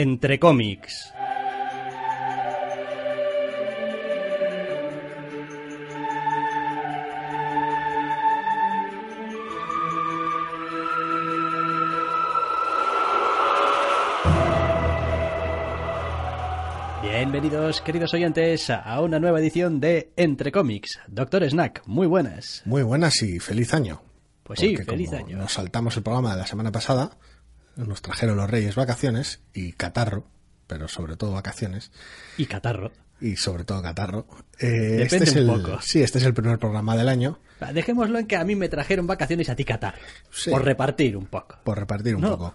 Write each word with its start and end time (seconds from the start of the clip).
Entre 0.00 0.38
cómics. 0.38 1.12
Bienvenidos, 17.02 17.80
queridos 17.80 18.14
oyentes, 18.14 18.70
a 18.70 19.00
una 19.00 19.18
nueva 19.18 19.40
edición 19.40 19.80
de 19.80 20.12
Entre 20.14 20.52
cómics. 20.52 21.00
Doctor 21.08 21.42
Snack, 21.42 21.82
muy 21.86 22.06
buenas. 22.06 22.62
Muy 22.64 22.84
buenas 22.84 23.20
y 23.24 23.40
feliz 23.40 23.74
año. 23.74 24.00
Pues 24.44 24.60
sí, 24.60 24.76
feliz 24.76 25.10
como 25.10 25.24
año. 25.24 25.38
Nos 25.38 25.54
saltamos 25.54 25.96
el 25.96 26.04
programa 26.04 26.30
de 26.34 26.38
la 26.38 26.46
semana 26.46 26.70
pasada, 26.70 27.18
nos 27.86 28.02
trajeron 28.02 28.36
los 28.36 28.50
Reyes 28.50 28.74
vacaciones 28.74 29.40
y 29.54 29.72
catarro, 29.72 30.24
pero 30.66 30.88
sobre 30.88 31.16
todo 31.16 31.32
vacaciones 31.32 31.90
Y 32.36 32.46
catarro. 32.46 32.92
y 33.20 33.36
sobre 33.36 33.64
todo 33.64 33.80
catarro. 33.82 34.26
Eh, 34.58 34.66
Depende 34.68 35.04
este 35.04 35.24
es 35.24 35.32
un 35.32 35.38
el, 35.38 35.62
poco. 35.62 35.80
Sí, 35.82 36.02
este 36.02 36.18
es 36.18 36.24
el 36.24 36.34
primer 36.34 36.58
programa 36.58 36.96
del 36.96 37.08
año 37.08 37.38
Dejémoslo 37.72 38.18
en 38.20 38.26
que 38.28 38.36
a 38.36 38.44
mí 38.44 38.54
me 38.54 38.68
trajeron 38.68 39.06
vacaciones 39.08 39.48
y 39.48 39.50
a 39.50 39.56
ti 39.56 39.64
catarro. 39.64 39.98
Sí. 40.30 40.50
Por 40.50 40.64
repartir 40.64 41.16
un 41.16 41.26
poco. 41.26 41.56
por 41.64 41.76
repartir 41.78 42.14
un 42.14 42.22
No. 42.22 42.30
poco. 42.38 42.54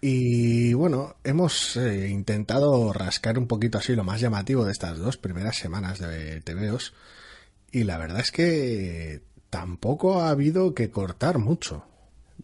Y 0.00 0.72
bueno, 0.74 1.16
hemos 1.24 1.76
eh, 1.76 2.08
intentado 2.08 2.92
rascar 2.92 3.38
un 3.38 3.48
poquito 3.48 3.78
así 3.78 3.96
lo 3.96 4.04
más 4.04 4.20
llamativo 4.20 4.64
de 4.64 4.70
estas 4.72 4.98
dos 4.98 5.16
primeras 5.16 5.56
semanas 5.56 5.98
de 5.98 6.40
TVOs 6.42 6.92
y 7.72 7.84
la 7.84 7.98
verdad 7.98 8.20
es 8.20 8.30
que 8.30 9.22
tampoco 9.50 10.20
ha 10.20 10.30
habido 10.30 10.74
que 10.74 10.90
cortar 10.90 11.38
mucho. 11.38 11.84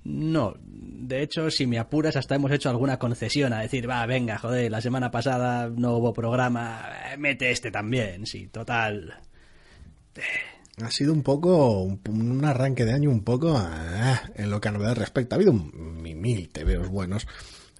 No, 0.05 0.55
de 0.61 1.23
hecho, 1.23 1.51
si 1.51 1.67
me 1.67 1.79
apuras, 1.79 2.17
hasta 2.17 2.35
hemos 2.35 2.51
hecho 2.53 2.71
alguna 2.71 2.99
concesión 2.99 3.53
a 3.53 3.61
decir, 3.61 3.89
va, 3.89 4.05
venga, 4.07 4.39
joder, 4.39 4.71
la 4.71 4.81
semana 4.81 5.11
pasada 5.11 5.69
no 5.69 5.97
hubo 5.97 6.13
programa, 6.13 6.83
eh, 7.13 7.17
mete 7.17 7.51
este 7.51 7.71
también, 7.71 8.27
sí, 8.27 8.49
total. 8.49 9.15
Ha 10.83 10.91
sido 10.91 11.13
un 11.13 11.23
poco, 11.23 11.83
un, 11.83 12.45
arranque 12.45 12.85
de 12.85 12.93
año 12.93 13.11
un 13.11 13.23
poco 13.25 13.55
ah, 13.57 14.23
en 14.35 14.51
lo 14.51 14.61
que 14.61 14.69
a 14.69 14.73
novedades 14.73 14.99
respecta. 14.99 15.35
Ha 15.35 15.39
habido 15.39 15.53
un, 15.53 16.01
mi- 16.03 16.15
mil 16.15 16.49
tebeos 16.49 16.89
buenos, 16.89 17.27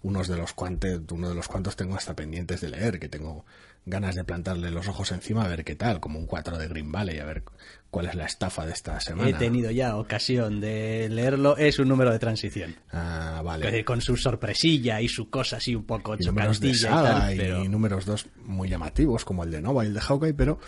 unos 0.03 0.29
de 0.29 0.37
los 0.37 0.53
cuantos, 0.53 1.01
uno 1.11 1.29
de 1.31 1.35
los 1.35 1.49
cuantos 1.49 1.75
tengo 1.77 1.97
hasta 1.97 2.15
pendientes 2.15 2.61
de 2.61 2.69
leer, 2.71 3.01
que 3.01 3.09
tengo 3.09 3.45
ganas 3.87 4.15
de 4.15 4.25
plantarle 4.25 4.71
los 4.71 4.87
ojos 4.89 5.11
encima 5.11 5.45
a 5.45 5.49
ver 5.49 5.65
qué 5.65 5.75
tal, 5.75 6.01
como 6.01 6.19
un 6.19 6.27
4 6.27 6.59
de 6.59 6.69
Green 6.69 6.93
Valley, 6.93 7.19
a 7.19 7.25
ver 7.25 7.43
cuál 7.93 8.07
es 8.07 8.15
la 8.15 8.25
estafa 8.25 8.65
de 8.65 8.73
esta 8.73 8.99
semana. 9.01 9.29
He 9.29 9.35
tenido 9.35 9.71
ya 9.71 9.97
ocasión 9.99 10.61
de 10.63 11.09
leerlo, 11.11 11.59
es 11.59 11.79
un 11.79 11.89
número 11.89 12.11
de 12.11 12.19
transición. 12.19 12.75
Ah, 12.91 13.43
vale. 13.45 13.85
Con 13.85 14.01
su 14.01 14.17
sorpresilla 14.17 15.01
y 15.03 15.09
su 15.09 15.29
cosa 15.29 15.59
así 15.59 15.75
un 15.77 15.85
poco 15.85 16.17
y 16.19 16.25
números 16.25 16.59
de 16.59 16.73
chocantilla 16.73 16.73
y 16.73 16.75
saga 17.05 17.21
tal, 17.21 17.35
y 17.35 17.37
pero... 17.37 17.65
números 17.65 18.07
dos 18.07 18.27
muy 18.47 18.71
llamativos 18.71 19.27
como 19.27 19.45
el 19.45 19.51
de 19.51 19.61
Nova 19.61 19.85
y 19.85 19.89
el 19.89 19.95
de 19.95 20.01
Hawkeye, 20.01 20.33
pero 20.35 20.59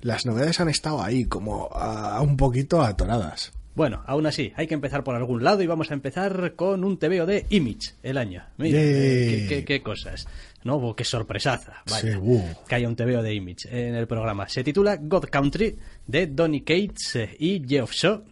las 0.00 0.26
novedades 0.26 0.58
han 0.58 0.68
estado 0.68 1.00
ahí 1.02 1.24
como 1.26 1.70
ah, 1.72 2.20
un 2.20 2.36
poquito 2.36 2.82
atoradas. 2.82 3.52
Bueno, 3.74 4.02
aún 4.06 4.26
así, 4.26 4.52
hay 4.56 4.66
que 4.66 4.74
empezar 4.74 5.02
por 5.02 5.14
algún 5.14 5.42
lado 5.44 5.62
y 5.62 5.66
vamos 5.66 5.90
a 5.90 5.94
empezar 5.94 6.54
con 6.56 6.84
un 6.84 6.98
TVO 6.98 7.24
de 7.24 7.46
Image 7.48 7.92
el 8.02 8.18
año. 8.18 8.44
Mira, 8.58 8.78
Yay. 8.78 8.88
qué, 8.90 9.46
qué- 9.48 9.64
qué 9.64 9.82
cosas. 9.82 10.26
¿No? 10.64 10.76
Oh, 10.76 10.94
qué 10.96 11.04
sorpresaza. 11.04 11.82
Vaya, 11.90 12.18
Sí. 12.20 12.56
Que 12.68 12.74
haya 12.76 12.88
un 12.88 12.96
TVO 12.96 13.22
de 13.22 13.34
Image 13.34 13.68
en 13.70 13.94
el 13.94 14.06
programa. 14.06 14.48
Se 14.48 14.62
titula 14.62 14.96
God 14.96 15.24
Country 15.30 15.76
de 16.06 16.26
Donny 16.28 16.60
Cates 16.62 17.18
y 17.38 17.62
Geoff 17.66 17.92
Shaw. 17.92 18.22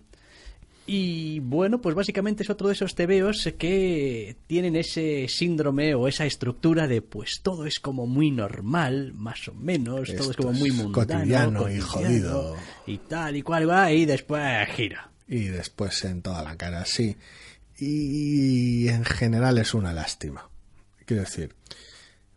Y 0.87 1.39
bueno, 1.41 1.81
pues 1.81 1.95
básicamente 1.95 2.43
es 2.43 2.51
otro 2.51 2.67
de 2.67 2.73
esos 2.75 2.97
TVOs 2.97 3.53
que 3.57 4.35
tienen 4.49 4.75
ese 4.75 5.27
síndrome 5.29 5.95
o 5.95 6.09
esa 6.09 6.27
estructura 6.27 6.89
de 6.89 7.01
pues 7.01 7.41
todo 7.43 7.65
es 7.67 7.79
como 7.79 8.09
muy 8.09 8.33
normal, 8.33 9.13
más 9.15 9.47
o 9.47 9.55
menos, 9.55 10.13
todo 10.17 10.33
es 10.33 10.37
como 10.37 10.53
muy 10.53 10.73
mundano, 10.73 10.93
cotidiano 10.93 11.71
y 11.71 11.79
cotidiano, 11.79 11.83
jodido. 11.83 12.57
y 12.89 12.99
tal 12.99 13.37
y 13.37 13.43
cual 13.43 13.71
va 13.71 13.93
y 13.93 14.05
después 14.05 14.43
gira. 14.75 15.13
y 15.29 15.45
después 15.45 16.05
en 16.05 16.23
toda 16.23 16.43
la 16.43 16.57
cara, 16.57 16.85
sí. 16.87 17.17
Y 17.79 18.89
en 18.89 19.05
general 19.05 19.59
es 19.59 19.75
una 19.75 19.93
lástima. 19.93 20.51
Quiero 21.07 21.23
decir, 21.23 21.55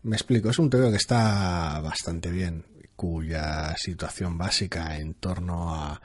me 0.04 0.16
explico, 0.16 0.50
es 0.50 0.58
un 0.58 0.70
TVO 0.70 0.90
que 0.90 0.98
está 0.98 1.80
bastante 1.80 2.30
bien, 2.30 2.64
cuya 2.94 3.74
situación 3.76 4.36
básica 4.38 4.98
en 4.98 5.14
torno 5.14 5.74
a 5.74 6.00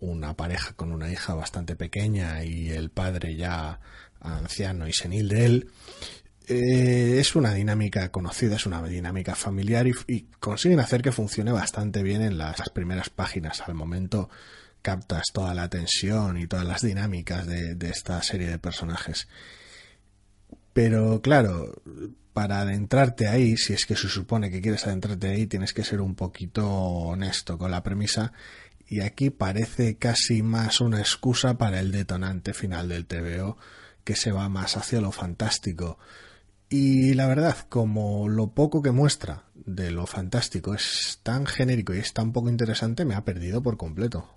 una 0.00 0.34
pareja 0.34 0.72
con 0.72 0.92
una 0.92 1.12
hija 1.12 1.34
bastante 1.34 1.76
pequeña 1.76 2.42
y 2.42 2.70
el 2.70 2.90
padre 2.90 3.36
ya 3.36 3.80
anciano 4.20 4.88
y 4.88 4.92
senil 4.92 5.28
de 5.28 5.44
él, 5.44 5.70
eh, 6.46 7.18
es 7.18 7.36
una 7.36 7.52
dinámica 7.52 8.10
conocida, 8.10 8.56
es 8.56 8.66
una 8.66 8.82
dinámica 8.82 9.34
familiar 9.34 9.86
y, 9.86 10.22
consiguen 10.40 10.80
hacer 10.80 11.02
que 11.02 11.12
funcione 11.12 11.52
bastante 11.52 12.02
bien 12.02 12.22
en 12.22 12.38
las, 12.38 12.70
primeras 12.70 13.10
páginas. 13.10 13.60
Al 13.66 13.74
momento 13.74 14.30
captas 14.80 15.24
toda 15.32 15.54
la 15.54 15.68
tensión 15.68 16.38
y 16.38 16.46
todas 16.46 16.66
las 16.66 16.80
dinámicas 16.80 17.46
de 17.46 17.90
esta 17.90 18.22
serie 18.22 18.48
de 18.48 18.58
personajes. 18.58 19.28
Pero 20.72 21.22
claro, 21.22 21.72
para 22.34 22.60
adentrarte 22.60 23.28
ahí, 23.28 23.56
si 23.56 23.72
es 23.72 23.86
que 23.86 23.94
se 23.96 24.08
supone 24.08 24.50
que 24.50 24.60
quieres 24.60 24.86
adentrarte 24.86 25.28
ahí, 25.28 25.46
tienes 25.46 25.72
que 25.72 25.84
ser 25.84 26.00
un 26.00 26.16
poquito 26.16 26.68
honesto 26.68 27.56
con 27.56 27.70
la 27.70 27.84
premisa. 27.84 28.32
Y 28.86 29.00
aquí 29.00 29.30
parece 29.30 29.96
casi 29.96 30.42
más 30.42 30.80
una 30.80 30.98
excusa 30.98 31.56
para 31.56 31.78
el 31.78 31.92
detonante 31.92 32.52
final 32.52 32.88
del 32.88 33.06
TVO, 33.06 33.56
que 34.02 34.16
se 34.16 34.32
va 34.32 34.48
más 34.48 34.76
hacia 34.76 35.00
lo 35.00 35.12
fantástico. 35.12 35.98
Y 36.68 37.14
la 37.14 37.28
verdad, 37.28 37.56
como 37.68 38.28
lo 38.28 38.48
poco 38.48 38.82
que 38.82 38.90
muestra 38.90 39.44
de 39.54 39.92
lo 39.92 40.06
fantástico 40.06 40.74
es 40.74 41.20
tan 41.22 41.46
genérico 41.46 41.94
y 41.94 41.98
es 41.98 42.12
tan 42.12 42.32
poco 42.32 42.48
interesante, 42.48 43.04
me 43.04 43.14
ha 43.14 43.24
perdido 43.24 43.62
por 43.62 43.76
completo. 43.76 44.28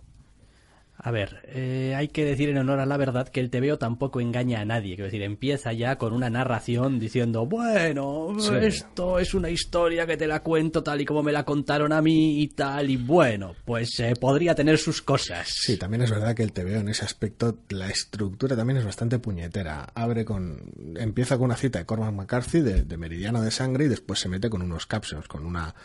A 1.00 1.12
ver, 1.12 1.42
eh, 1.50 1.94
hay 1.96 2.08
que 2.08 2.26
decir 2.26 2.50
en 2.50 2.58
honor 2.58 2.80
a 2.80 2.88
la 2.88 2.98
verdad 2.98 3.28
que 3.30 3.40
el 3.40 3.52
TVO 3.52 3.78
tampoco 3.78 4.20
engaña 4.20 4.62
a 4.62 4.66
nadie. 4.66 4.96
Quiero 4.96 5.06
decir, 5.06 5.22
empieza 5.22 5.72
ya 5.72 5.98
con 6.00 6.12
una 6.12 6.32
narración 6.32 6.98
diciendo, 7.00 7.46
bueno, 7.46 8.36
Sí. 8.40 8.52
esto 8.62 9.20
es 9.20 9.36
una 9.36 9.52
historia 9.52 10.08
que 10.08 10.18
te 10.18 10.26
la 10.26 10.42
cuento 10.42 10.82
tal 10.82 11.00
y 11.00 11.06
como 11.06 11.22
me 11.22 11.32
la 11.32 11.44
contaron 11.46 11.94
a 11.94 12.02
mí 12.02 12.42
y 12.42 12.48
tal, 12.48 12.90
y 12.90 12.98
bueno, 12.98 13.54
pues 13.64 14.00
eh, 14.00 14.14
podría 14.20 14.56
tener 14.56 14.80
sus 14.80 15.04
cosas. 15.04 15.48
Sí, 15.52 15.78
también 15.78 16.02
es 16.02 16.10
verdad 16.10 16.36
que 16.36 16.42
el 16.42 16.52
TVO 16.52 16.80
en 16.80 16.90
ese 16.90 17.06
aspecto, 17.06 17.60
la 17.70 17.90
estructura 17.90 18.56
también 18.56 18.78
es 18.78 18.86
bastante 18.86 19.20
puñetera. 19.20 19.88
Abre 19.94 20.26
con. 20.26 20.60
Empieza 20.98 21.36
con 21.38 21.46
una 21.46 21.58
cita 21.58 21.78
de 21.78 21.86
Cormac 21.86 22.12
McCarthy 22.12 22.62
de, 22.62 22.82
de 22.84 22.98
Meridiano 22.98 23.42
de 23.44 23.52
Sangre 23.52 23.86
y 23.86 23.88
después 23.88 24.20
se 24.20 24.30
mete 24.30 24.50
con 24.50 24.64
unos 24.64 24.88
captions, 24.88 25.28
con 25.28 25.46
una 25.46 25.76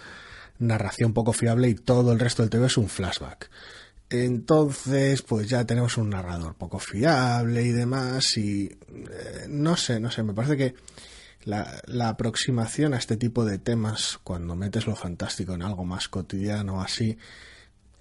narración 0.58 1.12
poco 1.12 1.32
fiable 1.32 1.68
y 1.68 1.74
todo 1.74 2.12
el 2.12 2.18
resto 2.18 2.42
del 2.42 2.48
TVO 2.50 2.66
es 2.66 2.76
un 2.78 2.88
flashback. 2.88 3.50
Entonces, 4.12 5.22
pues 5.22 5.48
ya 5.48 5.64
tenemos 5.64 5.96
un 5.96 6.10
narrador 6.10 6.54
poco 6.54 6.78
fiable 6.78 7.62
y 7.62 7.70
demás 7.70 8.36
y 8.36 8.66
eh, 8.66 9.46
no 9.48 9.74
sé, 9.74 10.00
no 10.00 10.10
sé, 10.10 10.22
me 10.22 10.34
parece 10.34 10.58
que 10.58 10.74
la, 11.44 12.08
aproximación 12.08 12.92
a 12.92 12.98
este 12.98 13.16
tipo 13.16 13.46
de 13.46 13.58
temas, 13.58 14.18
cuando 14.22 14.54
metes 14.54 14.86
lo 14.86 14.94
fantástico 14.96 15.54
en 15.54 15.62
algo 15.62 15.86
más 15.86 16.08
cotidiano 16.08 16.82
así, 16.82 17.16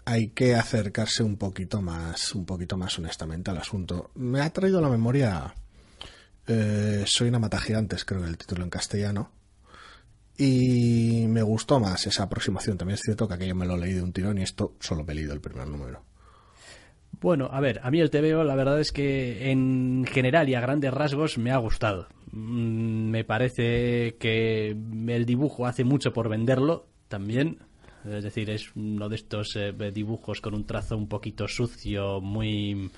hay 0.03 0.31
que 0.31 0.55
acercarse 0.55 1.23
un 1.23 1.37
poquito 1.37 1.81
más, 1.81 2.35
un 2.35 2.45
poquito 2.45 2.75
más 2.75 2.99
honestamente 2.99 3.49
al 3.49 3.59
asunto. 3.59 4.11
Me 4.15 4.41
ha 4.41 4.49
traído 4.49 4.79
a 4.79 4.81
la 4.81 4.89
memoria 4.89 5.55
eh, 6.45 7.05
Soy 7.07 7.29
una 7.29 7.39
mata 7.39 7.57
gigantes, 7.57 8.03
creo 8.03 8.21
que 8.21 8.27
el 8.27 8.37
título 8.37 8.63
en 8.63 8.69
castellano. 8.69 9.31
Y 10.43 11.27
me 11.27 11.43
gustó 11.43 11.79
más 11.79 12.07
esa 12.07 12.23
aproximación. 12.23 12.75
También 12.75 12.95
es 12.95 13.01
cierto 13.01 13.27
que 13.27 13.35
aquello 13.35 13.53
me 13.53 13.67
lo 13.67 13.77
leí 13.77 13.93
de 13.93 14.01
un 14.01 14.11
tirón 14.11 14.39
y 14.39 14.41
esto 14.41 14.73
solo 14.79 15.03
me 15.03 15.13
he 15.13 15.15
leído 15.17 15.33
el 15.33 15.39
primer 15.39 15.67
número. 15.67 16.03
Bueno, 17.19 17.47
a 17.51 17.59
ver, 17.59 17.79
a 17.83 17.91
mí 17.91 17.99
el 17.99 18.09
TVO 18.09 18.43
la 18.43 18.55
verdad 18.55 18.79
es 18.79 18.91
que 18.91 19.51
en 19.51 20.03
general 20.11 20.49
y 20.49 20.55
a 20.55 20.61
grandes 20.61 20.91
rasgos 20.91 21.38
me 21.38 21.51
ha 21.51 21.57
gustado. 21.57 22.07
Mm, 22.31 23.11
Me 23.11 23.23
parece 23.23 24.15
que 24.19 24.71
el 24.71 25.25
dibujo 25.27 25.67
hace 25.67 25.83
mucho 25.83 26.11
por 26.11 26.27
venderlo 26.27 26.88
también. 27.07 27.59
Es 28.03 28.23
decir, 28.23 28.49
es 28.49 28.75
uno 28.75 29.09
de 29.09 29.17
estos 29.17 29.55
eh, 29.55 29.73
dibujos 29.93 30.41
con 30.41 30.55
un 30.55 30.65
trazo 30.65 30.97
un 30.97 31.07
poquito 31.07 31.47
sucio, 31.47 32.19
muy 32.19 32.89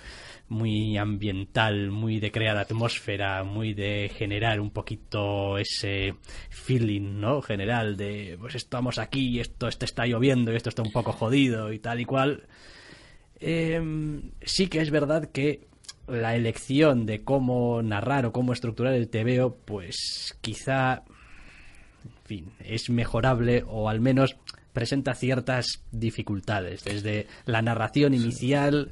muy 0.50 0.98
ambiental, 0.98 1.90
muy 1.92 2.20
de 2.20 2.32
crear 2.32 2.58
atmósfera, 2.58 3.44
muy 3.44 3.74
de 3.74 4.12
generar 4.16 4.60
un 4.60 4.72
poquito 4.72 5.58
ese 5.58 6.16
feeling, 6.50 7.20
¿no? 7.20 7.42
General 7.42 7.98
de, 7.98 8.38
pues 8.40 8.56
estamos 8.56 9.00
aquí, 9.00 9.40
esto, 9.40 9.68
esto 9.68 9.86
está 9.86 10.06
lloviendo 10.06 10.52
y 10.52 10.56
esto 10.56 10.70
está 10.70 10.82
un 10.82 10.92
poco 10.92 11.12
jodido 11.12 11.72
y 11.74 11.80
tal 11.80 12.02
y 12.02 12.06
cual. 12.06 12.48
Em, 13.40 14.32
sí 14.42 14.68
que 14.68 14.82
es 14.82 14.92
verdad 14.92 15.32
que 15.32 15.68
la 16.08 16.36
elección 16.36 17.06
de 17.06 17.24
cómo 17.24 17.82
narrar 17.82 18.26
o 18.26 18.32
cómo 18.32 18.54
estructurar 18.54 18.94
el 18.94 19.10
TVO, 19.10 19.58
pues 19.66 20.38
quizá, 20.42 21.04
en 22.06 22.26
fin, 22.26 22.52
es 22.60 22.90
mejorable 22.90 23.64
o 23.68 23.90
al 23.90 24.02
menos 24.02 24.36
presenta 24.74 25.14
ciertas 25.14 25.84
dificultades, 25.92 26.84
desde 26.84 27.28
la 27.46 27.62
narración 27.62 28.14
inicial 28.14 28.92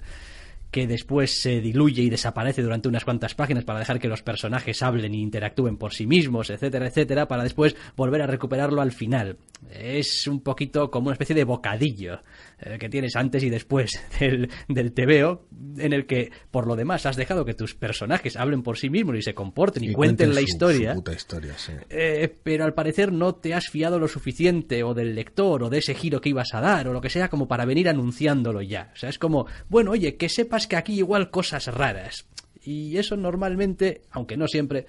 que 0.71 0.87
después 0.87 1.41
se 1.41 1.59
diluye 1.61 2.01
y 2.01 2.09
desaparece 2.09 2.61
durante 2.63 2.87
unas 2.87 3.03
cuantas 3.05 3.35
páginas 3.35 3.65
para 3.65 3.79
dejar 3.79 3.99
que 3.99 4.07
los 4.07 4.23
personajes 4.23 4.81
hablen 4.81 5.13
e 5.13 5.17
interactúen 5.17 5.77
por 5.77 5.93
sí 5.93 6.07
mismos, 6.07 6.49
etcétera, 6.49 6.87
etcétera, 6.87 7.27
para 7.27 7.43
después 7.43 7.75
volver 7.97 8.21
a 8.21 8.27
recuperarlo 8.27 8.81
al 8.81 8.91
final. 8.93 9.37
Es 9.69 10.25
un 10.27 10.41
poquito 10.41 10.89
como 10.89 11.07
una 11.07 11.13
especie 11.13 11.35
de 11.35 11.43
bocadillo 11.43 12.21
eh, 12.59 12.77
que 12.79 12.89
tienes 12.89 13.15
antes 13.15 13.43
y 13.43 13.49
después 13.49 13.91
del, 14.19 14.49
del 14.67 14.93
TVO, 14.93 15.45
en 15.77 15.93
el 15.93 16.05
que, 16.05 16.31
por 16.49 16.65
lo 16.67 16.75
demás, 16.75 17.05
has 17.05 17.15
dejado 17.17 17.45
que 17.45 17.53
tus 17.53 17.75
personajes 17.75 18.37
hablen 18.37 18.63
por 18.63 18.77
sí 18.77 18.89
mismos 18.89 19.17
y 19.17 19.21
se 19.21 19.33
comporten 19.33 19.83
y, 19.83 19.91
cuenten 19.93 20.29
la 20.29 20.41
su- 20.41 20.47
historia. 20.47 20.91
su 20.93 20.99
puta 20.99 21.13
historia, 21.13 21.53
sí. 21.57 21.73
Eh, 21.89 22.33
pero 22.43 22.63
al 22.63 22.73
parecer 22.73 23.11
no 23.11 23.35
te 23.35 23.53
has 23.53 23.67
fiado 23.67 23.99
lo 23.99 24.07
suficiente 24.07 24.83
o 24.83 24.93
del 24.93 25.15
lector 25.15 25.63
o 25.63 25.69
de 25.69 25.79
ese 25.79 25.93
giro 25.95 26.21
que 26.21 26.29
ibas 26.29 26.53
a 26.53 26.61
dar 26.61 26.87
o 26.87 26.93
lo 26.93 27.01
que 27.01 27.09
sea 27.09 27.29
como 27.29 27.47
para 27.47 27.65
venir 27.65 27.89
anunciándolo 27.89 28.61
ya. 28.61 28.91
O 28.93 28.97
sea, 28.97 29.09
es 29.09 29.19
como, 29.19 29.45
bueno, 29.69 29.91
oye, 29.91 30.15
que 30.15 30.29
sepas 30.29 30.60
que 30.67 30.75
aquí 30.75 30.93
igual 30.97 31.29
cosas 31.31 31.67
raras. 31.67 32.25
Y 32.63 32.97
eso 32.97 33.15
normalmente, 33.17 34.01
aunque 34.11 34.37
no 34.37 34.47
siempre, 34.47 34.85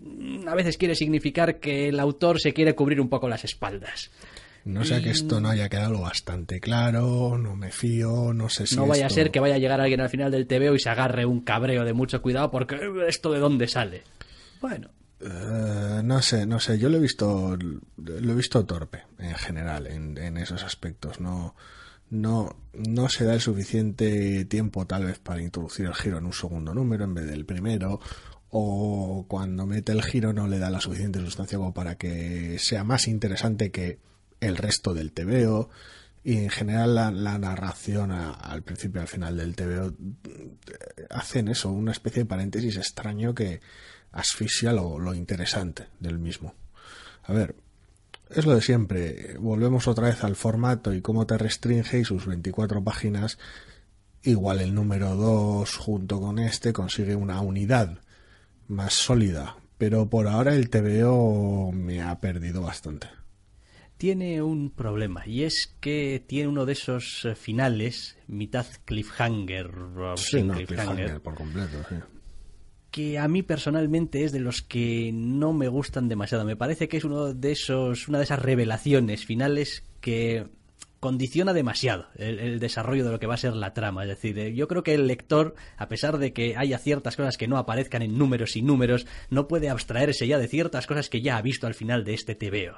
mm, 0.00 0.46
a 0.48 0.54
veces 0.54 0.76
quiere 0.76 0.94
significar 0.94 1.58
que 1.60 1.88
el 1.88 1.98
autor 2.00 2.40
se 2.40 2.52
quiere 2.52 2.74
cubrir 2.74 3.00
un 3.00 3.08
poco 3.08 3.28
las 3.28 3.44
espaldas. 3.44 4.10
No 4.62 4.84
sea 4.84 5.00
que 5.00 5.08
esto 5.10 5.40
no 5.40 5.48
haya 5.48 5.70
quedado 5.70 6.00
bastante 6.02 6.60
claro, 6.60 7.38
no 7.38 7.56
me 7.56 7.72
fío, 7.72 8.34
no 8.34 8.50
sé 8.50 8.66
si 8.66 8.76
no 8.76 8.86
vaya 8.86 9.04
a 9.04 9.06
esto- 9.06 9.14
ser 9.14 9.30
que 9.30 9.40
vaya 9.40 9.54
a 9.54 9.58
llegar 9.58 9.80
alguien 9.80 10.02
al 10.02 10.10
final 10.10 10.30
del 10.30 10.46
TVO 10.46 10.74
y 10.74 10.78
se 10.78 10.90
agarre 10.90 11.24
un 11.24 11.40
cabreo 11.40 11.82
de 11.82 11.94
mucho 11.94 12.20
cuidado 12.20 12.50
porque 12.50 12.74
"Eh, 12.74 12.80
esto 13.08 13.32
de 13.32 13.38
dónde 13.38 13.66
sale. 13.68 14.02
Bueno, 14.60 14.90
Eh, 15.22 16.00
no 16.02 16.22
sé, 16.22 16.46
no 16.46 16.58
sé, 16.60 16.78
yo 16.78 16.88
lo 16.88 16.96
he 16.96 17.00
visto, 17.00 17.54
lo 17.98 18.32
he 18.32 18.34
visto 18.34 18.64
torpe 18.64 19.02
en 19.18 19.34
general 19.34 19.86
en, 19.86 20.16
en 20.16 20.38
esos 20.38 20.62
aspectos. 20.64 21.20
No, 21.20 21.54
no, 22.10 22.56
no 22.74 23.08
se 23.08 23.24
da 23.24 23.34
el 23.34 23.40
suficiente 23.40 24.44
tiempo 24.44 24.86
tal 24.86 25.06
vez 25.06 25.18
para 25.18 25.40
introducir 25.40 25.86
el 25.86 25.94
giro 25.94 26.18
en 26.18 26.26
un 26.26 26.32
segundo 26.32 26.74
número 26.74 27.04
en 27.04 27.14
vez 27.14 27.26
del 27.26 27.46
primero. 27.46 28.00
O 28.50 29.26
cuando 29.28 29.64
mete 29.64 29.92
el 29.92 30.02
giro 30.02 30.32
no 30.32 30.48
le 30.48 30.58
da 30.58 30.70
la 30.70 30.80
suficiente 30.80 31.20
sustancia 31.20 31.56
como 31.56 31.72
para 31.72 31.96
que 31.96 32.58
sea 32.58 32.82
más 32.82 33.06
interesante 33.06 33.70
que 33.70 34.00
el 34.40 34.56
resto 34.56 34.92
del 34.92 35.12
TVO. 35.12 35.70
Y 36.22 36.36
en 36.36 36.50
general 36.50 36.94
la, 36.96 37.38
narración 37.38 38.10
al 38.10 38.62
principio 38.62 39.00
y 39.00 39.02
al 39.02 39.08
final 39.08 39.36
del 39.38 39.56
TVO 39.56 39.94
eh, 40.28 41.06
hacen 41.08 41.48
eso, 41.48 41.70
una 41.70 41.92
especie 41.92 42.24
de 42.24 42.28
paréntesis 42.28 42.76
extraño 42.76 43.34
que 43.34 43.60
asfixia 44.12 44.72
lo, 44.72 44.98
lo 44.98 45.14
interesante 45.14 45.86
del 45.98 46.18
mismo. 46.18 46.54
A 47.22 47.32
ver, 47.32 47.54
es 48.34 48.46
lo 48.46 48.54
de 48.54 48.62
siempre. 48.62 49.36
Volvemos 49.38 49.88
otra 49.88 50.08
vez 50.08 50.22
al 50.24 50.36
formato 50.36 50.92
y 50.94 51.00
cómo 51.00 51.26
te 51.26 51.38
restringe 51.38 52.00
y 52.00 52.04
sus 52.04 52.26
24 52.26 52.82
páginas. 52.82 53.38
Igual 54.22 54.60
el 54.60 54.74
número 54.74 55.14
2 55.16 55.76
junto 55.76 56.20
con 56.20 56.38
este 56.38 56.72
consigue 56.72 57.14
una 57.16 57.40
unidad 57.40 57.98
más 58.68 58.92
sólida. 58.94 59.56
Pero 59.78 60.10
por 60.10 60.28
ahora 60.28 60.54
el 60.54 60.68
TVO 60.68 61.72
me 61.72 62.02
ha 62.02 62.18
perdido 62.20 62.62
bastante. 62.62 63.08
tiene 63.96 64.40
un 64.42 64.70
problema 64.70 65.26
y 65.26 65.42
es 65.44 65.74
que 65.80 66.24
tiene 66.26 66.48
uno 66.48 66.64
de 66.66 66.72
esos 66.72 67.24
eh, 67.24 67.34
finales, 67.34 68.16
mitad 68.26 68.66
cliffhanger, 68.84 69.70
Sí, 70.16 70.42
no, 70.42 70.54
cliffhanger, 70.54 70.66
cliffhanger 70.66 71.20
por 71.20 71.34
completo, 71.34 71.76
sí. 71.88 71.96
Que 72.90 73.18
a 73.18 73.28
mí 73.28 73.42
personalmente 73.42 74.24
es 74.24 74.32
de 74.32 74.40
los 74.40 74.62
que 74.62 75.10
no 75.12 75.52
me 75.52 75.68
gustan 75.68 76.08
demasiado. 76.08 76.44
Me 76.44 76.56
parece 76.56 76.88
que 76.88 76.96
es 76.96 77.04
uno 77.04 77.32
de 77.34 77.52
esos, 77.52 78.08
una 78.08 78.18
de 78.18 78.24
esas 78.24 78.40
revelaciones 78.40 79.24
finales 79.24 79.82
que 80.00 80.46
condiciona 80.98 81.54
demasiado 81.54 82.08
el, 82.16 82.38
el 82.40 82.58
desarrollo 82.60 83.06
de 83.06 83.10
lo 83.12 83.18
que 83.18 83.26
va 83.26 83.32
a 83.34 83.38
ser 83.38 83.54
la 83.54 83.72
trama. 83.72 84.02
Es 84.02 84.08
decir, 84.10 84.38
eh, 84.38 84.54
yo 84.54 84.68
creo 84.68 84.82
que 84.82 84.92
el 84.94 85.06
lector, 85.06 85.54
a 85.78 85.88
pesar 85.88 86.18
de 86.18 86.34
que 86.34 86.56
haya 86.58 86.76
ciertas 86.76 87.16
cosas 87.16 87.38
que 87.38 87.48
no 87.48 87.56
aparezcan 87.56 88.02
en 88.02 88.18
números 88.18 88.54
y 88.56 88.60
números, 88.60 89.06
no 89.30 89.48
puede 89.48 89.70
abstraerse 89.70 90.26
ya 90.26 90.38
de 90.38 90.46
ciertas 90.46 90.86
cosas 90.86 91.08
que 91.08 91.22
ya 91.22 91.38
ha 91.38 91.42
visto 91.42 91.66
al 91.66 91.72
final 91.74 92.04
de 92.04 92.12
este 92.12 92.34
TVO. 92.34 92.76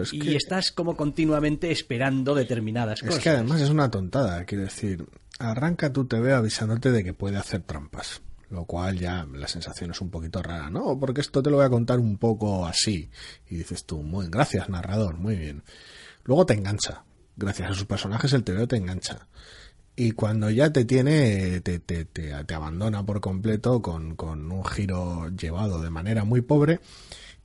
Es 0.00 0.12
y 0.12 0.20
que- 0.20 0.36
estás 0.36 0.70
como 0.70 0.96
continuamente 0.96 1.72
esperando 1.72 2.36
determinadas 2.36 3.02
Es 3.02 3.08
cosas. 3.08 3.22
que 3.24 3.30
además 3.30 3.60
es 3.60 3.70
una 3.70 3.90
tontada, 3.90 4.44
quiero 4.44 4.62
decir, 4.62 5.04
arranca 5.40 5.92
tu 5.92 6.04
TV 6.06 6.34
avisándote 6.34 6.92
de 6.92 7.02
que 7.02 7.14
puede 7.14 7.36
hacer 7.36 7.62
trampas, 7.62 8.22
lo 8.50 8.64
cual 8.64 8.98
ya 8.98 9.26
la 9.32 9.48
sensación 9.48 9.90
es 9.90 10.00
un 10.00 10.10
poquito 10.10 10.42
rara, 10.42 10.70
¿no? 10.70 10.98
Porque 10.98 11.20
esto 11.20 11.42
te 11.42 11.50
lo 11.50 11.56
voy 11.56 11.66
a 11.66 11.70
contar 11.70 11.98
un 11.98 12.18
poco 12.18 12.66
así. 12.66 13.10
Y 13.48 13.56
dices 13.56 13.84
tú, 13.84 14.02
muy 14.02 14.28
gracias, 14.28 14.68
narrador, 14.68 15.16
muy 15.16 15.36
bien. 15.36 15.62
Luego 16.24 16.46
te 16.46 16.54
engancha, 16.54 17.04
gracias 17.36 17.70
a 17.70 17.74
sus 17.74 17.86
personajes 17.86 18.32
el 18.32 18.44
TV 18.44 18.66
te 18.66 18.76
engancha. 18.76 19.28
Y 19.96 20.12
cuando 20.12 20.50
ya 20.50 20.72
te 20.72 20.84
tiene, 20.84 21.60
te, 21.60 21.78
te, 21.78 22.04
te, 22.04 22.44
te 22.44 22.54
abandona 22.54 23.04
por 23.04 23.20
completo 23.20 23.80
con, 23.80 24.14
con 24.14 24.52
un 24.52 24.64
giro 24.64 25.30
llevado 25.30 25.80
de 25.80 25.90
manera 25.90 26.24
muy 26.24 26.42
pobre 26.42 26.80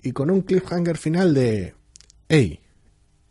y 0.02 0.12
con 0.12 0.30
un 0.30 0.42
cliffhanger 0.42 0.98
final 0.98 1.34
de, 1.34 1.76
hey, 2.28 2.60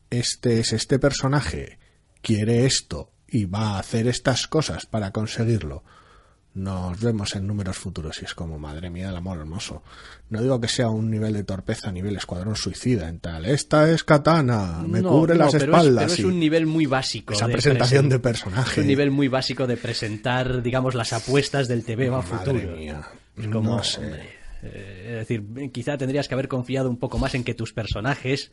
este 0.08 0.60
es 0.60 0.72
este 0.72 0.98
personaje, 0.98 1.78
quiere 2.22 2.64
esto 2.64 3.12
y 3.28 3.44
va 3.44 3.76
a 3.76 3.78
hacer 3.78 4.08
estas 4.08 4.46
cosas 4.46 4.86
para 4.86 5.12
conseguirlo. 5.12 5.84
Nos 6.52 7.00
vemos 7.00 7.36
en 7.36 7.46
números 7.46 7.78
futuros 7.78 8.20
y 8.22 8.24
es 8.24 8.34
como, 8.34 8.58
madre 8.58 8.90
mía, 8.90 9.10
el 9.10 9.16
amor 9.16 9.38
hermoso. 9.38 9.84
No 10.30 10.42
digo 10.42 10.60
que 10.60 10.66
sea 10.66 10.88
un 10.88 11.08
nivel 11.08 11.32
de 11.34 11.44
torpeza 11.44 11.90
a 11.90 11.92
nivel 11.92 12.16
escuadrón 12.16 12.56
suicida 12.56 13.08
en 13.08 13.20
tal. 13.20 13.44
Esta 13.46 13.88
es 13.88 14.02
katana, 14.02 14.82
me 14.84 15.00
No, 15.00 15.10
cubre 15.10 15.34
no, 15.34 15.44
las 15.44 15.52
pero 15.52 15.64
es- 15.64 15.68
espaldas. 15.70 16.04
pero 16.06 16.14
es 16.14 16.24
un 16.24 16.40
nivel 16.40 16.66
muy 16.66 16.86
básico. 16.86 17.34
esa 17.34 17.46
de 17.46 17.52
presentación 17.52 18.06
presen- 18.06 18.10
de 18.10 18.18
personaje. 18.18 18.70
Es 18.72 18.78
un 18.78 18.86
nivel 18.88 19.12
muy 19.12 19.28
básico 19.28 19.68
de 19.68 19.76
presentar, 19.76 20.60
digamos, 20.60 20.96
las 20.96 21.12
apuestas 21.12 21.68
del 21.68 21.84
TV 21.84 22.08
a 22.08 22.10
Madre 22.10 22.26
futuro. 22.60 22.76
mía, 22.76 23.00
Es 23.36 23.46
como, 23.46 23.76
no 23.76 23.82
sé. 23.84 24.00
hombre, 24.00 24.28
eh, 24.64 25.06
es 25.22 25.28
decir, 25.28 25.70
quizá 25.72 25.96
tendrías 25.98 26.26
que 26.26 26.34
haber 26.34 26.48
confiado 26.48 26.90
un 26.90 26.96
poco 26.96 27.18
más 27.18 27.34
en 27.36 27.44
que 27.44 27.54
tus 27.54 27.72
personajes 27.72 28.50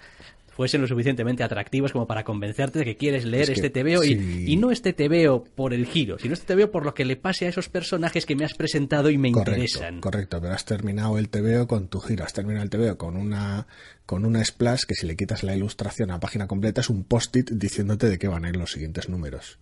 fuesen 0.57 0.81
lo 0.81 0.88
suficientemente 0.88 1.44
atractivos 1.44 1.91
como 1.91 2.08
para 2.08 2.24
convencerte 2.24 2.79
de 2.79 2.86
que 2.86 2.98
quieres 2.98 3.25
leer 3.25 3.43
Es 3.43 3.62
que, 3.62 3.67
este 3.67 3.70
TVO 3.70 4.03
y, 4.03 4.15
sí. 4.15 4.46
y 4.48 4.55
no 4.58 4.72
este 4.72 4.91
TVO 4.91 5.43
por 5.43 5.72
el 5.72 5.86
giro, 5.86 6.17
sino 6.17 6.34
este 6.34 6.55
TVO 6.55 6.72
por 6.72 6.84
lo 6.84 6.96
que 6.96 7.05
le 7.05 7.15
pase 7.15 7.46
a 7.46 7.50
esos 7.50 7.70
personajes 7.70 8.25
que 8.25 8.36
me 8.36 8.43
has 8.43 8.55
presentado 8.55 9.12
y 9.12 9.20
me 9.20 9.31
Correcto, 9.31 9.51
interesan. 9.51 10.01
correcto, 10.01 10.41
pero 10.41 10.53
has 10.55 10.65
terminado 10.65 11.20
el 11.20 11.29
TVO 11.29 11.67
con 11.67 11.88
tu 11.89 12.00
giro, 12.00 12.24
has 12.25 12.34
terminado 12.34 12.63
el 12.63 12.72
TVO 12.72 12.98
con 12.98 13.15
una 13.15 13.67
con 14.08 14.25
una 14.25 14.43
splash 14.43 14.86
que 14.86 14.96
si 14.96 15.05
le 15.05 15.15
quitas 15.15 15.43
la 15.43 15.55
ilustración 15.55 16.10
a 16.10 16.20
página 16.20 16.48
completa 16.48 16.81
es 16.81 16.89
un 16.89 17.03
post-it 17.03 17.51
diciéndote 17.51 18.10
de 18.10 18.17
qué 18.17 18.27
van 18.27 18.43
a 18.46 18.50
ir 18.50 18.55
los 18.55 18.72
siguientes 18.72 19.10
números. 19.10 19.60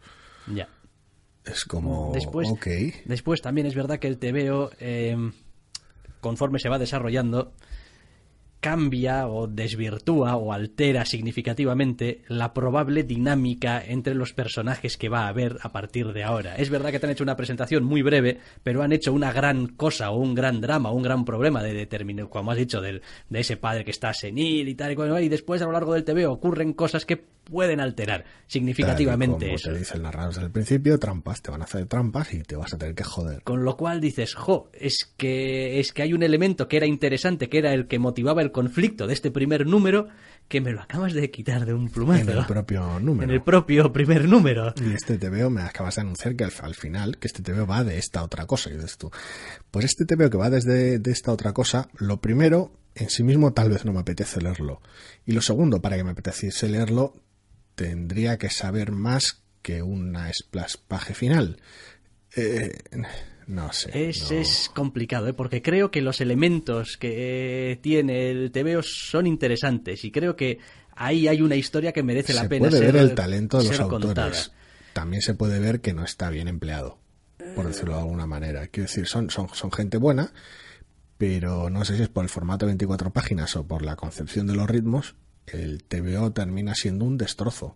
Ya. 0.53 0.69
Es 1.43 1.65
como, 1.65 2.11
Después, 2.13 2.47
ok, 2.49 2.67
después 3.05 3.41
también 3.41 3.67
es 3.67 3.75
verdad 3.75 3.99
que 3.99 4.07
el 4.07 4.17
TVO, 4.17 4.71
eh, 4.79 5.17
conforme 6.21 6.57
se 6.59 6.69
va 6.69 6.79
desarrollando, 6.79 7.53
cambia 8.65 9.27
o 9.27 9.45
desvirtúa 9.45 10.41
o 10.41 10.49
altera 10.49 11.05
significativamente 11.05 12.25
la 12.27 12.51
probable 12.51 13.03
dinámica 13.03 13.79
entre 13.85 14.15
los 14.15 14.33
personajes 14.33 14.97
que 14.97 15.07
va 15.07 15.25
a 15.25 15.27
haber 15.27 15.59
a 15.61 15.71
partir 15.71 16.13
de 16.13 16.23
ahora. 16.23 16.55
Es 16.55 16.71
verdad 16.71 16.89
que 16.89 16.99
te 16.99 17.05
han 17.05 17.11
hecho 17.11 17.23
una 17.23 17.37
presentación 17.37 17.83
muy 17.83 18.01
breve, 18.01 18.39
pero 18.63 18.81
han 18.81 18.91
hecho 18.91 19.13
una 19.13 19.31
gran 19.31 19.67
cosa 19.67 20.09
o 20.09 20.17
un 20.17 20.33
gran 20.33 20.61
drama 20.61 20.89
un 20.89 21.03
gran 21.03 21.25
problema 21.25 21.61
de 21.61 21.75
determinar, 21.75 22.27
como 22.27 22.49
has 22.49 22.57
dicho, 22.57 22.81
de 22.81 23.01
ese 23.29 23.55
padre 23.55 23.85
que 23.85 23.91
está 23.91 24.11
senil 24.15 24.67
y 24.67 24.73
tal 24.73 24.93
y 24.93 24.95
cual, 24.95 25.23
y 25.23 25.29
después 25.29 25.61
a 25.61 25.65
lo 25.65 25.71
largo 25.71 25.93
del 25.93 26.03
TV 26.03 26.25
ocurren 26.25 26.73
cosas 26.73 27.05
que 27.05 27.34
pueden 27.45 27.79
alterar 27.79 28.25
significativamente 28.47 29.47
y 29.47 29.53
eso. 29.53 29.63
como 29.65 29.73
te 29.75 29.79
dice 29.79 29.95
el 29.95 30.03
narrador 30.03 30.33
desde 30.33 30.45
el 30.45 30.51
principio, 30.51 30.99
trampas, 30.99 31.41
te 31.41 31.51
van 31.51 31.61
a 31.61 31.65
hacer 31.65 31.85
trampas 31.85 32.33
y 32.33 32.43
te 32.43 32.55
vas 32.55 32.73
a 32.73 32.77
tener 32.77 32.95
que 32.95 33.03
joder. 33.03 33.41
Con 33.43 33.63
lo 33.63 33.77
cual 33.77 34.01
dices, 34.01 34.33
jo, 34.35 34.69
es 34.73 35.13
que, 35.17 35.79
es 35.79 35.93
que 35.93 36.01
hay 36.01 36.13
un 36.13 36.23
elemento 36.23 36.67
que 36.67 36.77
era 36.77 36.85
interesante, 36.85 37.49
que 37.49 37.59
era 37.59 37.73
el 37.73 37.87
que 37.87 37.99
motivaba 37.99 38.41
el 38.41 38.51
conflicto 38.51 39.07
de 39.07 39.13
este 39.13 39.31
primer 39.31 39.65
número, 39.65 40.07
que 40.47 40.61
me 40.61 40.71
lo 40.71 40.81
acabas 40.81 41.13
de 41.13 41.31
quitar 41.31 41.65
de 41.65 41.73
un 41.73 41.89
plumazo. 41.89 42.31
En 42.31 42.37
el 42.37 42.45
propio 42.45 42.99
número. 42.99 43.23
En 43.23 43.31
el 43.31 43.41
propio 43.41 43.91
primer 43.91 44.27
número. 44.27 44.73
Y 44.77 44.93
este 44.93 45.17
TVO 45.17 45.49
me 45.49 45.61
acabas 45.61 45.95
de 45.95 46.01
anunciar 46.01 46.35
que 46.35 46.43
al, 46.43 46.53
al 46.61 46.75
final, 46.75 47.17
que 47.17 47.27
este 47.27 47.41
TVO 47.41 47.65
va 47.65 47.83
de 47.83 47.97
esta 47.97 48.23
otra 48.23 48.45
cosa. 48.45 48.69
Y 48.69 48.73
dices 48.73 48.97
tú, 48.97 49.11
pues 49.71 49.85
este 49.85 50.05
TVO 50.05 50.29
que 50.29 50.37
va 50.37 50.49
desde 50.49 50.99
de 50.99 51.11
esta 51.11 51.31
otra 51.31 51.53
cosa, 51.53 51.89
lo 51.97 52.21
primero, 52.21 52.71
en 52.95 53.09
sí 53.09 53.23
mismo 53.23 53.53
tal 53.53 53.69
vez 53.69 53.85
no 53.85 53.93
me 53.93 53.99
apetece 53.99 54.41
leerlo. 54.41 54.81
Y 55.25 55.33
lo 55.33 55.41
segundo, 55.41 55.81
para 55.81 55.97
que 55.97 56.03
me 56.03 56.11
apeteciese 56.11 56.69
leerlo, 56.69 57.13
tendría 57.75 58.37
que 58.37 58.49
saber 58.49 58.91
más 58.91 59.43
que 59.61 59.81
una 59.81 60.31
splash 60.31 60.75
page 60.87 61.13
final. 61.13 61.57
Eh, 62.35 62.77
no 63.47 63.71
sé. 63.73 64.09
Es, 64.09 64.31
no. 64.31 64.37
es 64.37 64.69
complicado, 64.73 65.27
¿eh? 65.27 65.33
porque 65.33 65.61
creo 65.61 65.91
que 65.91 66.01
los 66.01 66.21
elementos 66.21 66.97
que 66.97 67.79
tiene 67.81 68.31
el 68.31 68.51
TVO 68.51 68.81
son 68.81 69.27
interesantes 69.27 70.03
y 70.03 70.11
creo 70.11 70.35
que 70.35 70.59
ahí 70.95 71.27
hay 71.27 71.41
una 71.41 71.55
historia 71.55 71.91
que 71.91 72.03
merece 72.03 72.33
la 72.33 72.43
se 72.43 72.49
pena 72.49 72.69
puede 72.69 72.79
ser, 72.79 72.93
ver 72.93 73.01
el 73.03 73.15
talento 73.15 73.57
de 73.59 73.65
los 73.65 73.79
autores. 73.79 74.05
contada. 74.05 74.33
También 74.93 75.21
se 75.21 75.33
puede 75.33 75.59
ver 75.59 75.81
que 75.81 75.93
no 75.93 76.03
está 76.03 76.29
bien 76.29 76.47
empleado, 76.47 76.97
por 77.55 77.67
decirlo 77.67 77.95
de 77.95 78.01
alguna 78.01 78.25
manera. 78.25 78.67
Quiero 78.67 78.87
decir, 78.87 79.07
son, 79.07 79.29
son, 79.29 79.49
son 79.53 79.71
gente 79.71 79.97
buena, 79.97 80.31
pero 81.17 81.69
no 81.69 81.83
sé 81.85 81.97
si 81.97 82.03
es 82.03 82.09
por 82.09 82.23
el 82.23 82.29
formato 82.29 82.65
de 82.65 82.71
24 82.71 83.11
páginas 83.11 83.55
o 83.55 83.67
por 83.67 83.83
la 83.83 83.95
concepción 83.95 84.47
de 84.47 84.55
los 84.55 84.69
ritmos, 84.69 85.15
el 85.47 85.83
TVO 85.83 86.31
termina 86.31 86.75
siendo 86.75 87.05
un 87.05 87.17
destrozo. 87.17 87.75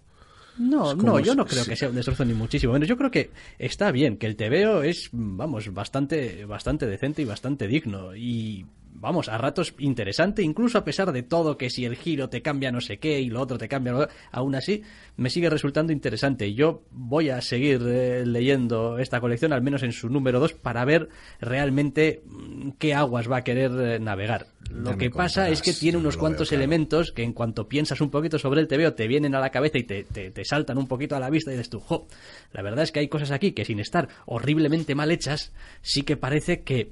No, 0.60 0.94
no, 0.94 1.20
yo 1.22 1.36
no 1.36 1.46
creo 1.46 1.64
que 1.64 1.78
sea 1.78 1.88
un 1.88 1.96
destrozo 1.96 2.26
ni 2.26 2.34
muchísimo 2.34 2.74
menos. 2.74 2.90
Yo 2.90 2.98
creo 2.98 3.10
que 3.10 3.32
está 3.58 3.92
bien, 3.92 4.18
que 4.18 4.28
el 4.28 4.36
TVO 4.36 4.84
es, 4.84 5.10
vamos, 5.14 5.74
bastante, 5.74 6.44
bastante 6.44 6.86
decente 6.86 7.22
y 7.22 7.26
bastante 7.26 7.66
digno. 7.68 8.14
Y, 8.14 8.66
vamos, 9.00 9.30
a 9.30 9.38
ratos 9.38 9.74
interesante, 9.80 10.42
incluso 10.44 10.78
a 10.78 10.84
pesar 10.84 11.12
de 11.12 11.24
todo, 11.24 11.58
que 11.58 11.70
si 11.70 11.86
el 11.86 11.96
giro 11.96 12.30
te 12.30 12.42
cambia 12.42 12.72
no 12.72 12.82
sé 12.82 12.98
qué 13.00 13.20
y 13.22 13.30
lo 13.30 13.42
otro 13.42 13.58
te 13.58 13.68
cambia, 13.68 13.94
lo- 13.94 14.08
aún 14.32 14.56
así, 14.56 14.84
me 15.18 15.30
sigue 15.30 15.50
resultando 15.50 15.92
interesante. 15.94 16.54
Yo 16.54 16.84
voy 16.92 17.30
a 17.30 17.42
seguir 17.42 17.82
eh, 17.88 18.26
leyendo 18.26 18.98
esta 19.00 19.20
colección, 19.20 19.54
al 19.54 19.62
menos 19.62 19.84
en 19.84 19.92
su 19.94 20.10
número 20.10 20.40
2, 20.40 20.54
para 20.54 20.84
ver 20.86 21.10
realmente 21.40 22.22
mm, 22.26 22.72
qué 22.78 22.94
aguas 22.94 23.30
va 23.30 23.38
a 23.38 23.44
querer 23.44 23.72
eh, 23.80 24.00
navegar. 24.00 24.48
Lo 24.70 24.92
Ya 24.92 24.98
que 24.98 25.10
pasa 25.10 25.50
es 25.50 25.62
que 25.64 25.74
tiene 25.74 25.98
unos 25.98 26.16
cuantos 26.16 26.50
veo 26.50 26.58
claro. 26.60 26.64
elementos 26.64 27.12
que 27.12 27.24
en 27.24 27.34
cuanto 27.34 27.68
piensas 27.68 28.02
un 28.02 28.12
poquito 28.12 28.38
sobre 28.38 28.62
el 28.62 28.68
TVO 28.68 28.94
te 28.94 29.08
vienen 29.08 29.34
a 29.34 29.40
la 29.40 29.50
cabeza 29.50 29.80
y 29.80 29.84
te, 29.84 30.04
te- 30.04 30.30
te 30.30 30.46
saltan 30.46 30.78
un 30.78 30.88
poquito 30.88 31.16
a 31.16 31.20
la 31.20 31.30
vista 31.32 31.50
y 31.52 31.56
dices 31.56 31.70
tú, 31.72 31.80
jo, 31.80 32.08
la 32.54 32.62
verdad 32.62 32.84
es 32.84 32.92
que 32.92 33.00
hay 33.00 33.08
cosas 33.08 33.32
aquí 33.32 33.54
que 33.54 33.66
sin 33.66 33.80
estar 33.80 34.08
horriblemente 34.28 34.94
mal 34.94 35.10
hechas, 35.10 35.54
sí 35.82 36.04
que 36.04 36.18
parece 36.18 36.62
que, 36.62 36.92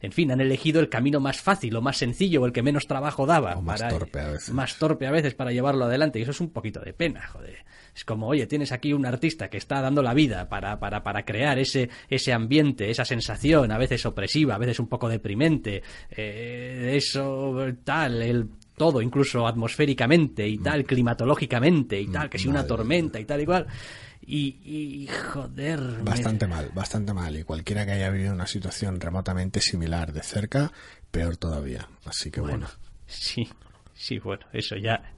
en 0.00 0.12
fin, 0.12 0.30
han 0.30 0.40
elegido 0.40 0.80
el 0.80 0.88
camino 0.88 1.20
más 1.20 1.40
fácil 1.40 1.74
o 1.76 1.80
más 1.80 1.96
sencillo 1.96 2.42
o 2.42 2.46
el 2.46 2.52
que 2.52 2.62
menos 2.62 2.86
trabajo 2.86 3.26
daba. 3.26 3.56
O 3.56 3.62
más 3.62 3.86
torpe 3.88 4.20
a 4.20 4.28
veces. 4.28 4.54
Más 4.54 4.76
torpe 4.76 5.06
a 5.06 5.10
veces 5.10 5.34
para 5.34 5.50
llevarlo 5.50 5.86
adelante 5.86 6.18
y 6.18 6.22
eso 6.22 6.30
es 6.30 6.40
un 6.40 6.50
poquito 6.50 6.80
de 6.80 6.92
pena, 6.92 7.26
joder. 7.26 7.64
Es 7.94 8.04
como, 8.04 8.28
oye, 8.28 8.46
tienes 8.46 8.70
aquí 8.70 8.92
un 8.92 9.04
artista 9.06 9.50
que 9.50 9.56
está 9.56 9.80
dando 9.80 10.02
la 10.02 10.14
vida 10.14 10.48
para, 10.48 10.78
para, 10.78 11.02
para 11.02 11.24
crear 11.24 11.58
ese, 11.58 11.90
ese 12.08 12.32
ambiente, 12.32 12.90
esa 12.90 13.04
sensación, 13.04 13.72
a 13.72 13.78
veces 13.78 14.06
opresiva, 14.06 14.54
a 14.54 14.58
veces 14.58 14.78
un 14.78 14.86
poco 14.86 15.08
deprimente, 15.08 15.82
eh, 16.10 16.92
eso, 16.94 17.56
tal, 17.82 18.22
el 18.22 18.48
todo, 18.78 19.02
incluso 19.02 19.46
atmosféricamente 19.46 20.48
y 20.48 20.58
tal, 20.58 20.84
climatológicamente 20.84 22.00
y 22.00 22.06
tal, 22.06 22.30
que 22.30 22.38
si 22.38 22.48
una 22.48 22.66
tormenta 22.66 23.20
y 23.20 23.24
tal, 23.24 23.40
igual. 23.42 23.66
Y, 23.66 24.07
y 24.34 25.06
joder. 25.32 25.80
me- 25.80 26.02
Bastante 26.02 26.46
mal, 26.46 26.70
bastante 26.74 27.12
mal. 27.14 27.36
Y 27.36 27.44
cualquiera 27.44 27.86
que 27.86 27.92
haya 27.92 28.10
vivido 28.10 28.32
una 28.34 28.46
situación 28.46 29.00
remotamente 29.00 29.60
similar 29.60 30.12
de 30.12 30.22
cerca, 30.22 30.72
peor 31.10 31.36
todavía. 31.36 31.88
Así 32.04 32.30
que 32.30 32.40
bueno. 32.40 32.66
Bueno, 32.66 32.70
sí, 33.06 33.48
sí, 33.94 34.18
bueno, 34.18 34.46
eso 34.52 34.76
ya 34.76 35.14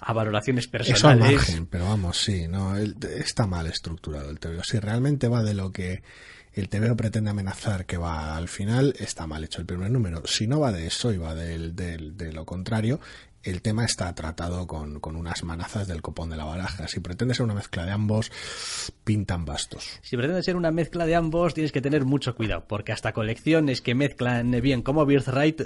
a 0.00 0.12
valoraciones 0.12 0.64
Eso 0.66 0.76
al 0.76 1.16
personales. 1.18 1.36
margen, 1.36 1.66
pero 1.66 1.84
vamos, 1.86 2.18
sí, 2.20 2.46
no, 2.48 2.76
el- 2.76 2.96
está 3.16 3.46
mal 3.46 3.66
estructurado 3.66 4.30
el 4.30 4.38
TVO. 4.38 4.62
Si 4.64 4.78
realmente 4.78 5.28
va 5.28 5.42
de 5.42 5.54
lo 5.54 5.72
que 5.72 6.02
el 6.52 6.68
TVO 6.68 6.94
pretende 6.96 7.30
amenazar 7.30 7.86
que 7.86 7.96
va 7.96 8.36
al 8.36 8.48
final, 8.48 8.94
está 8.98 9.26
mal 9.26 9.42
hecho 9.44 9.60
el 9.60 9.66
primer 9.66 9.90
número. 9.90 10.22
Si 10.26 10.46
no 10.46 10.60
va 10.60 10.70
de 10.72 10.86
eso 10.86 11.12
y 11.12 11.16
va 11.16 11.34
del, 11.34 11.74
del- 11.74 12.16
de 12.16 12.32
lo 12.32 12.44
contrario, 12.44 13.00
el 13.44 13.62
tema 13.62 13.84
está 13.84 14.14
tratado 14.14 14.66
con, 14.66 15.00
con 15.00 15.16
unas 15.16 15.42
manazas 15.44 15.88
del 15.88 16.02
copón 16.02 16.30
de 16.30 16.36
la 16.36 16.44
baraja. 16.44 16.88
Si 16.88 17.00
pretende 17.00 17.34
ser 17.34 17.44
una 17.44 17.54
mezcla 17.54 17.84
de 17.84 17.92
ambos, 17.92 18.30
pintan 19.04 19.44
bastos. 19.44 20.00
Si 20.02 20.16
pretende 20.16 20.42
ser 20.42 20.56
una 20.56 20.70
mezcla 20.70 21.06
de 21.06 21.14
ambos, 21.14 21.54
tienes 21.54 21.72
que 21.72 21.80
tener 21.80 22.04
mucho 22.04 22.34
cuidado, 22.34 22.64
porque 22.68 22.92
hasta 22.92 23.12
colecciones 23.12 23.80
que 23.82 23.94
mezclan 23.94 24.50
bien 24.62 24.82
como 24.82 25.04
Birthright 25.06 25.62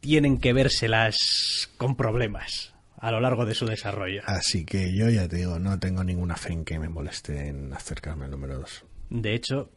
tienen 0.00 0.38
que 0.38 0.52
vérselas 0.52 1.70
con 1.76 1.96
problemas 1.96 2.74
a 3.00 3.10
lo 3.10 3.20
largo 3.20 3.46
de 3.46 3.54
su 3.54 3.66
desarrollo. 3.66 4.22
Así 4.26 4.64
que 4.64 4.94
yo 4.94 5.08
ya 5.08 5.28
te 5.28 5.36
digo, 5.36 5.58
no 5.58 5.78
tengo 5.78 6.02
ninguna 6.04 6.36
fe 6.36 6.52
en 6.52 6.64
que 6.64 6.78
me 6.78 6.88
moleste 6.88 7.48
en 7.48 7.72
acercarme 7.72 8.24
al 8.24 8.32
número 8.32 8.58
2. 8.58 8.84
De 9.10 9.34
hecho, 9.34 9.70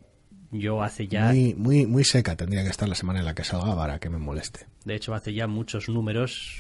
yo 0.52 0.82
hace 0.82 1.08
ya, 1.08 1.28
Muy, 1.28 1.54
muy, 1.54 1.86
muy 1.86 2.04
seca 2.04 2.36
tendría 2.36 2.64
que 2.64 2.70
estar 2.70 2.90
la 2.90 2.96
semana 2.96 3.20
en 3.20 3.26
la 3.26 3.36
que 3.36 3.44
salga 3.44 3.76
para 3.76 4.00
que 4.00 4.10
me 4.10 4.18
moleste. 4.18 4.68
de 4.86 4.96
hecho 4.96 5.14
hace 5.14 5.34
ya 5.34 5.48
muchos 5.48 5.88
números 5.88 6.60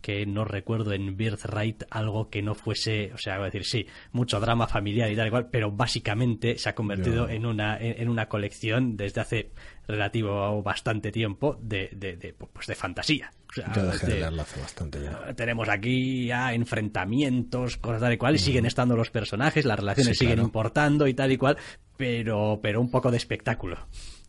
que 0.00 0.24
no 0.26 0.44
recuerdo 0.44 0.92
en 0.92 1.16
Birthright 1.16 1.84
algo 1.90 2.30
que 2.30 2.42
no 2.42 2.54
fuese, 2.54 3.12
o 3.14 3.18
sea, 3.18 3.34
voy 3.36 3.42
a 3.42 3.46
decir, 3.46 3.64
sí, 3.64 3.86
mucho 4.12 4.40
drama 4.40 4.66
familiar 4.66 5.10
y 5.10 5.16
tal 5.16 5.26
igual, 5.26 5.48
pero 5.50 5.70
básicamente 5.70 6.56
se 6.58 6.68
ha 6.68 6.74
convertido 6.74 7.28
en 7.28 7.46
una 7.46 7.76
en, 7.78 8.00
en 8.02 8.08
una 8.08 8.26
colección 8.28 8.96
desde 8.96 9.20
hace 9.20 9.50
relativo 9.86 10.62
bastante 10.62 11.10
tiempo 11.12 11.58
de, 11.60 11.90
de, 11.92 12.16
de, 12.16 12.32
pues 12.34 12.66
de 12.66 12.74
fantasía. 12.74 13.30
O 13.50 13.52
sea, 13.52 13.72
Yo 13.72 13.84
dejé 13.86 14.06
de 14.06 14.14
leerlo 14.20 14.42
hace 14.42 14.60
bastante 14.60 15.02
ya. 15.02 15.34
tenemos 15.34 15.68
aquí 15.68 16.26
ya 16.26 16.52
enfrentamientos, 16.54 17.76
cosas 17.78 18.00
tal 18.00 18.12
y 18.12 18.16
cual, 18.16 18.34
y 18.36 18.38
siguen 18.38 18.66
estando 18.66 18.96
los 18.96 19.10
personajes, 19.10 19.64
las 19.64 19.78
relaciones 19.78 20.16
Sí, 20.16 20.20
siguen 20.24 20.36
claro. 20.36 20.46
importando 20.46 21.06
y 21.08 21.14
tal 21.14 21.32
y 21.32 21.36
cual, 21.36 21.56
pero, 21.96 22.60
pero 22.62 22.80
un 22.80 22.90
poco 22.90 23.10
de 23.10 23.16
espectáculo. 23.16 23.76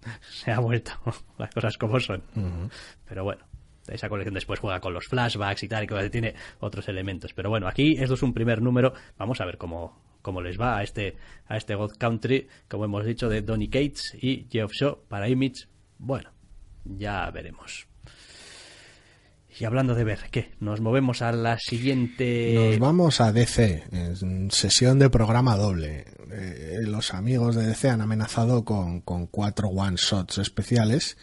Se 0.31 0.51
ha 0.51 0.59
vuelto 0.59 0.91
las 1.37 1.53
cosas 1.53 1.77
como 1.77 1.99
son. 1.99 2.23
Pero 3.07 3.23
bueno, 3.23 3.43
esa 3.87 4.09
colección 4.09 4.33
después 4.33 4.59
juega 4.59 4.79
con 4.79 4.93
los 4.93 5.07
flashbacks 5.07 5.63
y 5.63 5.67
tal, 5.67 5.83
y 5.83 5.87
que 5.87 6.09
tiene 6.09 6.35
otros 6.59 6.87
elementos. 6.87 7.33
Pero 7.33 7.49
bueno, 7.49 7.67
aquí 7.67 7.95
esto 7.97 8.13
es 8.13 8.23
un 8.23 8.33
primer 8.33 8.61
número. 8.61 8.93
Vamos 9.17 9.41
a 9.41 9.45
ver 9.45 9.57
cómo, 9.57 9.99
cómo 10.21 10.41
les 10.41 10.59
va 10.59 10.77
a 10.77 10.83
este, 10.83 11.15
a 11.47 11.57
este 11.57 11.75
God 11.75 11.93
Country, 11.97 12.47
como 12.67 12.85
hemos 12.85 13.05
dicho, 13.05 13.29
de 13.29 13.41
Donny 13.41 13.69
Cates 13.69 14.15
y 14.19 14.47
Geoff 14.49 14.71
Shaw 14.73 14.99
para 15.07 15.29
Image. 15.29 15.67
Bueno, 15.97 16.31
ya 16.85 17.29
veremos. 17.31 17.87
Y 19.59 19.65
hablando 19.65 19.95
de 19.95 20.05
ver, 20.05 20.19
¿qué? 20.31 20.51
Nos 20.61 20.79
movemos 20.79 21.21
a 21.21 21.31
la 21.33 21.57
siguiente. 21.59 22.53
Nos 22.55 22.79
vamos 22.79 23.19
a 23.19 23.33
DC, 23.33 23.83
en 23.91 24.49
sesión 24.49 24.97
de 24.97 25.09
programa 25.09 25.57
doble. 25.57 26.05
Eh, 26.31 26.79
los 26.83 27.13
amigos 27.13 27.55
de 27.55 27.67
DC 27.67 27.89
han 27.89 27.99
amenazado 27.99 28.63
con, 28.63 29.01
con 29.01 29.27
cuatro 29.27 29.67
one-shots 29.67 30.37
especiales 30.37 31.17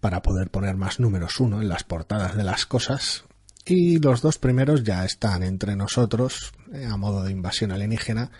para 0.00 0.22
poder 0.22 0.50
poner 0.50 0.76
más 0.76 1.00
números 1.00 1.40
uno 1.40 1.60
en 1.60 1.68
las 1.68 1.84
portadas 1.84 2.36
de 2.36 2.44
las 2.44 2.66
cosas. 2.66 3.24
Y 3.64 3.98
los 3.98 4.22
dos 4.22 4.38
primeros 4.38 4.82
ya 4.82 5.04
están 5.04 5.42
entre 5.42 5.76
nosotros, 5.76 6.52
eh, 6.72 6.86
a 6.86 6.96
modo 6.96 7.22
de 7.24 7.32
invasión 7.32 7.70
alienígena, 7.72 8.30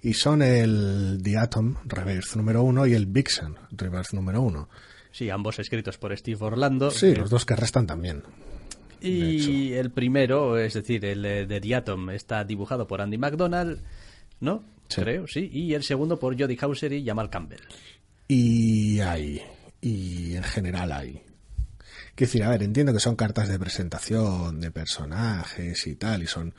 y 0.00 0.14
son 0.14 0.42
el 0.42 1.20
The 1.22 1.38
Atom 1.38 1.76
Reverse 1.84 2.36
número 2.36 2.62
uno 2.62 2.86
y 2.86 2.94
el 2.94 3.06
Vixen 3.06 3.56
Reverse 3.72 4.14
número 4.14 4.40
uno. 4.40 4.68
Sí, 5.10 5.30
ambos 5.30 5.58
escritos 5.58 5.98
por 5.98 6.16
Steve 6.16 6.38
Orlando. 6.40 6.90
Sí, 6.90 7.06
Eh, 7.06 7.16
los 7.16 7.30
dos 7.30 7.44
que 7.44 7.56
restan 7.56 7.86
también. 7.86 8.22
Y 9.00 9.72
el 9.72 9.90
primero, 9.90 10.58
es 10.58 10.74
decir, 10.74 11.04
el 11.04 11.24
eh, 11.24 11.46
de 11.46 11.60
The 11.60 11.74
Atom, 11.74 12.10
está 12.10 12.44
dibujado 12.44 12.86
por 12.86 13.00
Andy 13.00 13.18
McDonald, 13.18 13.80
¿no? 14.40 14.64
Sí. 14.88 15.00
Creo, 15.02 15.26
sí. 15.26 15.48
Y 15.52 15.74
el 15.74 15.82
segundo 15.82 16.18
por 16.18 16.38
Jodie 16.38 16.58
Hauser 16.60 16.92
y 16.92 17.04
Jamal 17.04 17.30
Campbell. 17.30 17.60
Y 18.26 19.00
hay, 19.00 19.42
y 19.80 20.36
en 20.36 20.42
general 20.42 20.92
hay. 20.92 21.22
Quiero 22.14 22.28
decir, 22.30 22.42
a 22.44 22.50
ver, 22.50 22.62
entiendo 22.62 22.92
que 22.92 23.00
son 23.00 23.16
cartas 23.16 23.48
de 23.48 23.58
presentación 23.58 24.60
de 24.60 24.70
personajes 24.70 25.86
y 25.86 25.94
tal, 25.94 26.22
y 26.22 26.26
son 26.26 26.54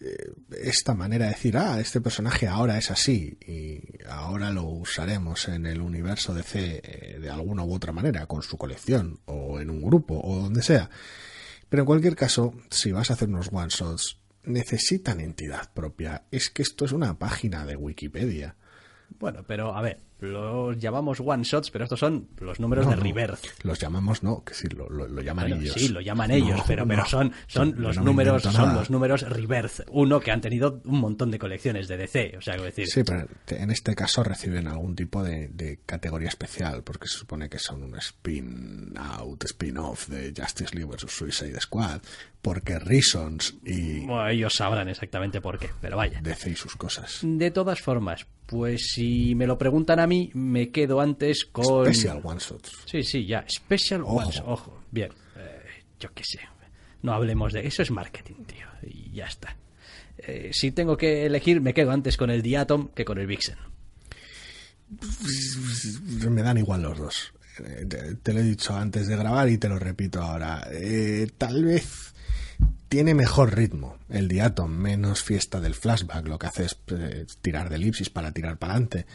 eh, 0.00 0.32
esta 0.62 0.94
manera 0.94 1.26
de 1.26 1.32
decir, 1.32 1.56
ah, 1.56 1.80
este 1.80 2.00
personaje 2.00 2.46
ahora 2.46 2.78
es 2.78 2.90
así, 2.90 3.38
y 3.46 3.80
ahora 4.08 4.50
lo 4.50 4.64
usaremos 4.64 5.48
en 5.48 5.66
el 5.66 5.80
universo 5.80 6.34
de 6.34 6.42
C 6.42 6.80
eh, 6.84 7.18
de 7.18 7.30
alguna 7.30 7.64
u 7.64 7.72
otra 7.72 7.92
manera, 7.92 8.26
con 8.26 8.42
su 8.42 8.58
colección, 8.58 9.20
o 9.24 9.58
en 9.58 9.70
un 9.70 9.82
grupo, 9.82 10.20
o 10.22 10.42
donde 10.42 10.62
sea. 10.62 10.90
Pero 11.68 11.82
en 11.82 11.86
cualquier 11.86 12.16
caso, 12.16 12.54
si 12.70 12.92
vas 12.92 13.10
a 13.10 13.14
hacer 13.14 13.28
unos 13.28 13.50
one-shots, 13.52 14.18
necesitan 14.44 15.20
entidad 15.20 15.72
propia. 15.72 16.24
Es 16.30 16.50
que 16.50 16.62
esto 16.62 16.84
es 16.84 16.92
una 16.92 17.18
página 17.18 17.66
de 17.66 17.76
Wikipedia. 17.76 18.56
Bueno, 19.18 19.44
pero 19.46 19.74
a 19.74 19.82
ver, 19.82 19.98
los 20.20 20.78
llamamos 20.78 21.20
one 21.20 21.44
shots, 21.44 21.70
pero 21.70 21.84
estos 21.84 22.00
son 22.00 22.28
los 22.40 22.58
números 22.60 22.86
No, 22.86 22.90
de 22.96 23.12
no. 23.12 23.38
Los 23.62 23.78
llamamos, 23.78 24.22
no, 24.22 24.42
que 24.44 24.52
decir, 24.52 24.74
lo, 24.74 24.88
lo, 24.88 25.06
lo 25.06 25.22
llaman 25.22 25.46
Bueno, 25.48 25.62
ellos. 25.62 25.74
sí, 25.74 25.88
lo 25.88 26.00
llaman 26.00 26.30
ellos, 26.30 26.56
No, 26.58 26.64
pero, 26.66 26.86
pero 26.86 27.04
son, 27.06 27.32
son 27.46 27.74
los 27.78 27.98
números, 27.98 28.42
son 28.42 28.52
nada. 28.54 28.74
los 28.74 28.90
números 28.90 29.22
Rebirth, 29.22 29.80
uno 29.90 30.20
que 30.20 30.30
han 30.30 30.40
tenido 30.40 30.80
un 30.84 31.00
montón 31.00 31.30
de 31.30 31.38
colecciones 31.38 31.86
de 31.88 31.96
DC, 31.96 32.34
o 32.38 32.40
sea, 32.42 32.56
decir, 32.56 32.86
Sí, 32.88 33.02
pero 33.04 33.26
en 33.48 33.70
este 33.70 33.94
caso 33.94 34.22
reciben 34.24 34.66
algún 34.66 34.96
tipo 34.96 35.22
de, 35.22 35.48
de 35.48 35.80
categoría 35.86 36.28
especial, 36.28 36.82
porque 36.82 37.06
se 37.08 37.18
supone 37.18 37.48
que 37.48 37.58
son 37.58 37.82
un 37.82 37.96
spin-out, 37.96 39.44
spin-off 39.44 40.08
de 40.08 40.32
Justice 40.36 40.74
League 40.74 40.90
vs. 40.90 41.10
Suicide 41.10 41.60
Squad, 41.60 42.00
porque 42.42 42.78
Reasons 42.78 43.56
y 43.64 44.00
bueno, 44.06 44.28
ellos 44.28 44.54
sabrán 44.54 44.88
exactamente 44.88 45.40
por 45.40 45.58
qué, 45.58 45.70
pero 45.80 45.96
vaya. 45.96 46.20
DC 46.22 46.50
y 46.50 46.56
sus 46.56 46.76
cosas. 46.76 47.20
De 47.22 47.50
todas 47.50 47.80
formas, 47.80 48.26
pues 48.46 48.92
si 48.92 49.34
me 49.34 49.46
lo 49.46 49.58
preguntan 49.58 49.98
a 50.00 50.06
mí, 50.08 50.30
me 50.34 50.70
quedo 50.70 51.00
antes 51.00 51.44
con... 51.44 51.86
Special 51.86 52.20
One 52.24 52.40
Shots. 52.40 52.72
Sí, 52.86 53.02
sí, 53.04 53.24
ya. 53.26 53.44
Special 53.48 54.02
Ojo. 54.02 54.16
Ones, 54.16 54.42
ojo. 54.44 54.82
Bien. 54.90 55.10
Eh, 55.36 55.62
yo 56.00 56.12
qué 56.14 56.24
sé. 56.24 56.40
No 57.02 57.12
hablemos 57.12 57.52
de... 57.52 57.66
Eso 57.66 57.82
es 57.82 57.90
marketing, 57.92 58.44
tío. 58.44 58.66
Y 58.82 59.12
ya 59.12 59.26
está. 59.26 59.56
eh, 60.18 60.50
si 60.52 60.72
tengo 60.72 60.96
que 60.96 61.26
elegir, 61.26 61.60
me 61.60 61.72
quedo 61.74 61.92
antes 61.92 62.16
con 62.16 62.30
el 62.30 62.42
Diatom 62.42 62.88
que 62.88 63.04
con 63.04 63.18
el 63.18 63.26
Vixen. 63.28 63.56
me 66.30 66.42
dan 66.42 66.58
igual 66.58 66.82
los 66.82 66.98
dos. 66.98 67.32
Eh, 67.64 67.86
Te, 67.86 68.14
te 68.16 68.32
lo 68.32 68.40
he 68.40 68.42
dicho 68.42 68.74
antes 68.74 69.06
de 69.06 69.16
grabar 69.16 69.48
y 69.48 69.58
te 69.58 69.68
lo 69.68 69.78
repito 69.78 70.20
ahora. 70.22 70.66
Eh, 70.72 71.28
tal 71.38 71.64
vez 71.64 72.14
tiene 72.88 73.14
mejor 73.14 73.54
ritmo 73.56 73.98
el 74.08 74.28
Diatom, 74.28 74.70
menos 74.70 75.22
fiesta 75.22 75.60
del 75.60 75.74
flashback. 75.74 76.26
Lo 76.26 76.38
que 76.38 76.46
hace 76.46 76.64
es 76.66 76.78
eh, 76.88 77.26
tirar 77.42 77.68
de 77.68 77.76
elipsis 77.76 78.10
para 78.10 78.32
tirar 78.32 78.58
para 78.58 78.72
adelante. 78.74 79.06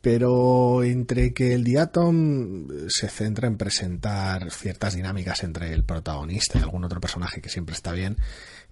Pero 0.00 0.84
entre 0.84 1.34
que 1.34 1.54
el 1.54 1.64
Diatom 1.64 2.68
se 2.88 3.08
centra 3.08 3.48
en 3.48 3.56
presentar 3.56 4.50
ciertas 4.52 4.94
dinámicas 4.94 5.42
entre 5.42 5.72
el 5.72 5.84
protagonista 5.84 6.58
y 6.58 6.62
algún 6.62 6.84
otro 6.84 7.00
personaje 7.00 7.40
que 7.40 7.48
siempre 7.48 7.74
está 7.74 7.92
bien, 7.92 8.16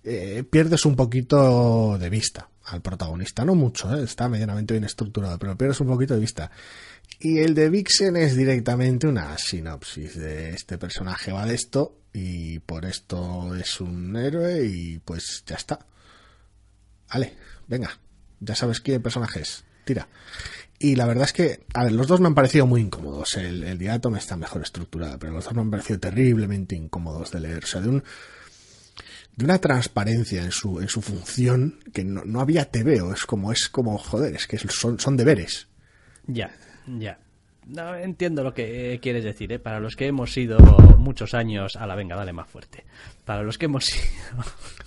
eh, 0.04 0.44
pierdes 0.48 0.86
un 0.86 0.94
poquito 0.94 1.98
de 1.98 2.08
vista 2.08 2.48
al 2.66 2.80
protagonista. 2.80 3.44
No 3.44 3.56
mucho, 3.56 3.92
¿eh? 3.96 4.04
está 4.04 4.28
medianamente 4.28 4.74
bien 4.74 4.84
estructurado, 4.84 5.36
pero 5.38 5.58
pierdes 5.58 5.80
un 5.80 5.88
poquito 5.88 6.14
de 6.14 6.20
vista. 6.20 6.50
Y 7.18 7.38
el 7.38 7.54
de 7.54 7.70
Vixen 7.70 8.16
es 8.16 8.36
directamente 8.36 9.08
una 9.08 9.36
sinopsis 9.36 10.16
de 10.16 10.50
este 10.50 10.78
personaje 10.78 11.32
va 11.32 11.44
de 11.46 11.54
esto 11.54 11.98
y 12.12 12.60
por 12.60 12.84
esto 12.84 13.54
es 13.56 13.80
un 13.80 14.16
héroe 14.16 14.64
y 14.64 14.98
pues 14.98 15.42
ya 15.46 15.56
está. 15.56 15.78
Vale, 17.12 17.34
venga, 17.66 17.98
ya 18.40 18.54
sabes 18.54 18.80
qué 18.80 19.00
personaje 19.00 19.40
es, 19.40 19.64
tira. 19.84 20.08
Y 20.78 20.96
la 20.96 21.06
verdad 21.06 21.24
es 21.24 21.32
que, 21.32 21.60
a 21.72 21.84
ver, 21.84 21.92
los 21.92 22.06
dos 22.06 22.20
me 22.20 22.26
han 22.26 22.34
parecido 22.34 22.66
muy 22.66 22.82
incómodos. 22.82 23.36
El, 23.36 23.64
el 23.64 23.78
Diatom 23.78 24.16
está 24.16 24.36
mejor 24.36 24.62
estructurado, 24.62 25.18
pero 25.18 25.32
los 25.32 25.44
dos 25.44 25.54
me 25.54 25.62
han 25.62 25.70
parecido 25.70 25.98
terriblemente 25.98 26.76
incómodos 26.76 27.30
de 27.30 27.40
leer. 27.40 27.64
O 27.64 27.66
sea, 27.66 27.80
de 27.80 27.88
un, 27.88 28.04
de 29.36 29.44
una 29.44 29.58
transparencia 29.58 30.42
en 30.42 30.50
su, 30.50 30.80
en 30.80 30.88
su 30.88 31.00
función 31.02 31.78
que 31.92 32.04
no, 32.04 32.24
no 32.24 32.40
había 32.40 32.70
tebeo. 32.70 33.12
Es 33.12 33.24
como, 33.24 33.52
es 33.52 33.68
como, 33.68 33.96
joder, 33.98 34.34
es 34.34 34.46
que 34.46 34.58
son, 34.58 34.98
son 34.98 35.16
deberes. 35.16 35.68
Ya, 36.26 36.50
ya. 36.86 37.18
No, 37.66 37.96
entiendo 37.96 38.44
lo 38.44 38.54
que 38.54 38.94
eh, 38.94 39.00
quieres 39.00 39.24
decir, 39.24 39.52
¿eh? 39.52 39.58
Para 39.58 39.80
los 39.80 39.96
que 39.96 40.06
hemos 40.06 40.32
sido 40.32 40.58
muchos 40.98 41.34
años... 41.34 41.74
A 41.76 41.86
la 41.86 41.96
venga, 41.96 42.14
dale 42.14 42.32
más 42.32 42.48
fuerte. 42.48 42.84
Para 43.24 43.42
los 43.42 43.58
que 43.58 43.64
hemos 43.64 43.84
sido... 43.86 44.04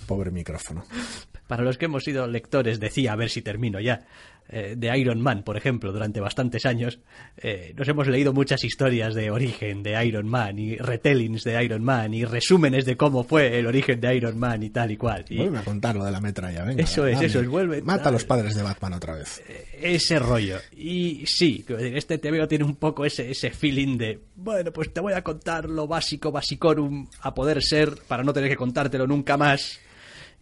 Pobre 0.06 0.30
micrófono. 0.30 0.84
Para 1.46 1.62
los 1.62 1.78
que 1.78 1.86
hemos 1.86 2.04
sido 2.04 2.26
lectores, 2.26 2.78
decía, 2.78 3.12
a 3.12 3.16
ver 3.16 3.28
si 3.28 3.42
termino 3.42 3.80
ya, 3.80 4.06
eh, 4.52 4.74
de 4.76 4.98
Iron 4.98 5.20
Man, 5.20 5.44
por 5.44 5.56
ejemplo, 5.56 5.92
durante 5.92 6.20
bastantes 6.20 6.66
años, 6.66 6.98
eh, 7.36 7.72
nos 7.76 7.86
hemos 7.86 8.08
leído 8.08 8.32
muchas 8.32 8.64
historias 8.64 9.14
de 9.14 9.30
origen 9.30 9.82
de 9.82 10.04
Iron 10.04 10.28
Man 10.28 10.58
y 10.58 10.76
retellings 10.76 11.44
de 11.44 11.62
Iron 11.62 11.84
Man 11.84 12.12
y 12.14 12.24
resúmenes 12.24 12.84
de 12.84 12.96
cómo 12.96 13.22
fue 13.22 13.58
el 13.58 13.66
origen 13.66 14.00
de 14.00 14.16
Iron 14.16 14.38
Man 14.38 14.62
y 14.62 14.70
tal 14.70 14.90
y 14.90 14.96
cual. 14.96 15.24
Y 15.28 15.36
Vuelve 15.36 15.58
a 15.58 15.62
contar 15.62 15.94
lo 15.94 16.04
de 16.04 16.10
la 16.10 16.20
metralla, 16.20 16.64
venga. 16.64 16.82
Eso 16.82 17.06
es, 17.06 17.20
eso 17.20 17.40
es, 17.40 17.48
vuelve. 17.48 17.80
Mata 17.82 18.08
a 18.08 18.12
los 18.12 18.24
padres 18.24 18.56
de 18.56 18.62
Batman 18.62 18.94
otra 18.94 19.14
vez. 19.14 19.42
ese 19.80 20.18
rollo. 20.18 20.56
Y 20.76 21.24
sí, 21.26 21.64
este 21.68 22.18
TVO 22.18 22.48
tiene 22.48 22.64
un 22.64 22.76
poco 22.76 23.04
ese, 23.04 23.30
ese 23.30 23.50
feeling 23.50 23.96
de, 23.98 24.18
bueno, 24.34 24.72
pues 24.72 24.92
te 24.92 25.00
voy 25.00 25.12
a 25.12 25.22
contar 25.22 25.68
lo 25.68 25.86
básico, 25.86 26.32
basicorum, 26.32 27.06
a 27.20 27.34
poder 27.34 27.62
ser, 27.62 27.94
para 28.08 28.24
no 28.24 28.32
tener 28.32 28.50
que 28.50 28.56
contártelo 28.56 29.06
nunca 29.06 29.36
más. 29.36 29.80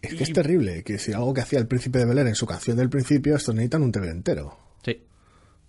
Es 0.01 0.15
que 0.15 0.23
es 0.25 0.33
terrible, 0.33 0.85
que 0.85 0.99
si 0.99 1.13
algo 1.13 1.35
que 1.35 1.41
hacía 1.41 1.59
el 1.59 1.67
príncipe 1.67 1.99
de 1.99 2.05
Belén 2.07 2.29
en 2.29 2.35
su 2.35 2.47
canción 2.47 2.77
del 2.77 2.89
principio, 2.89 3.35
estos 3.37 3.55
necesitan 3.55 3.83
un 3.83 3.91
TV 3.93 4.11
entero. 4.11 4.57
Sí. 4.85 5.03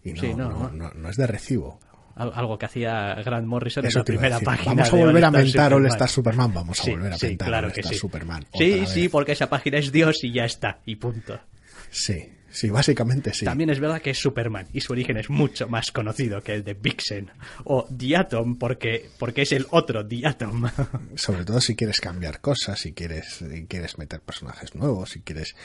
Y 0.03 0.13
no, 0.13 0.21
Sí, 0.21 0.33
no, 0.35 0.69
no, 0.71 0.91
no. 0.93 1.09
es 1.09 1.17
de 1.17 1.27
recibo. 1.27 1.79
Al- 2.15 2.31
Algo 2.35 2.57
que 2.57 2.65
hacía 2.65 3.15
Grant 3.23 3.47
Morrison 3.47 3.83
en 3.85 3.89
Eso 3.89 3.99
la 3.99 4.05
te 4.05 4.11
iba 4.13 4.19
a 4.19 4.21
primera 4.21 4.35
decir. 4.35 4.45
página. 4.45 4.75
Vamos 4.75 4.93
a 4.93 4.95
volver 4.97 5.25
a 5.25 5.31
mentar 5.31 5.73
All 5.73 5.79
Superman. 5.79 5.91
Star 5.91 6.09
Superman. 6.09 6.53
Vamos 6.53 6.79
a 6.79 6.83
Sí, 6.83 6.91
volver 6.91 7.13
a 7.13 7.17
sí, 7.17 7.27
mentar 7.27 7.47
claro 7.47 7.67
All 7.67 7.73
que 7.73 7.79
Star. 7.81 7.95
Superman. 7.95 8.45
Sí, 8.53 8.85
sí, 8.87 9.09
porque 9.09 9.31
esa 9.31 9.49
página 9.49 9.77
es 9.79 9.91
Dios 9.91 10.23
y 10.23 10.31
ya 10.33 10.45
está, 10.45 10.79
y 10.85 10.95
punto. 10.97 11.39
Sí, 11.89 12.29
sí, 12.49 12.69
básicamente 12.69 13.33
sí. 13.33 13.45
También 13.45 13.69
es 13.69 13.79
verdad 13.79 14.01
que 14.01 14.11
es 14.11 14.17
Superman 14.17 14.67
y 14.73 14.81
su 14.81 14.93
origen 14.93 15.17
es 15.17 15.29
mucho 15.29 15.67
más 15.67 15.91
conocido 15.91 16.41
que 16.41 16.53
el 16.53 16.63
de 16.63 16.73
Vixen 16.73 17.31
o 17.65 17.87
Diatom 17.89 18.57
porque, 18.57 19.09
porque 19.17 19.43
es 19.43 19.51
el 19.51 19.65
otro 19.71 20.03
Diatom. 20.03 20.69
Sobre 21.15 21.45
todo 21.45 21.61
si 21.61 21.75
quieres 21.75 21.99
cambiar 21.99 22.41
cosas, 22.41 22.79
si 22.79 22.93
quieres, 22.93 23.25
si 23.39 23.65
quieres 23.65 23.97
meter 23.97 24.21
personajes 24.21 24.75
nuevos, 24.75 25.11
si 25.11 25.21
quieres. 25.21 25.55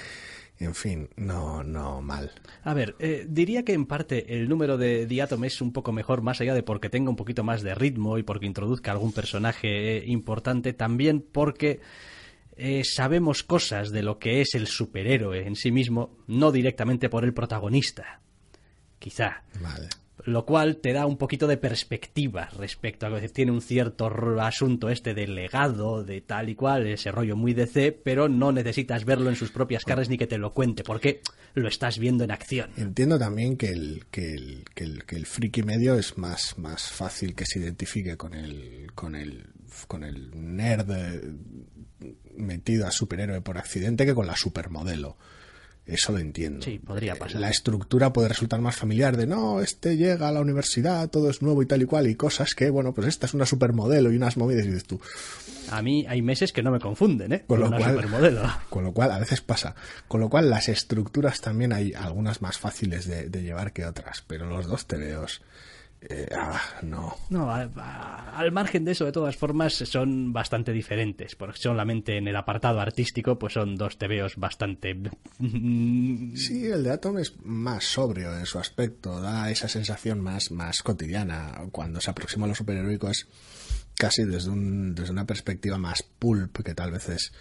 En 0.61 0.75
fin, 0.77 1.09
no, 1.17 1.65
no, 1.65 2.01
mal. 2.01 2.31
A 2.63 2.75
ver, 2.75 2.95
eh, 3.01 3.27
diría 3.29 3.65
que 3.65 3.73
en 3.73 3.87
parte 3.87 4.37
el 4.37 4.49
número 4.49 4.79
de 4.79 5.05
Diatom 5.05 5.45
es 5.45 5.61
un 5.61 5.73
poco 5.73 5.91
mejor, 5.91 6.23
más 6.23 6.41
allá 6.41 6.55
de 6.55 6.63
porque 6.63 6.89
tenga 6.89 7.11
un 7.11 7.17
poquito 7.17 7.43
más 7.43 7.63
de 7.63 7.75
ritmo 7.75 8.19
y 8.19 8.23
porque 8.23 8.47
introduzca 8.47 8.93
algún 8.93 9.13
personaje 9.13 9.97
eh, 9.97 10.05
importante, 10.07 10.73
también 10.73 11.25
porque 11.33 11.81
eh, 12.57 12.83
sabemos 12.85 13.43
cosas 13.43 13.91
de 13.91 14.03
lo 14.03 14.19
que 14.19 14.41
es 14.41 14.55
el 14.55 14.67
superhéroe 14.67 15.47
en 15.47 15.57
sí 15.57 15.73
mismo, 15.73 16.19
no 16.27 16.53
directamente 16.53 17.09
por 17.09 17.25
el 17.25 17.35
protagonista. 17.35 18.21
Quizá. 18.99 19.43
Vale. 19.61 19.89
Lo 20.25 20.47
cual 20.47 20.77
te 20.77 20.93
da 20.93 21.07
un 21.07 21.19
poquito 21.19 21.47
de 21.47 21.57
perspectiva 21.57 22.49
respecto 22.57 23.07
a 23.07 23.21
que 23.21 23.29
tiene 23.29 23.51
un 23.51 23.61
cierto 23.61 24.07
asunto 24.41 24.89
este 24.89 25.13
del 25.13 25.35
legado, 25.35 26.05
de 26.05 26.21
tal 26.21 26.49
y 26.49 26.55
cual, 26.55 26.87
ese 26.87 27.11
rollo 27.11 27.37
muy 27.37 27.53
DC, 27.53 27.93
pero 27.93 28.29
no 28.29 28.53
necesitas 28.53 29.05
verlo 29.05 29.29
en 29.29 29.37
sus 29.37 29.51
propias 29.51 29.85
caras 29.85 30.09
ni 30.09 30.17
que 30.17 30.29
te 30.29 30.39
lo 30.39 30.55
cuente, 30.55 30.85
porque 30.85 31.21
lo 31.55 31.69
estás 31.69 31.99
viendo 31.99 32.25
en 32.25 32.31
acción. 32.31 32.71
Entiendo 32.77 33.19
también 33.19 33.57
que 33.57 33.71
el, 33.71 34.05
que 34.11 34.33
el, 34.33 34.65
que 34.75 34.85
el, 34.85 35.05
que 35.05 35.17
el 35.17 35.27
friki 35.27 35.63
medio 35.63 35.97
es 35.97 36.17
más, 36.17 36.57
más 36.59 36.91
fácil 36.91 37.35
que 37.35 37.45
se 37.45 37.59
identifique 37.59 38.17
con 38.17 38.35
el, 38.35 38.93
con 38.95 39.17
el, 39.17 39.49
con 39.89 40.05
el 40.05 40.31
nerd 40.35 40.91
eh, 40.91 41.21
metido 42.37 42.87
a 42.87 42.91
superhéroe 42.91 43.41
por 43.41 43.59
accidente 43.59 44.07
que 44.07 44.15
con 44.15 44.27
la 44.27 44.37
supermodelo. 44.37 45.17
Eso 45.87 46.13
lo 46.13 46.19
entiendo. 46.19 46.65
Sí, 46.65 46.79
podría 46.79 47.13
Eh, 47.13 47.17
pasar. 47.17 47.41
La 47.43 47.51
estructura 47.51 48.11
puede 48.11 48.29
resultar 48.29 48.59
más 48.63 48.75
familiar 48.75 49.19
de 49.19 49.27
no, 49.27 49.61
este 49.61 49.99
llega 49.99 50.29
a 50.29 50.33
la 50.33 50.41
universidad, 50.41 51.11
todo 51.11 51.29
es 51.29 51.43
nuevo 51.43 51.63
y 51.63 51.67
tal 51.67 51.83
y 51.83 51.85
cual, 51.85 52.07
y 52.07 52.15
cosas 52.15 52.55
que, 52.55 52.71
bueno, 52.71 52.95
pues 52.95 53.07
esta 53.07 53.27
es 53.27 53.35
una 53.35 53.45
supermodelo 53.45 54.11
y 54.11 54.17
unas 54.17 54.39
movidas 54.39 54.65
y 54.65 54.69
dices 54.69 54.85
tú. 54.85 54.99
A 55.71 55.83
mí 55.83 56.07
hay 56.09 56.23
meses 56.23 56.55
que 56.55 56.63
no 56.63 56.71
me 56.71 56.79
confunden, 56.81 57.35
¿eh? 57.35 57.45
Con 57.47 57.61
lo 57.61 57.69
cual- 57.69 57.97
supermodelo. 57.97 58.43
Con 58.71 58.85
lo 58.85 58.93
cual, 58.93 59.11
a 59.13 59.19
veces 59.19 59.43
pasa. 59.43 59.75
Con 60.09 60.21
lo 60.23 60.31
cual, 60.31 60.49
las 60.49 60.71
estructuras 60.71 61.43
también 61.43 61.75
hay 61.75 61.93
algunas 61.93 62.41
más 62.41 62.57
fáciles 62.57 63.07
de, 63.07 63.29
de 63.29 63.43
llevar 63.43 63.75
que 63.75 63.85
otras, 63.85 64.25
pero 64.27 64.47
los 64.49 64.67
dos 64.67 64.87
tebeos. 64.87 65.43
Eh, 66.07 66.29
ah, 66.37 66.61
no. 66.83 67.17
No, 67.31 67.51
a- 67.51 67.71
a- 67.77 68.37
al 68.39 68.53
margen 68.53 68.85
de 68.85 68.93
eso, 68.93 69.05
de 69.07 69.13
todas 69.13 69.37
formas, 69.37 69.75
son 69.75 70.33
bastante 70.33 70.73
diferentes, 70.73 71.35
porque 71.35 71.59
solamente 71.59 72.17
en 72.19 72.29
el 72.29 72.37
apartado 72.37 72.81
artístico, 72.81 73.39
pues 73.39 73.55
son 73.55 73.77
dos 73.77 73.97
tebeos 73.97 74.37
bastante... 74.37 74.95
Sí, 75.41 76.67
el 76.67 76.83
de 76.83 76.91
Atom 76.91 77.19
es 77.19 77.35
más 77.43 77.85
sobrio 77.85 78.37
en 78.37 78.47
su 78.47 78.59
aspecto, 78.59 79.21
da 79.21 79.51
esa 79.51 79.69
sensación 79.69 80.21
más, 80.21 80.51
más 80.51 80.83
cotidiana. 80.83 81.53
Cuando 81.73 82.01
se 82.01 82.11
aproxima 82.11 82.47
a 82.47 82.49
lo 82.49 82.55
superheroico 82.55 83.09
es 83.09 83.27
casi 83.97 84.25
desde, 84.25 84.51
un, 84.51 84.95
desde 84.95 85.13
una 85.13 85.27
perspectiva 85.27 85.79
más 85.79 86.03
pulp, 86.03 86.63
que 86.65 86.75
tal 86.75 86.91
vez 86.91 87.09
es 87.09 87.33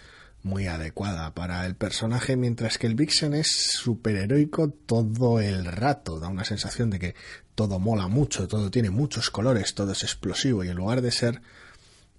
muy 0.42 0.66
adecuada 0.66 1.34
para 1.34 1.64
el 1.66 1.74
personaje, 1.74 2.36
mientras 2.36 2.76
que 2.78 2.86
el 2.86 2.94
Vixen 2.94 3.32
es 3.34 3.50
superheroico 3.72 4.68
todo 4.70 5.40
el 5.40 5.64
rato, 5.64 6.20
da 6.20 6.28
una 6.28 6.44
sensación 6.44 6.90
de 6.90 6.98
que 6.98 7.14
todo 7.54 7.78
mola 7.78 8.08
mucho, 8.08 8.48
todo 8.48 8.70
tiene 8.70 8.90
muchos 8.90 9.30
colores, 9.30 9.74
todo 9.74 9.92
es 9.92 10.02
explosivo 10.02 10.64
y 10.64 10.68
en 10.68 10.76
lugar 10.76 11.02
de 11.02 11.10
ser 11.10 11.40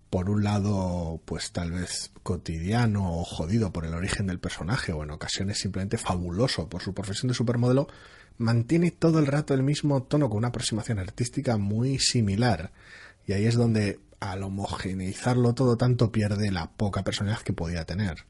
por 0.10 0.30
un 0.30 0.44
lado, 0.44 1.20
pues 1.26 1.52
tal 1.52 1.72
vez 1.72 2.12
cotidiano 2.24 3.20
o 3.20 3.26
jodido 3.26 3.74
por 3.74 3.86
el 3.86 3.94
origen 3.94 4.28
del 4.28 4.40
personaje, 4.40 4.94
o 4.94 5.04
en 5.04 5.12
ocasiones 5.12 5.60
simplemente 5.60 5.98
fabuloso 5.98 6.70
por 6.70 6.82
su 6.82 6.94
profesión 6.94 7.28
de 7.28 7.34
supermodelo, 7.34 7.88
mantiene 8.38 8.92
todo 8.92 9.20
el 9.20 9.28
rato 9.28 9.54
el 9.54 9.64
mismo 9.64 10.04
tono 10.04 10.30
con 10.30 10.38
una 10.38 10.50
aproximación 10.50 11.00
artística 11.00 11.58
muy 11.58 12.00
similar. 12.00 12.72
Y 13.28 13.34
ahí 13.34 13.46
es 13.46 13.56
donde, 13.56 14.00
al 14.22 14.44
homogeneizarlo 14.44 15.54
todo 15.54 15.76
tanto, 15.76 16.12
pierde 16.12 16.50
la 16.50 16.72
poca 16.72 17.04
personalidad 17.04 17.42
que 17.42 17.52
podía 17.54 17.84
tener. 17.84 18.26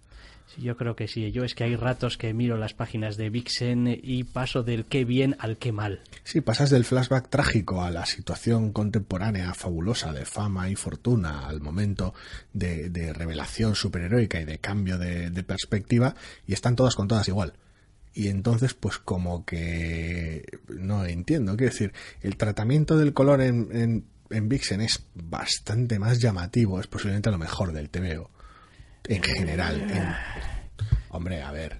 Sí, 0.48 0.62
yo 0.62 0.78
creo 0.78 0.96
que 0.96 1.08
sí. 1.08 1.32
Yo 1.32 1.44
es 1.44 1.56
que 1.56 1.64
hay 1.64 1.76
ratos 1.76 2.18
que 2.18 2.34
miro 2.34 2.58
las 2.58 2.74
páginas 2.74 3.18
de 3.18 3.30
Vixen 3.30 4.00
y 4.02 4.24
paso 4.24 4.64
del 4.64 4.86
qué 4.86 5.04
bien 5.04 5.36
al 5.40 5.58
qué 5.58 5.72
mal. 5.72 6.02
Sí, 6.24 6.42
pasas 6.42 6.70
del 6.70 6.86
flashback 6.86 7.30
trágico 7.30 7.82
a 7.82 7.92
la 7.92 8.06
situación 8.06 8.72
contemporánea 8.72 9.54
fabulosa 9.54 10.14
de 10.14 10.26
fama 10.26 10.70
y 10.70 10.76
fortuna, 10.76 11.48
al 11.48 11.62
momento 11.62 12.14
de, 12.54 12.90
de 12.90 13.12
revelación 13.14 13.76
superheroica 13.76 14.40
y 14.40 14.46
de 14.46 14.60
cambio 14.60 14.98
de, 14.98 15.44
perspectiva, 15.44 16.16
y 16.48 16.54
están 16.54 16.76
todas 16.76 16.96
con 16.96 17.08
todas 17.08 17.28
igual. 17.28 17.54
Y 18.14 18.30
entonces, 18.30 18.74
pues 18.74 18.98
como 18.98 19.46
que 19.46 20.46
no 20.70 21.06
entiendo. 21.06 21.58
Quiero 21.58 21.72
decir, 21.72 21.94
el 22.22 22.38
tratamiento 22.38 22.98
del 22.98 23.14
color 23.14 23.42
en, 23.42 23.68
en, 23.74 24.06
en 24.30 24.48
Vixen 24.48 24.82
es 24.82 25.06
bastante 25.16 26.00
más 26.00 26.20
llamativo, 26.20 26.80
es 26.80 26.88
posiblemente 26.88 27.32
lo 27.32 27.38
mejor 27.38 27.74
del 27.74 27.90
TVO. 27.90 28.30
En 29.08 29.22
general. 29.24 29.82
en- 29.82 30.16
Hombre, 31.10 31.42
a 31.42 31.52
ver. 31.52 31.78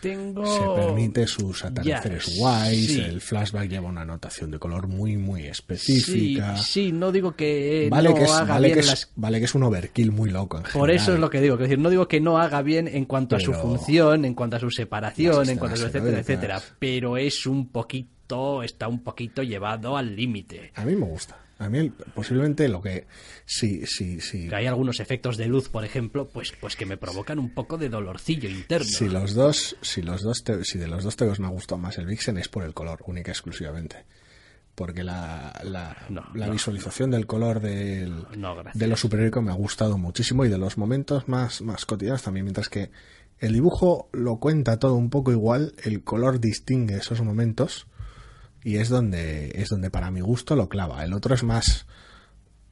tengo... 0.00 0.44
se 0.44 0.82
permite 0.82 1.26
sus 1.26 1.64
atardeceres 1.64 2.36
guays, 2.36 2.86
sí. 2.88 3.00
el 3.00 3.20
flashback 3.22 3.68
lleva 3.70 3.88
una 3.88 4.02
anotación 4.02 4.50
de 4.50 4.58
color 4.58 4.86
muy, 4.88 5.16
muy 5.16 5.42
Sí, 5.42 5.48
específica. 5.48 6.56
sí, 6.58 6.92
no 6.92 7.10
digo 7.12 7.34
que 7.36 7.88
Vale, 7.90 8.10
no 8.10 8.14
que 8.14 8.24
es, 8.24 8.30
haga 8.32 8.54
vale, 8.54 8.66
bien 8.68 8.74
que 8.74 8.80
es, 8.80 8.86
las 8.86 9.12
vale 9.16 9.38
que 9.38 9.44
es 9.46 9.54
un 9.54 9.62
overkill 9.62 10.10
muy 10.12 10.30
loco. 10.30 10.58
en 10.58 10.64
Por 10.64 10.90
eso 10.90 11.14
es 11.14 11.20
lo 11.20 11.30
que 11.30 11.40
digo, 11.40 11.56
decir, 11.56 11.78
no 11.78 11.88
digo 11.88 12.06
que 12.08 12.20
no 12.20 12.36
haga 12.38 12.60
bien 12.60 12.86
en 12.88 13.04
cuanto 13.06 13.36
a 13.36 13.40
su 13.40 13.52
función, 13.54 14.24
en 14.26 14.34
cuanto 14.34 14.56
a 14.56 14.60
su 14.60 14.70
separación, 14.70 15.48
en 15.48 15.56
cuanto 15.58 15.74
a 15.76 15.78
su 15.78 15.86
etcétera, 15.86 16.18
etcétera, 16.18 16.62
pero 16.78 17.16
es 17.16 17.46
un 17.46 17.68
poquito, 17.68 18.62
está 18.62 18.88
un 18.88 19.02
poquito 19.04 19.42
llevado 19.42 19.96
al 19.96 20.14
límite. 20.14 20.72
A 20.74 20.84
mí 20.84 20.94
me 20.96 21.06
gusta. 21.06 21.38
A 21.58 21.68
mí 21.68 21.90
posiblemente 22.14 22.68
lo 22.68 22.82
que... 22.82 23.06
Sí, 23.46 23.82
sí, 23.86 24.20
sí. 24.20 24.48
Que 24.48 24.56
hay 24.56 24.66
algunos 24.66 24.98
efectos 25.00 25.36
de 25.36 25.46
luz, 25.46 25.68
por 25.68 25.84
ejemplo, 25.84 26.28
pues, 26.28 26.52
pues 26.60 26.74
que 26.76 26.84
me 26.86 26.96
provocan 26.96 27.38
un 27.38 27.54
poco 27.54 27.78
de 27.78 27.88
dolorcillo 27.88 28.48
interno. 28.50 28.86
Si 28.86 29.08
los 29.08 29.34
dos, 29.34 29.76
si 29.80 30.02
los 30.02 30.22
dos, 30.22 30.42
te- 30.42 30.64
si 30.64 30.78
de 30.78 30.88
los 30.88 31.04
dos 31.04 31.14
teos 31.16 31.38
me 31.38 31.46
ha 31.46 31.50
gustado 31.50 31.78
más 31.80 31.96
el 31.98 32.06
Vixen 32.06 32.38
es 32.38 32.48
por 32.48 32.64
el 32.64 32.74
color, 32.74 33.02
única 33.06 33.30
y 33.30 33.32
exclusivamente. 33.32 34.04
Porque 34.74 35.04
la, 35.04 35.52
la, 35.62 35.96
No, 36.08 36.24
la 36.34 36.46
no. 36.48 36.52
visualización 36.52 37.12
del 37.12 37.26
color 37.26 37.60
del, 37.60 38.24
de 38.74 38.86
lo 38.88 38.96
superhéroico 38.96 39.40
me 39.40 39.52
ha 39.52 39.54
gustado 39.54 39.96
muchísimo 39.98 40.44
y 40.44 40.48
de 40.48 40.58
los 40.58 40.76
momentos 40.76 41.28
más, 41.28 41.62
más 41.62 41.86
cotidianos 41.86 42.22
también, 42.24 42.46
mientras 42.46 42.68
que 42.68 42.90
el 43.38 43.52
dibujo 43.52 44.08
lo 44.12 44.38
cuenta 44.40 44.80
todo 44.80 44.94
un 44.94 45.10
poco 45.10 45.30
igual, 45.30 45.74
el 45.84 46.02
color 46.02 46.40
distingue 46.40 46.96
esos 46.96 47.20
momentos 47.22 47.86
y 48.64 48.78
es 48.78 48.88
donde, 48.88 49.52
es 49.54 49.68
donde 49.68 49.90
para 49.90 50.10
mi 50.10 50.22
gusto 50.22 50.56
lo 50.56 50.70
clava. 50.70 51.04
El 51.04 51.12
otro 51.12 51.34
es 51.34 51.44
más 51.44 51.86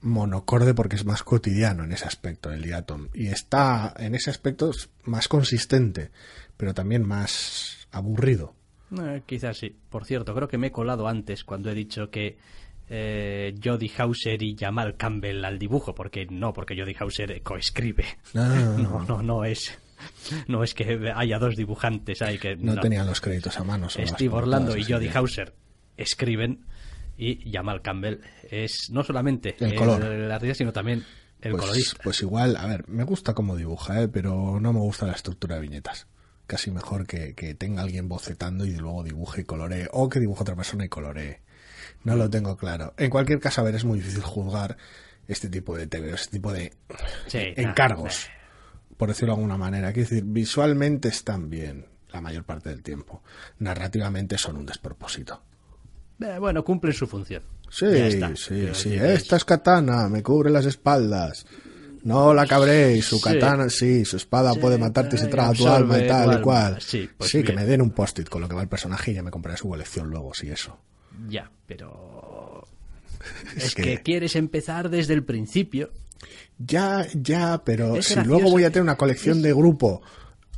monocorde 0.00 0.74
porque 0.74 0.96
es 0.96 1.04
más 1.04 1.22
cotidiano 1.22 1.84
en 1.84 1.92
ese 1.92 2.06
aspecto, 2.06 2.50
el 2.50 2.62
Diatom. 2.62 3.08
Y 3.12 3.28
está 3.28 3.92
en 3.98 4.14
ese 4.14 4.30
aspecto 4.30 4.72
más 5.04 5.28
consistente, 5.28 6.10
pero 6.56 6.72
también 6.72 7.06
más 7.06 7.86
aburrido. 7.92 8.54
Eh, 9.00 9.22
quizás 9.26 9.58
sí. 9.58 9.76
Por 9.90 10.06
cierto, 10.06 10.34
creo 10.34 10.48
que 10.48 10.58
me 10.58 10.68
he 10.68 10.72
colado 10.72 11.06
antes 11.06 11.44
cuando 11.44 11.70
he 11.70 11.74
dicho 11.74 12.10
que 12.10 12.38
eh, 12.88 13.54
Jodie 13.62 13.92
Hauser 13.98 14.42
y 14.42 14.56
Jamal 14.58 14.96
Campbell 14.96 15.44
al 15.44 15.58
dibujo, 15.58 15.94
porque 15.94 16.26
no, 16.26 16.54
porque 16.54 16.74
Jodie 16.74 16.96
Hauser 16.98 17.42
coescribe. 17.42 18.06
No, 18.32 19.04
no, 19.04 19.22
no 19.22 19.44
es. 19.44 19.78
No 20.48 20.64
es 20.64 20.74
que 20.74 21.12
haya 21.14 21.38
dos 21.38 21.54
dibujantes 21.54 22.22
ahí 22.22 22.36
que 22.36 22.56
No, 22.56 22.74
tenían 22.80 23.06
los 23.06 23.20
créditos 23.20 23.60
a 23.60 23.62
mano. 23.62 23.88
Steve 23.88 24.34
Orlando 24.34 24.76
y 24.76 24.82
Jodie 24.82 25.10
Hauser 25.14 25.52
escriben 25.96 26.64
y 27.16 27.50
Jamal 27.52 27.82
Campbell 27.82 28.20
es 28.50 28.88
no 28.90 29.02
solamente 29.04 29.56
El 29.60 29.74
color. 29.74 30.02
el 30.04 30.30
artista, 30.30 30.54
sino 30.54 30.72
también 30.72 31.04
el 31.40 31.52
pues, 31.52 31.62
colorista. 31.62 32.00
pues 32.02 32.20
igual, 32.22 32.56
a 32.56 32.66
ver, 32.66 32.88
me 32.88 33.04
gusta 33.04 33.34
cómo 33.34 33.56
dibuja, 33.56 34.02
¿eh? 34.02 34.08
pero 34.08 34.58
no 34.60 34.72
me 34.72 34.80
gusta 34.80 35.06
la 35.06 35.12
estructura 35.12 35.56
de 35.56 35.62
viñetas. 35.62 36.06
Casi 36.46 36.70
mejor 36.70 37.06
que, 37.06 37.34
que 37.34 37.54
tenga 37.54 37.82
alguien 37.82 38.08
bocetando 38.08 38.64
y 38.64 38.74
luego 38.76 39.02
dibuje 39.04 39.42
y 39.42 39.44
coloree, 39.44 39.88
o 39.92 40.08
que 40.08 40.20
dibuje 40.20 40.42
otra 40.42 40.56
persona 40.56 40.84
y 40.84 40.88
coloree. 40.88 41.40
No 42.04 42.16
lo 42.16 42.28
tengo 42.28 42.56
claro. 42.56 42.94
En 42.96 43.10
cualquier 43.10 43.38
caso, 43.40 43.60
a 43.60 43.64
ver, 43.64 43.74
es 43.76 43.84
muy 43.84 43.98
difícil 44.00 44.22
juzgar 44.22 44.76
este 45.28 45.48
tipo 45.48 45.76
de 45.76 45.86
TVO, 45.86 46.14
este 46.14 46.32
tipo 46.32 46.52
de 46.52 46.72
Sí, 47.28 47.38
encargos, 47.56 48.28
por 48.96 49.08
decirlo 49.08 49.34
de 49.34 49.38
alguna 49.40 49.56
manera. 49.56 49.92
Quiero 49.92 50.08
decir, 50.08 50.24
visualmente 50.24 51.08
están 51.08 51.48
bien 51.48 51.86
la 52.12 52.20
mayor 52.20 52.44
parte 52.44 52.68
del 52.70 52.82
tiempo. 52.82 53.22
Narrativamente 53.58 54.36
son 54.36 54.56
un 54.56 54.66
despropósito. 54.66 55.42
Eh, 56.20 56.36
bueno, 56.38 56.64
cumplen 56.64 56.92
su 56.94 57.06
función. 57.06 57.42
Sí, 57.70 57.86
está. 57.86 58.34
sí, 58.36 58.68
sí. 58.74 58.94
Esta 58.94 59.36
es 59.36 59.44
katana, 59.44 60.08
me 60.08 60.22
cubre 60.22 60.50
las 60.50 60.66
espaldas. 60.66 61.46
No 62.04 62.34
la 62.34 62.46
cabréis, 62.46 63.04
su 63.06 63.16
Sí. 63.18 63.22
katana, 63.24 63.68
sí, 63.70 64.04
su 64.04 64.16
espada 64.16 64.52
Sí, 64.54 64.58
puede 64.58 64.76
matarte 64.76 65.16
se 65.16 65.26
y 65.26 65.30
traga 65.30 65.52
tu 65.52 65.68
alma 65.68 65.98
y 65.98 66.06
tal 66.06 66.38
y 66.38 66.42
cual. 66.42 66.80
Sí, 66.80 67.08
pues 67.16 67.30
que 67.30 67.42
bien. 67.42 67.54
me 67.54 67.64
den 67.64 67.80
un 67.80 67.90
post-it 67.92 68.28
con 68.28 68.40
lo 68.42 68.48
que 68.48 68.54
va 68.56 68.62
el 68.62 68.68
personaje 68.68 69.12
y 69.12 69.14
ya 69.14 69.22
me 69.22 69.30
compraré 69.30 69.56
su 69.56 69.68
colección 69.68 70.10
luego, 70.10 70.34
sí, 70.34 70.48
eso. 70.50 70.76
Ya, 71.28 71.50
pero... 71.66 72.66
Es 73.56 73.64
Es 73.66 73.74
que... 73.76 73.82
que- 73.82 74.02
quieres 74.02 74.34
empezar 74.36 74.90
desde 74.90 75.14
el 75.14 75.22
principio. 75.24 75.90
Ya, 76.58 77.06
ya, 77.14 77.62
pero 77.64 77.96
Es 77.96 78.06
si 78.06 78.14
gracioso 78.14 78.36
luego 78.38 78.50
voy 78.50 78.64
a 78.64 78.66
que- 78.68 78.72
tener 78.74 78.82
una 78.84 78.96
colección 78.96 79.40
de 79.42 79.52
grupo 79.54 80.02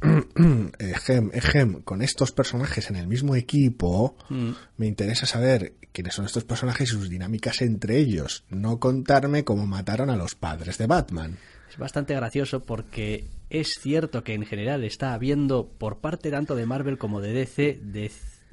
eh, 0.78 0.94
gem, 1.02 1.30
eh, 1.32 1.82
con 1.84 2.02
estos 2.02 2.32
personajes 2.32 2.90
en 2.90 2.96
el 2.96 3.06
mismo 3.06 3.34
equipo, 3.36 4.16
Mm. 4.28 4.50
me 4.76 4.86
interesa 4.86 5.26
saber 5.26 5.74
quiénes 5.92 6.14
son 6.14 6.26
estos 6.26 6.44
personajes 6.44 6.90
y 6.90 6.92
sus 6.92 7.08
dinámicas 7.08 7.62
entre 7.62 7.98
ellos, 7.98 8.44
no 8.50 8.78
contarme 8.78 9.44
cómo 9.44 9.66
mataron 9.66 10.10
a 10.10 10.16
los 10.16 10.34
padres 10.34 10.78
de 10.78 10.86
Batman. 10.86 11.38
Es 11.70 11.78
bastante 11.78 12.14
gracioso 12.14 12.64
porque 12.64 13.26
es 13.50 13.78
cierto 13.80 14.22
que 14.22 14.34
en 14.34 14.46
general 14.46 14.84
está 14.84 15.14
habiendo 15.14 15.68
por 15.68 15.98
parte 15.98 16.30
tanto 16.30 16.54
de 16.54 16.66
Marvel 16.66 16.98
como 16.98 17.20
de 17.20 17.32
DC 17.32 17.80
de 17.82 18.10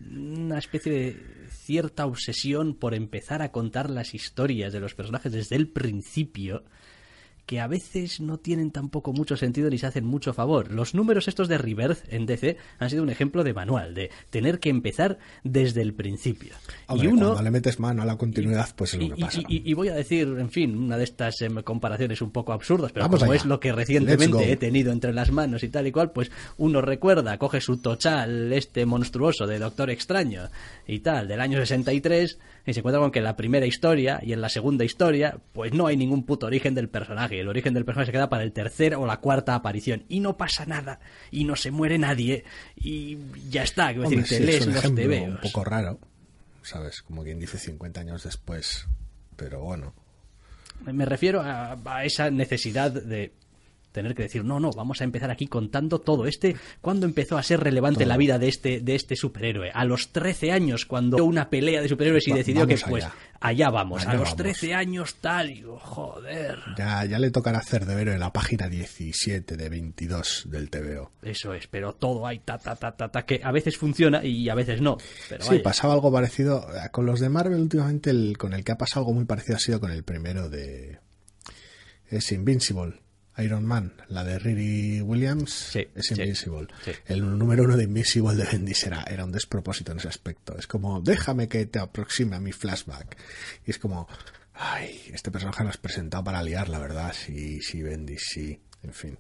una 0.10 0.58
especie 0.58 0.92
de 0.92 1.48
cierta 1.50 2.06
obsesión 2.06 2.74
por 2.74 2.96
empezar 2.96 3.42
a 3.42 3.52
contar 3.52 3.90
las 3.90 4.16
historias 4.16 4.74
de 4.74 4.80
los 4.80 4.96
personajes 4.96 5.32
desde 5.32 5.56
el 5.56 5.68
principio 5.68 6.64
que 7.46 7.60
a 7.60 7.68
veces 7.68 8.22
no 8.22 8.38
tienen 8.38 8.72
tampoco 8.72 9.12
mucho 9.14 9.36
sentido 9.36 9.70
ni 9.70 9.78
se 9.78 9.86
hacen 9.88 10.06
mucho 10.06 10.34
favor. 10.34 10.72
Los 10.72 10.94
números 10.96 11.28
estos 11.28 11.48
de 11.50 11.58
Rebirth 11.58 12.00
en 12.12 12.26
DC 12.26 12.56
han 12.80 12.90
sido 12.90 13.04
un 13.04 13.10
ejemplo 13.10 13.44
de 13.44 13.54
manual, 13.54 13.94
de 13.94 14.10
tener 14.30 14.60
que 14.60 14.70
empezar 14.70 15.18
desde 15.44 15.82
el 15.82 15.94
principio. 15.94 16.54
Hombre, 16.88 17.08
y 17.08 17.12
uno 17.12 17.26
cuando 17.28 17.44
le 17.44 17.52
metes 17.52 17.80
mano 17.80 18.04
a 18.04 18.06
la 18.06 18.16
continuidad, 18.18 18.70
pues 18.76 18.94
es 18.94 19.02
lo 19.02 19.16
que 19.16 19.22
pasa. 19.22 19.42
y- 19.50 19.70
y 19.70 19.74
voy 19.74 19.90
a 19.90 19.96
decir, 19.96 20.28
en 20.40 20.50
fin, 20.50 20.78
una 20.78 20.98
de 20.98 21.04
estas 21.04 21.42
em, 21.42 21.62
comparaciones 21.64 22.22
un 22.22 22.32
poco 22.32 22.54
absurdas, 22.54 22.92
pero 22.94 23.06
Vamos 23.06 23.20
como 23.20 23.32
allá. 23.34 23.42
es 23.42 23.46
lo 23.46 23.60
que 23.60 23.72
recientemente 23.74 24.52
he 24.52 24.56
tenido 24.58 24.92
entre 24.92 25.12
las 25.14 25.32
manos 25.32 25.64
y 25.64 25.70
tal 25.70 25.88
y 25.88 25.92
cual, 25.92 26.12
pues 26.12 26.32
uno 26.58 26.82
recuerda, 26.82 27.38
coge 27.38 27.60
su 27.60 27.78
tochal, 27.78 28.54
este 28.54 28.86
monstruoso 28.86 29.46
de 29.48 29.60
Doctor 29.60 29.90
Extraño 29.90 30.44
y 30.88 31.00
tal, 31.00 31.28
del 31.28 31.42
año 31.42 31.58
63, 31.58 32.38
y 32.66 32.74
se 32.74 32.80
encuentra 32.80 33.00
con 33.00 33.12
que 33.12 33.20
en 33.20 33.26
la 33.26 33.36
primera 33.36 33.66
historia 33.66 34.20
y 34.24 34.34
en 34.34 34.42
la 34.42 34.50
segunda 34.50 34.86
historia, 34.86 35.40
pues 35.54 35.74
no 35.74 35.88
hay 35.88 35.98
ningún 35.98 36.26
puto 36.26 36.46
origen 36.46 36.76
del 36.76 36.90
personaje. 36.90 37.40
El 37.40 37.48
origen 37.48 37.74
del 37.74 37.86
personaje 37.86 38.08
se 38.08 38.12
queda 38.12 38.30
para 38.30 38.44
el 38.44 38.52
tercer 38.52 38.96
o 38.96 39.06
la 39.06 39.18
cuarta 39.18 39.56
aparición. 39.56 40.06
Y 40.10 40.20
no 40.20 40.38
pasa 40.38 40.66
nada, 40.66 41.00
y 41.32 41.46
no 41.46 41.56
se 41.56 41.72
muere 41.72 41.98
nadie, 41.98 42.44
y 42.76 43.18
ya 43.50 43.64
está. 43.64 43.94
Quiero 43.94 44.10
decir, 44.10 44.26
sí, 44.26 44.30
te 44.30 44.36
es 44.36 44.46
lees 44.46 44.68
un 44.68 44.74
los 44.74 44.86
ejemplo 44.86 45.24
un 45.24 45.38
poco 45.38 45.64
raro, 45.64 46.00
¿sabes? 46.62 47.02
Como 47.02 47.24
quien 47.24 47.40
dice 47.40 47.58
50 47.58 48.02
años 48.02 48.24
después, 48.24 48.88
pero 49.36 49.62
bueno. 49.62 49.94
Me 50.86 51.06
refiero 51.06 51.42
a, 51.42 51.78
a 51.86 52.06
esa 52.06 52.32
necesidad 52.32 52.92
de 52.92 53.34
tener 53.92 54.16
que 54.16 54.24
decir, 54.24 54.44
no, 54.46 54.60
no, 54.60 54.72
vamos 54.72 55.02
a 55.02 55.04
empezar 55.04 55.32
aquí 55.32 55.48
contando 55.48 56.00
todo 56.00 56.26
este. 56.26 56.56
¿Cuándo 56.82 57.06
empezó 57.06 57.38
a 57.38 57.44
ser 57.44 57.60
relevante 57.60 58.06
la 58.06 58.18
vida 58.18 58.40
de 58.40 58.48
este, 58.48 58.80
de 58.80 58.96
este 58.96 59.16
superhéroe? 59.16 59.72
A 59.74 59.86
los 59.86 60.12
13 60.12 60.52
años, 60.52 60.86
cuando 60.86 61.24
una 61.26 61.50
pelea 61.50 61.82
de 61.82 61.90
superhéroes 61.90 62.28
y 62.28 62.32
Va- 62.32 62.38
decidió 62.38 62.66
que, 62.68 62.76
vamos 62.76 62.90
pues, 62.90 63.04
allá. 63.06 63.14
allá 63.40 63.70
vamos. 63.70 64.02
Allá 64.02 64.12
a 64.12 64.14
los 64.16 64.24
vamos. 64.24 64.36
13 64.38 64.74
años 64.74 65.16
tal, 65.22 65.50
y 65.52 65.64
joder. 65.66 66.60
Ya, 66.78 67.06
ya 67.06 67.20
le 67.20 67.32
tocará 67.32 67.60
hacer 67.60 67.86
deber 67.86 68.08
en 68.10 68.20
la 68.20 68.32
página 68.34 68.68
17 68.70 69.58
de 69.58 69.70
22 69.70 70.46
del 70.50 70.70
TVO. 70.70 71.12
Eso 71.22 71.54
es, 71.54 71.68
pero 71.68 71.94
todo 71.94 72.26
hay 72.26 72.40
ta, 72.40 72.58
ta, 72.58 72.76
ta, 72.76 72.92
ta, 72.96 73.10
ta, 73.10 73.26
que 73.26 73.42
a 73.44 73.52
veces 73.52 73.78
funciona 73.78 74.24
y 74.24 74.50
a 74.50 74.56
veces 74.56 74.82
no. 74.82 74.98
Pero 75.30 75.44
Sí, 75.44 75.50
vaya. 75.52 75.64
pasaba 75.64 75.94
algo 75.94 76.12
parecido. 76.12 76.66
eh, 76.76 76.90
Con 76.92 77.06
los 77.06 77.20
de 77.20 77.30
Marvel 77.30 77.60
últimamente, 77.60 78.10
el, 78.10 78.38
con 78.38 78.54
el 78.54 78.64
que 78.64 78.72
ha 78.72 78.78
pasado 78.78 79.02
algo 79.02 79.14
muy 79.14 79.26
parecido 79.26 79.58
ha 79.58 79.60
sido 79.60 79.80
con 79.80 79.92
el 79.92 80.04
primero 80.04 80.50
de... 80.50 81.00
Es 82.10 82.32
Invincible. 82.32 83.00
Iron 83.44 83.66
Man, 83.66 83.94
la 84.10 84.24
de 84.24 84.40
Riri 84.40 85.02
Williams, 85.02 85.52
Sí, 85.52 85.88
es 85.96 86.06
sí, 86.08 86.14
Invincible. 86.16 86.68
sí. 86.86 86.92
El 87.06 87.38
número 87.38 87.64
uno 87.64 87.78
de 87.78 87.84
Invincible 87.86 88.36
de 88.36 88.46
Bendis 88.52 88.84
era, 88.86 89.04
era 89.04 89.24
un 89.26 89.32
despropósito 89.32 89.92
en 89.92 90.00
ese 90.00 90.08
aspecto. 90.08 90.58
Es 90.58 90.68
como, 90.68 91.02
déjame 91.02 91.48
que 91.48 91.66
te 91.66 91.80
aproxime 91.80 92.36
a 92.36 92.40
mi 92.40 92.52
flashback. 92.52 93.18
Y 93.66 93.72
es 93.72 93.78
como, 93.80 94.08
ay, 94.54 95.02
este 95.14 95.32
personaje 95.32 95.64
lo 95.64 95.70
has 95.70 95.78
presentado 95.78 96.24
para 96.24 96.42
liar, 96.44 96.70
la 96.70 96.80
verdad. 96.80 97.14
Sí, 97.14 97.60
sí, 97.62 97.82
Bendis, 97.82 98.22
sí. 98.34 98.60
En 98.84 98.94
fin. 98.94 99.18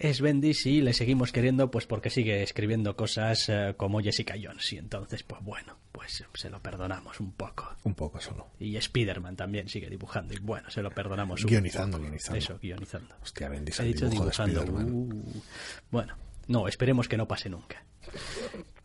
Es 0.00 0.22
Bendis 0.22 0.64
y 0.64 0.80
le 0.80 0.94
seguimos 0.94 1.30
queriendo 1.30 1.70
pues 1.70 1.86
porque 1.86 2.08
sigue 2.08 2.42
escribiendo 2.42 2.96
cosas 2.96 3.50
eh, 3.50 3.74
como 3.76 4.00
Jessica 4.00 4.34
Jones 4.42 4.72
y 4.72 4.78
entonces 4.78 5.22
pues 5.22 5.42
bueno, 5.44 5.76
pues 5.92 6.24
se 6.32 6.48
lo 6.48 6.58
perdonamos 6.62 7.20
un 7.20 7.32
poco. 7.32 7.68
Un 7.84 7.94
poco 7.94 8.18
solo. 8.18 8.46
Y 8.58 8.76
Spider-Man 8.76 9.36
también 9.36 9.68
sigue 9.68 9.90
dibujando 9.90 10.32
y 10.32 10.38
bueno, 10.38 10.70
se 10.70 10.80
lo 10.80 10.90
perdonamos 10.90 11.40
un 11.40 11.50
poco. 11.50 11.50
guionizando. 11.50 12.00
Eso, 12.34 12.58
guionizando. 12.62 13.14
Hostia, 13.22 13.50
Bendis 13.50 13.78
He 13.78 13.84
dicho 13.84 14.08
dibujo 14.08 14.24
de 14.24 14.30
dibujando. 14.46 14.60
Spider-Man. 14.60 14.90
uh, 14.90 15.42
bueno, 15.90 16.16
no, 16.48 16.66
esperemos 16.66 17.06
que 17.06 17.18
no 17.18 17.28
pase 17.28 17.50
nunca. 17.50 17.84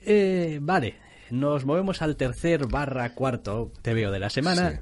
Eh, 0.02 0.60
vale, 0.62 0.98
nos 1.30 1.64
movemos 1.64 2.02
al 2.02 2.18
tercer 2.18 2.68
barra 2.68 3.14
cuarto 3.16 3.72
TVO 3.82 4.12
de 4.12 4.20
la 4.20 4.30
semana. 4.30 4.72
Sí. 4.72 4.78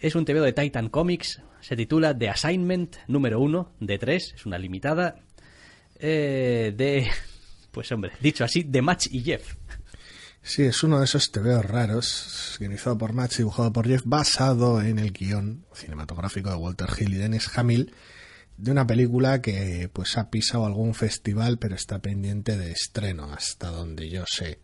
Es 0.00 0.16
un 0.16 0.24
TVO 0.24 0.42
de 0.42 0.52
Titan 0.54 0.88
Comics. 0.88 1.40
Se 1.60 1.76
titula 1.76 2.18
The 2.18 2.30
Assignment 2.30 2.96
número 3.06 3.38
uno 3.38 3.70
de 3.78 3.96
tres. 4.00 4.32
Es 4.34 4.44
una 4.44 4.58
limitada. 4.58 5.20
Eh, 6.02 6.74
de. 6.76 7.08
Pues 7.72 7.90
hombre, 7.90 8.12
dicho 8.20 8.44
así, 8.44 8.64
de 8.64 8.82
Match 8.82 9.06
y 9.10 9.22
Jeff. 9.22 9.54
Sí, 10.42 10.64
es 10.64 10.82
uno 10.82 10.98
de 10.98 11.06
esos 11.06 11.32
tebeos 11.32 11.64
raros, 11.64 12.56
guionizado 12.60 12.98
por 12.98 13.12
y 13.14 13.36
dibujado 13.38 13.72
por 13.72 13.88
Jeff, 13.88 14.02
basado 14.04 14.82
en 14.82 14.98
el 14.98 15.12
guion 15.12 15.64
cinematográfico 15.72 16.50
de 16.50 16.56
Walter 16.56 16.88
Hill 16.98 17.14
y 17.14 17.16
Dennis 17.16 17.48
Hamill 17.56 17.94
de 18.58 18.70
una 18.70 18.86
película 18.86 19.40
que 19.40 19.88
pues 19.92 20.18
ha 20.18 20.28
pisado 20.30 20.66
algún 20.66 20.94
festival 20.94 21.58
pero 21.58 21.74
está 21.74 22.00
pendiente 22.00 22.58
de 22.58 22.72
estreno 22.72 23.32
hasta 23.32 23.68
donde 23.70 24.10
yo 24.10 24.24
sé. 24.26 24.58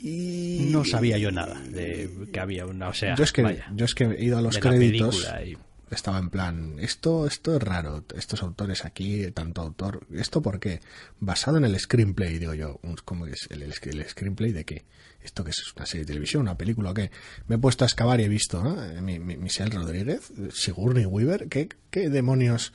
Y 0.00 0.68
No 0.70 0.84
sabía 0.84 1.18
yo 1.18 1.30
nada 1.30 1.60
de 1.60 2.28
que 2.32 2.40
había 2.40 2.66
una, 2.66 2.88
o 2.88 2.94
sea, 2.94 3.14
yo 3.14 3.24
es 3.24 3.32
que 3.32 3.42
vaya, 3.42 3.66
yo 3.74 3.84
es 3.84 3.94
que 3.94 4.04
he 4.04 4.24
ido 4.24 4.38
a 4.38 4.42
los 4.42 4.58
créditos 4.58 5.26
y- 5.46 5.56
estaba 5.94 6.18
en 6.18 6.30
plan 6.30 6.76
esto 6.80 7.26
esto 7.26 7.56
es 7.56 7.62
raro 7.62 8.04
estos 8.16 8.42
autores 8.42 8.84
aquí 8.84 9.30
tanto 9.32 9.60
autor 9.60 10.06
esto 10.12 10.42
por 10.42 10.58
qué 10.60 10.80
basado 11.20 11.56
en 11.58 11.64
el 11.64 11.78
screenplay 11.78 12.38
digo 12.38 12.54
yo. 12.54 12.80
Cómo 13.04 13.26
es 13.26 13.46
el, 13.50 13.62
el, 13.62 13.72
screenplay 14.08 14.52
de 14.52 14.64
qué 14.64 14.84
esto 15.22 15.44
que 15.44 15.50
es 15.50 15.72
una 15.76 15.86
serie 15.86 16.04
de 16.04 16.08
televisión 16.08 16.42
una 16.42 16.56
película 16.58 16.90
o 16.90 16.94
qué 16.94 17.10
me 17.46 17.56
he 17.56 17.58
puesto 17.58 17.84
a 17.84 17.86
excavar 17.88 18.20
y 18.20 18.24
he 18.24 18.28
visto 18.28 18.62
¿no? 18.62 18.76
Mi, 19.02 19.18
mi- 19.18 19.36
Michelle 19.36 19.70
Rodríguez 19.74 20.32
Sigourney 20.52 21.06
Weaver 21.06 21.48
qué 21.48 21.68
qué 21.90 22.08
demonios 22.10 22.72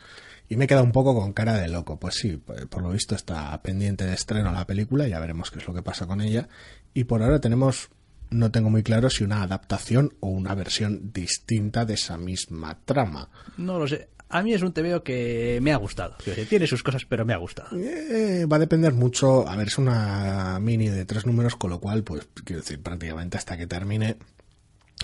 y 0.50 0.56
me 0.56 0.64
he 0.64 0.68
quedado 0.68 0.86
un 0.86 0.94
poco 0.94 1.14
con 1.14 1.34
cara 1.34 1.56
de 1.58 1.68
loco. 1.68 2.00
Pues 2.00 2.16
sí, 2.16 2.38
por 2.38 2.68
por 2.70 2.82
lo 2.82 2.92
visto 2.92 3.16
está 3.16 3.62
pendiente 3.62 4.06
de 4.06 4.14
estreno 4.14 4.52
la 4.54 4.66
película, 4.66 5.06
ya 5.06 5.20
veremos 5.20 5.52
qué 5.52 5.60
es 5.60 5.68
lo 5.68 5.74
que 5.74 5.82
pasa 5.82 6.08
con 6.08 6.22
ella. 6.22 6.48
Y 6.94 7.04
por 7.04 7.22
ahora 7.22 7.42
tenemos, 7.42 7.90
no 8.30 8.52
tengo 8.52 8.70
muy 8.70 8.84
claro 8.84 9.10
si 9.10 9.24
una 9.24 9.44
adaptación 9.44 10.14
o 10.20 10.28
una 10.28 10.56
versión 10.56 11.12
distinta 11.14 11.86
de 11.86 11.96
esa 11.96 12.18
misma 12.18 12.80
trama. 12.86 13.30
No 13.58 13.80
lo 13.80 13.88
sé. 13.88 14.10
A 14.30 14.44
mí 14.44 14.54
es 14.54 14.62
un 14.62 14.74
TVO 14.74 15.04
que 15.04 15.60
me 15.62 15.72
ha 15.72 15.78
gustado. 15.78 16.18
Tiene 16.50 16.68
sus 16.68 16.84
cosas, 16.84 17.06
pero 17.06 17.26
me 17.26 17.34
ha 17.34 17.38
gustado. 17.38 17.70
Eh, 17.78 18.46
va 18.46 18.58
a 18.58 18.60
depender 18.60 18.94
mucho, 18.94 19.48
a 19.48 19.56
ver, 19.56 19.68
es 19.68 19.78
una 19.78 20.60
mini 20.60 20.90
de 20.90 21.06
tres 21.06 21.26
números, 21.26 21.56
con 21.56 21.70
lo 21.70 21.80
cual, 21.80 22.04
pues, 22.04 22.28
quiero 22.44 22.62
decir, 22.62 22.82
prácticamente 22.82 23.38
hasta 23.38 23.58
que 23.58 23.68
termine 23.68 24.18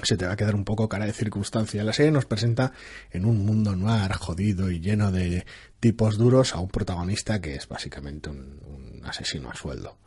se 0.02 0.18
te 0.18 0.26
va 0.26 0.34
a 0.34 0.36
quedar 0.36 0.56
un 0.56 0.66
poco 0.66 0.90
cara 0.90 1.06
de 1.06 1.14
circunstancia. 1.14 1.84
La 1.84 1.94
serie 1.94 2.12
nos 2.12 2.26
presenta 2.26 2.74
en 3.12 3.26
un 3.26 3.46
mundo 3.46 3.76
noir 3.76 4.12
jodido 4.14 4.72
y 4.72 4.80
lleno 4.80 5.12
de 5.12 5.46
tipos 5.80 6.18
duros 6.18 6.56
a 6.56 6.60
un 6.60 6.70
protagonista 6.70 7.40
que 7.40 7.56
es 7.56 7.68
básicamente 7.68 8.30
un, 8.30 8.60
un 8.66 9.06
asesino 9.06 9.52
a 9.52 9.56
sueldo. 9.56 9.98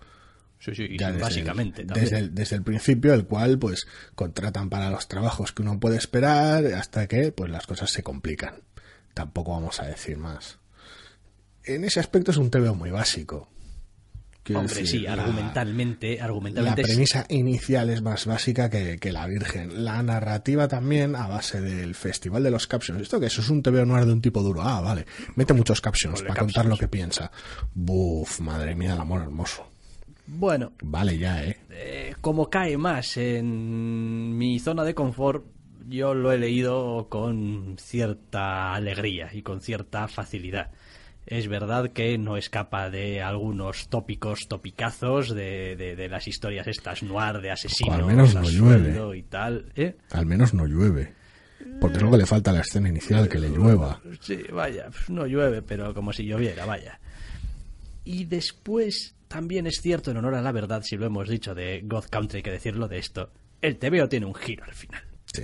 Sí, 0.66 0.74
sí, 0.74 0.82
y 0.90 0.98
Ya 0.98 1.08
desde 1.12 1.22
básicamente. 1.22 1.82
el, 1.82 1.88
desde, 1.88 2.18
el, 2.18 2.34
desde 2.34 2.56
el 2.56 2.62
principio, 2.62 3.14
el 3.14 3.24
cual 3.26 3.58
pues 3.58 3.86
contratan 4.14 4.68
para 4.68 4.90
los 4.90 5.08
trabajos 5.08 5.52
que 5.52 5.62
uno 5.62 5.80
puede 5.80 5.96
esperar 5.96 6.66
hasta 6.74 7.06
que 7.06 7.32
pues 7.32 7.50
las 7.50 7.66
cosas 7.66 7.90
se 7.90 8.02
complican. 8.02 8.56
Tampoco 9.14 9.52
vamos 9.52 9.80
a 9.80 9.86
decir 9.86 10.18
más. 10.18 10.58
En 11.64 11.84
ese 11.84 12.00
aspecto 12.00 12.32
es 12.32 12.36
un 12.36 12.50
TVO 12.50 12.74
muy 12.74 12.90
básico. 12.90 13.48
Quiero 14.42 14.60
Hombre, 14.60 14.74
decir, 14.76 15.00
sí, 15.00 15.04
la- 15.04 15.14
argumentalmente, 15.14 16.16
La 16.18 16.24
argumentalmente 16.26 16.82
es- 16.82 16.86
premisa 16.86 17.26
inicial 17.30 17.90
es 17.90 18.00
más 18.02 18.26
básica 18.26 18.70
que, 18.70 18.98
que 18.98 19.10
la 19.10 19.26
Virgen. 19.26 19.84
La 19.84 20.00
narrativa 20.04 20.68
también 20.68 21.16
a 21.16 21.26
base 21.26 21.60
del 21.60 21.96
Festival 21.96 22.44
de 22.44 22.52
los 22.52 22.68
Captions. 22.68 23.02
¿Esto 23.02 23.18
que 23.18 23.26
eso 23.26 23.40
es 23.40 23.50
un 23.50 23.60
TVO 23.62 23.84
noir 23.84 24.06
de 24.06 24.12
un 24.12 24.20
tipo 24.20 24.42
duro? 24.44 24.62
Ah, 24.62 24.80
vale. 24.80 25.04
Mete 25.34 25.52
muchos 25.52 25.80
captions 25.80 26.20
Ponle 26.20 26.28
para 26.28 26.40
contar 26.40 26.66
lo 26.66 26.76
que 26.76 26.86
piensa. 26.86 27.32
Buf, 27.74 28.38
madre 28.38 28.76
mía, 28.76 28.94
el 28.94 29.00
amor 29.00 29.22
hermoso. 29.22 29.68
Bueno, 30.26 30.72
Vale 30.82 31.18
ya, 31.18 31.44
¿eh? 31.44 31.56
eh, 31.70 32.14
como 32.20 32.50
cae 32.50 32.76
más 32.76 33.16
en 33.16 34.36
mi 34.36 34.58
zona 34.58 34.84
de 34.84 34.94
confort, 34.94 35.44
yo 35.88 36.14
lo 36.14 36.32
he 36.32 36.38
leído 36.38 37.06
con 37.08 37.76
cierta 37.78 38.74
alegría 38.74 39.28
y 39.32 39.42
con 39.42 39.60
cierta 39.60 40.08
facilidad. 40.08 40.70
Es 41.26 41.48
verdad 41.48 41.90
que 41.90 42.18
no 42.18 42.36
escapa 42.36 42.88
de 42.88 43.20
algunos 43.20 43.88
tópicos, 43.88 44.46
topicazos 44.48 45.34
de, 45.34 45.74
de- 45.76 45.96
de 45.96 46.08
las 46.08 46.28
historias 46.28 46.68
estas 46.68 47.02
noir 47.02 47.40
de 47.40 47.50
asesinos, 47.50 47.94
al 47.98 48.04
menos 48.06 48.34
no 48.34 48.44
sueldo 48.44 49.14
y 49.14 49.22
tal. 49.24 49.72
¿eh? 49.74 49.96
Al 50.12 50.24
menos 50.26 50.54
no 50.54 50.66
llueve. 50.66 51.14
Porque 51.80 51.96
es 51.96 52.02
lo 52.04 52.10
que 52.12 52.18
le 52.18 52.26
falta 52.26 52.52
a 52.52 52.54
la 52.54 52.60
escena 52.60 52.88
inicial, 52.88 53.28
que 53.28 53.38
le 53.40 53.48
llueva. 53.48 54.00
Sí, 54.20 54.38
vaya, 54.52 54.86
pues 54.90 55.10
no 55.10 55.26
llueve, 55.26 55.62
pero 55.62 55.92
como 55.94 56.12
si 56.12 56.24
lloviera, 56.26 56.64
vaya. 56.64 57.00
Y 58.04 58.24
después, 58.26 59.15
también 59.28 59.66
es 59.66 59.80
cierto, 59.80 60.10
en 60.10 60.18
honor 60.18 60.34
a 60.36 60.42
la 60.42 60.52
verdad, 60.52 60.82
si 60.82 60.96
lo 60.96 61.06
hemos 61.06 61.28
dicho 61.28 61.54
de 61.54 61.82
God 61.84 62.04
Country, 62.10 62.42
que 62.42 62.50
decirlo 62.50 62.88
de 62.88 62.98
esto, 62.98 63.30
el 63.62 63.78
TVO 63.78 64.08
tiene 64.08 64.26
un 64.26 64.34
giro 64.34 64.64
al 64.64 64.74
final. 64.74 65.02
Sí. 65.32 65.42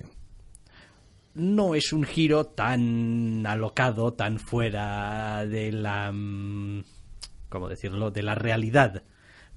No 1.35 1.75
es 1.75 1.92
un 1.92 2.05
giro 2.05 2.47
tan 2.47 3.45
alocado, 3.47 4.12
tan 4.12 4.38
fuera 4.38 5.47
de 5.47 5.73
la... 5.73 6.12
mm, 6.12 6.85
¿Cómo 7.49 7.68
decirlo? 7.68 8.11
De 8.11 8.23
la 8.23 8.35
realidad 8.35 9.03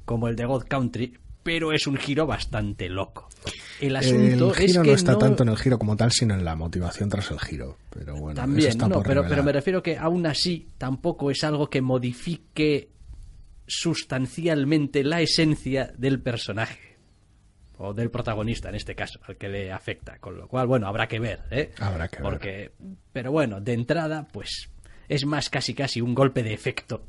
como 0.06 0.28
el 0.28 0.36
de 0.36 0.46
God 0.46 0.66
Country, 0.68 1.18
pero 1.44 1.72
es 1.74 1.86
un 1.88 1.98
giro 1.98 2.26
bastante 2.26 2.90
loco. 2.90 3.28
El 3.80 3.96
asunto 3.96 4.50
el 4.50 4.56
giro 4.56 4.64
es 4.66 4.74
que 4.74 4.88
no 4.90 4.94
está 4.94 5.18
tanto 5.18 5.44
en 5.44 5.50
el 5.50 5.58
giro 5.58 5.78
como 5.78 5.96
tal, 5.96 6.12
sino 6.12 6.34
en 6.34 6.46
la 6.46 6.56
motivación 6.56 7.10
tras 7.10 7.30
el 7.32 7.40
giro. 7.40 7.78
Pero 7.90 8.14
bueno, 8.14 8.32
eso 8.32 8.42
También, 8.42 8.70
está 8.70 8.88
no, 8.88 8.96
por 8.96 9.06
pero, 9.06 9.26
pero 9.28 9.44
me 9.44 9.52
refiero 9.52 9.84
que 9.84 9.98
aún 9.98 10.26
así 10.26 10.68
tampoco 10.78 11.30
es 11.30 11.44
algo 11.44 11.70
que 11.70 11.82
modifique 11.82 12.90
sustancialmente 13.68 15.04
la 15.04 15.22
esencia 15.22 15.94
del 15.98 16.22
personaje. 16.22 16.98
O 17.78 17.94
del 17.94 18.10
protagonista, 18.10 18.70
en 18.70 18.76
este 18.76 18.96
caso, 18.96 19.20
al 19.28 19.36
que 19.36 19.50
le 19.50 19.72
afecta. 19.72 20.18
Con 20.20 20.38
lo 20.38 20.48
cual, 20.48 20.66
bueno, 20.66 20.88
habrá 20.88 21.08
que 21.08 21.20
ver, 21.20 21.42
¿eh? 21.52 21.72
Habrá 21.80 22.08
que 22.08 22.18
ver. 22.18 22.24
Porque, 22.24 22.72
pero 23.12 23.32
bueno, 23.32 23.60
de 23.60 23.74
entrada, 23.74 24.28
pues 24.32 24.70
es 25.10 25.26
más 25.26 25.50
casi 25.50 25.74
casi 25.74 26.00
un 26.00 26.16
golpe 26.16 26.42
de 26.42 26.54
efecto. 26.54 27.06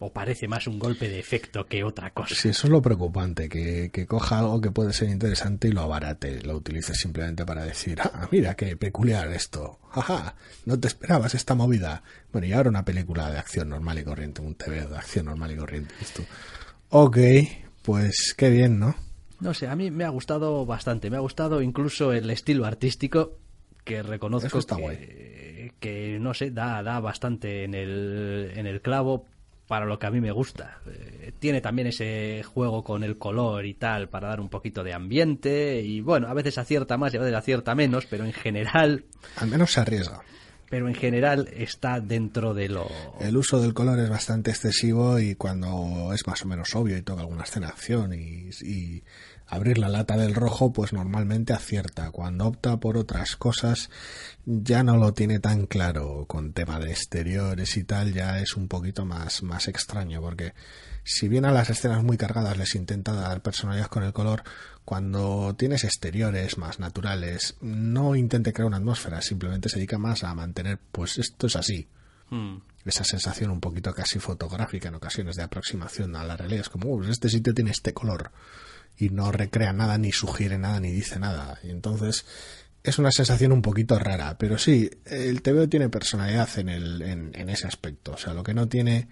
O 0.00 0.12
parece 0.12 0.48
más 0.48 0.66
un 0.66 0.78
golpe 0.78 1.08
de 1.08 1.20
efecto 1.20 1.66
que 1.66 1.84
otra 1.84 2.10
cosa. 2.10 2.34
Sí, 2.34 2.48
eso 2.48 2.66
es 2.66 2.70
lo 2.70 2.80
preocupante, 2.80 3.48
que, 3.48 3.90
que 3.92 4.06
coja 4.06 4.38
algo 4.38 4.60
que 4.60 4.70
puede 4.70 4.92
ser 4.92 5.10
interesante 5.10 5.68
y 5.68 5.72
lo 5.72 5.82
abarate, 5.82 6.42
lo 6.42 6.56
utilice 6.56 6.94
simplemente 6.94 7.44
para 7.44 7.64
decir, 7.64 8.00
ah, 8.02 8.26
mira 8.32 8.54
qué 8.54 8.76
peculiar 8.76 9.30
esto, 9.30 9.78
jaja, 9.90 10.34
no 10.64 10.80
te 10.80 10.88
esperabas 10.88 11.34
esta 11.34 11.54
movida. 11.54 12.02
Bueno, 12.32 12.46
y 12.46 12.52
ahora 12.52 12.70
una 12.70 12.84
película 12.84 13.30
de 13.30 13.38
acción 13.38 13.68
normal 13.68 13.98
y 13.98 14.04
corriente, 14.04 14.40
un 14.40 14.54
TV 14.54 14.86
de 14.86 14.96
acción 14.96 15.26
normal 15.26 15.52
y 15.52 15.56
corriente. 15.56 15.94
Esto. 16.00 16.22
Ok, 16.88 17.18
pues 17.82 18.34
qué 18.36 18.50
bien, 18.50 18.78
¿no? 18.78 18.96
No 19.40 19.54
sé, 19.54 19.68
a 19.68 19.76
mí 19.76 19.90
me 19.90 20.04
ha 20.04 20.08
gustado 20.10 20.66
bastante. 20.66 21.10
Me 21.10 21.16
ha 21.16 21.20
gustado 21.20 21.62
incluso 21.62 22.12
el 22.12 22.30
estilo 22.30 22.66
artístico 22.66 23.38
que 23.84 24.02
reconozco 24.02 24.58
está 24.58 24.76
que, 24.76 25.72
que, 25.80 26.18
no 26.20 26.34
sé, 26.34 26.50
da, 26.50 26.82
da 26.82 27.00
bastante 27.00 27.64
en 27.64 27.74
el, 27.74 28.52
en 28.54 28.66
el 28.66 28.82
clavo 28.82 29.24
para 29.70 29.86
lo 29.86 30.00
que 30.00 30.06
a 30.08 30.10
mí 30.10 30.20
me 30.20 30.32
gusta. 30.32 30.80
Eh, 30.88 31.30
tiene 31.38 31.60
también 31.60 31.86
ese 31.86 32.42
juego 32.42 32.82
con 32.82 33.04
el 33.04 33.18
color 33.18 33.64
y 33.66 33.74
tal 33.74 34.08
para 34.08 34.26
dar 34.26 34.40
un 34.40 34.48
poquito 34.48 34.82
de 34.82 34.92
ambiente 34.92 35.80
y 35.80 36.00
bueno, 36.00 36.26
a 36.26 36.34
veces 36.34 36.58
acierta 36.58 36.96
más 36.96 37.14
y 37.14 37.18
a 37.18 37.20
veces 37.20 37.36
acierta 37.36 37.76
menos, 37.76 38.04
pero 38.06 38.24
en 38.24 38.32
general, 38.32 39.04
Al 39.36 39.46
menos 39.46 39.70
se 39.70 39.78
arriesga. 39.78 40.22
Pero 40.70 40.88
en 40.88 40.94
general 40.94 41.50
está 41.52 42.00
dentro 42.00 42.54
de 42.54 42.68
lo 42.68 42.88
El 43.20 43.36
uso 43.36 43.60
del 43.60 43.74
color 43.74 43.98
es 43.98 44.08
bastante 44.08 44.52
excesivo 44.52 45.18
y 45.18 45.34
cuando 45.34 46.12
es 46.14 46.26
más 46.26 46.42
o 46.42 46.48
menos 46.48 46.74
obvio 46.76 46.96
y 46.96 47.02
toca 47.02 47.20
alguna 47.20 47.42
escena 47.42 47.66
de 47.66 47.72
acción 47.72 48.14
y, 48.14 48.50
y 48.62 49.02
abrir 49.50 49.78
la 49.78 49.88
lata 49.88 50.16
del 50.16 50.34
rojo, 50.34 50.72
pues 50.72 50.92
normalmente 50.92 51.52
acierta. 51.52 52.12
Cuando 52.12 52.46
opta 52.46 52.78
por 52.78 52.96
otras 52.96 53.36
cosas, 53.36 53.90
ya 54.46 54.84
no 54.84 54.96
lo 54.96 55.12
tiene 55.12 55.40
tan 55.40 55.66
claro 55.66 56.24
con 56.28 56.52
tema 56.52 56.78
de 56.78 56.92
exteriores 56.92 57.76
y 57.76 57.82
tal, 57.82 58.12
ya 58.14 58.38
es 58.38 58.56
un 58.56 58.68
poquito 58.68 59.04
más, 59.04 59.42
más 59.42 59.66
extraño, 59.66 60.20
porque 60.20 60.52
si 61.12 61.28
bien 61.28 61.44
a 61.44 61.50
las 61.52 61.70
escenas 61.70 62.04
muy 62.04 62.16
cargadas 62.16 62.56
les 62.56 62.74
intenta 62.76 63.12
dar 63.12 63.42
personalidad 63.42 63.88
con 63.88 64.04
el 64.04 64.12
color, 64.12 64.44
cuando 64.84 65.54
tienes 65.58 65.82
exteriores 65.84 66.56
más 66.56 66.78
naturales, 66.78 67.56
no 67.60 68.14
intente 68.14 68.52
crear 68.52 68.66
una 68.68 68.76
atmósfera, 68.76 69.20
simplemente 69.20 69.68
se 69.68 69.76
dedica 69.76 69.98
más 69.98 70.22
a 70.24 70.34
mantener, 70.34 70.78
pues 70.92 71.18
esto 71.18 71.46
es 71.48 71.56
así, 71.56 71.88
Hmm. 72.30 72.58
esa 72.84 73.02
sensación 73.02 73.50
un 73.50 73.60
poquito 73.60 73.92
casi 73.92 74.20
fotográfica 74.20 74.86
en 74.86 74.94
ocasiones 74.94 75.34
de 75.34 75.42
aproximación 75.42 76.14
a 76.14 76.22
la 76.24 76.36
realidad. 76.36 76.60
Es 76.60 76.68
como, 76.68 76.94
"Oh, 76.94 76.98
pues 76.98 77.10
este 77.10 77.28
sitio 77.28 77.52
tiene 77.52 77.72
este 77.72 77.92
color 77.92 78.30
y 78.96 79.08
no 79.08 79.32
recrea 79.32 79.72
nada, 79.72 79.98
ni 79.98 80.12
sugiere 80.12 80.56
nada, 80.56 80.78
ni 80.78 80.92
dice 80.92 81.18
nada. 81.18 81.58
Y 81.64 81.70
entonces 81.70 82.24
es 82.84 82.98
una 83.00 83.10
sensación 83.10 83.50
un 83.50 83.62
poquito 83.62 83.98
rara, 83.98 84.38
pero 84.38 84.58
sí, 84.58 84.88
el 85.06 85.42
TVO 85.42 85.68
tiene 85.68 85.88
personalidad 85.88 86.48
en, 86.56 86.68
el, 86.68 87.02
en, 87.02 87.32
en 87.34 87.50
ese 87.50 87.66
aspecto. 87.66 88.12
O 88.12 88.16
sea, 88.16 88.32
lo 88.32 88.44
que 88.44 88.54
no 88.54 88.68
tiene 88.68 89.08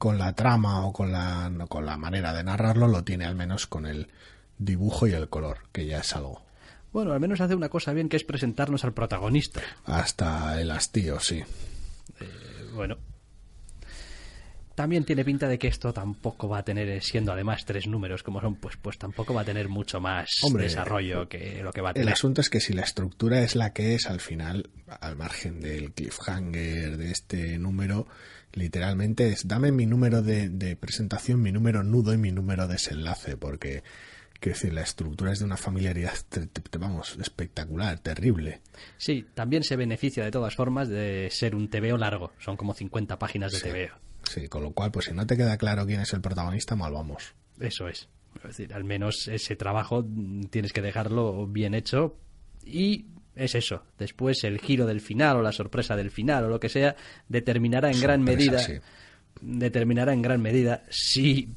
con 0.00 0.16
la 0.16 0.32
trama 0.32 0.86
o 0.86 0.94
con 0.94 1.12
la, 1.12 1.52
con 1.68 1.84
la 1.84 1.98
manera 1.98 2.32
de 2.32 2.42
narrarlo, 2.42 2.88
lo 2.88 3.04
tiene 3.04 3.26
al 3.26 3.34
menos 3.34 3.66
con 3.66 3.84
el 3.84 4.08
dibujo 4.56 5.06
y 5.06 5.12
el 5.12 5.28
color, 5.28 5.58
que 5.72 5.84
ya 5.84 5.98
es 5.98 6.16
algo. 6.16 6.42
Bueno, 6.90 7.12
al 7.12 7.20
menos 7.20 7.42
hace 7.42 7.54
una 7.54 7.68
cosa 7.68 7.92
bien 7.92 8.08
que 8.08 8.16
es 8.16 8.24
presentarnos 8.24 8.82
al 8.84 8.94
protagonista. 8.94 9.60
Hasta 9.84 10.58
el 10.58 10.70
hastío, 10.70 11.20
sí. 11.20 11.42
Bueno. 12.72 12.96
También 14.74 15.04
tiene 15.04 15.22
pinta 15.22 15.46
de 15.48 15.58
que 15.58 15.68
esto 15.68 15.92
tampoco 15.92 16.48
va 16.48 16.60
a 16.60 16.64
tener, 16.64 17.02
siendo 17.02 17.32
además 17.34 17.66
tres 17.66 17.86
números 17.86 18.22
como 18.22 18.40
son, 18.40 18.54
pues, 18.54 18.78
pues 18.78 18.96
tampoco 18.96 19.34
va 19.34 19.42
a 19.42 19.44
tener 19.44 19.68
mucho 19.68 20.00
más 20.00 20.30
Hombre, 20.42 20.62
desarrollo 20.62 21.28
que 21.28 21.62
lo 21.62 21.72
que 21.72 21.82
va 21.82 21.90
a 21.90 21.92
El 21.92 21.96
tener. 21.96 22.14
asunto 22.14 22.40
es 22.40 22.48
que 22.48 22.60
si 22.60 22.72
la 22.72 22.84
estructura 22.84 23.42
es 23.42 23.54
la 23.54 23.74
que 23.74 23.96
es, 23.96 24.06
al 24.06 24.20
final, 24.20 24.70
al 25.00 25.16
margen 25.16 25.60
del 25.60 25.92
cliffhanger 25.92 26.96
de 26.96 27.10
este 27.10 27.58
número, 27.58 28.06
literalmente 28.52 29.28
es 29.28 29.46
dame 29.46 29.72
mi 29.72 29.86
número 29.86 30.22
de, 30.22 30.48
de 30.48 30.76
presentación, 30.76 31.42
mi 31.42 31.52
número 31.52 31.82
nudo 31.82 32.12
y 32.14 32.18
mi 32.18 32.32
número 32.32 32.66
desenlace, 32.68 33.36
porque 33.36 33.82
Quiero 34.40 34.56
decir, 34.56 34.72
la 34.72 34.80
estructura 34.80 35.32
es 35.32 35.40
de 35.40 35.44
una 35.44 35.58
familiaridad, 35.58 36.14
vamos, 36.78 37.14
espectacular, 37.20 37.98
terrible. 37.98 38.62
Sí, 38.96 39.26
también 39.34 39.62
se 39.62 39.76
beneficia 39.76 40.24
de 40.24 40.30
todas 40.30 40.56
formas 40.56 40.88
de 40.88 41.28
ser 41.30 41.54
un 41.54 41.68
TVO 41.68 41.98
largo. 41.98 42.32
Son 42.38 42.56
como 42.56 42.72
50 42.72 43.18
páginas 43.18 43.52
de 43.52 43.58
Sí. 43.58 43.68
TVO. 43.68 43.98
Sí, 44.30 44.48
con 44.48 44.62
lo 44.62 44.70
cual, 44.72 44.92
pues 44.92 45.04
si 45.06 45.12
no 45.12 45.26
te 45.26 45.36
queda 45.36 45.58
claro 45.58 45.84
quién 45.84 46.00
es 46.00 46.14
el 46.14 46.22
protagonista, 46.22 46.74
mal 46.74 46.90
vamos. 46.94 47.34
Eso 47.58 47.86
es. 47.86 48.08
Es 48.36 48.42
decir, 48.44 48.72
al 48.72 48.84
menos 48.84 49.28
ese 49.28 49.56
trabajo 49.56 50.02
mm, 50.08 50.44
tienes 50.44 50.72
que 50.72 50.80
dejarlo 50.80 51.46
bien 51.46 51.74
hecho 51.74 52.16
y 52.64 53.08
es 53.36 53.54
eso. 53.54 53.82
Después 53.98 54.44
el 54.44 54.60
giro 54.60 54.86
del 54.86 55.00
final 55.00 55.36
o 55.36 55.42
la 55.42 55.52
sorpresa 55.52 55.96
del 55.96 56.10
final 56.10 56.44
o 56.44 56.48
lo 56.48 56.60
que 56.60 56.68
sea 56.68 56.96
determinará 57.28 57.90
en 57.90 58.00
gran 58.00 58.22
medida 58.22 58.58
sí. 58.58 58.74
determinará 59.40 60.12
en 60.12 60.22
gran 60.22 60.40
medida 60.40 60.82
si 60.90 61.54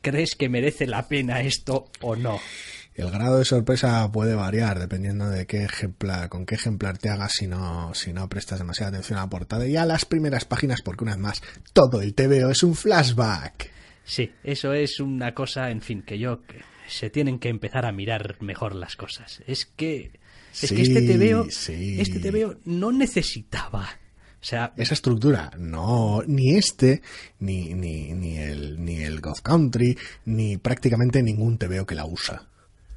crees 0.00 0.34
que 0.34 0.48
merece 0.48 0.86
la 0.86 1.08
pena 1.08 1.40
esto 1.40 1.90
o 2.00 2.16
no. 2.16 2.40
El 2.94 3.10
grado 3.10 3.38
de 3.38 3.44
sorpresa 3.44 4.10
puede 4.12 4.34
variar 4.34 4.78
dependiendo 4.78 5.30
de 5.30 5.46
qué 5.46 5.64
ejemplar, 5.64 6.28
con 6.28 6.44
qué 6.44 6.56
ejemplar 6.56 6.98
te 6.98 7.08
hagas 7.08 7.32
si 7.32 7.46
no, 7.46 7.94
si 7.94 8.12
no 8.12 8.28
prestas 8.28 8.58
demasiada 8.58 8.90
atención 8.90 9.18
a 9.18 9.22
la 9.22 9.30
portada 9.30 9.66
y 9.66 9.76
a 9.76 9.86
las 9.86 10.04
primeras 10.04 10.44
páginas, 10.44 10.82
porque 10.82 11.04
una 11.04 11.12
vez 11.12 11.20
más, 11.20 11.42
todo 11.72 12.02
el 12.02 12.14
TVO 12.14 12.50
es 12.50 12.62
un 12.62 12.74
flashback. 12.74 13.70
Sí, 14.04 14.32
eso 14.42 14.74
es 14.74 14.98
una 15.00 15.34
cosa, 15.34 15.70
en 15.70 15.80
fin, 15.80 16.02
que 16.02 16.18
yo 16.18 16.40
se 16.88 17.10
tienen 17.10 17.38
que 17.38 17.48
empezar 17.48 17.86
a 17.86 17.92
mirar 17.92 18.36
mejor 18.40 18.74
las 18.74 18.96
cosas. 18.96 19.40
Es 19.46 19.64
que 19.64 20.19
es 20.52 20.68
Sí, 20.68 20.74
que 20.74 20.82
este 20.82 21.00
sí. 21.50 22.00
este 22.00 22.18
TVO 22.20 22.56
no 22.64 22.92
necesitaba. 22.92 23.88
O 24.42 24.44
sea, 24.44 24.72
Esa 24.76 24.94
estructura, 24.94 25.50
no, 25.58 26.22
ni 26.26 26.56
este, 26.56 27.02
ni, 27.40 27.74
ni, 27.74 28.12
ni 28.14 28.38
el, 28.38 28.82
ni 28.82 28.96
el 29.02 29.20
God 29.20 29.38
Country, 29.42 29.98
ni 30.24 30.56
prácticamente 30.56 31.22
ningún 31.22 31.58
TVO 31.58 31.84
que 31.84 31.94
la 31.94 32.06
usa. 32.06 32.48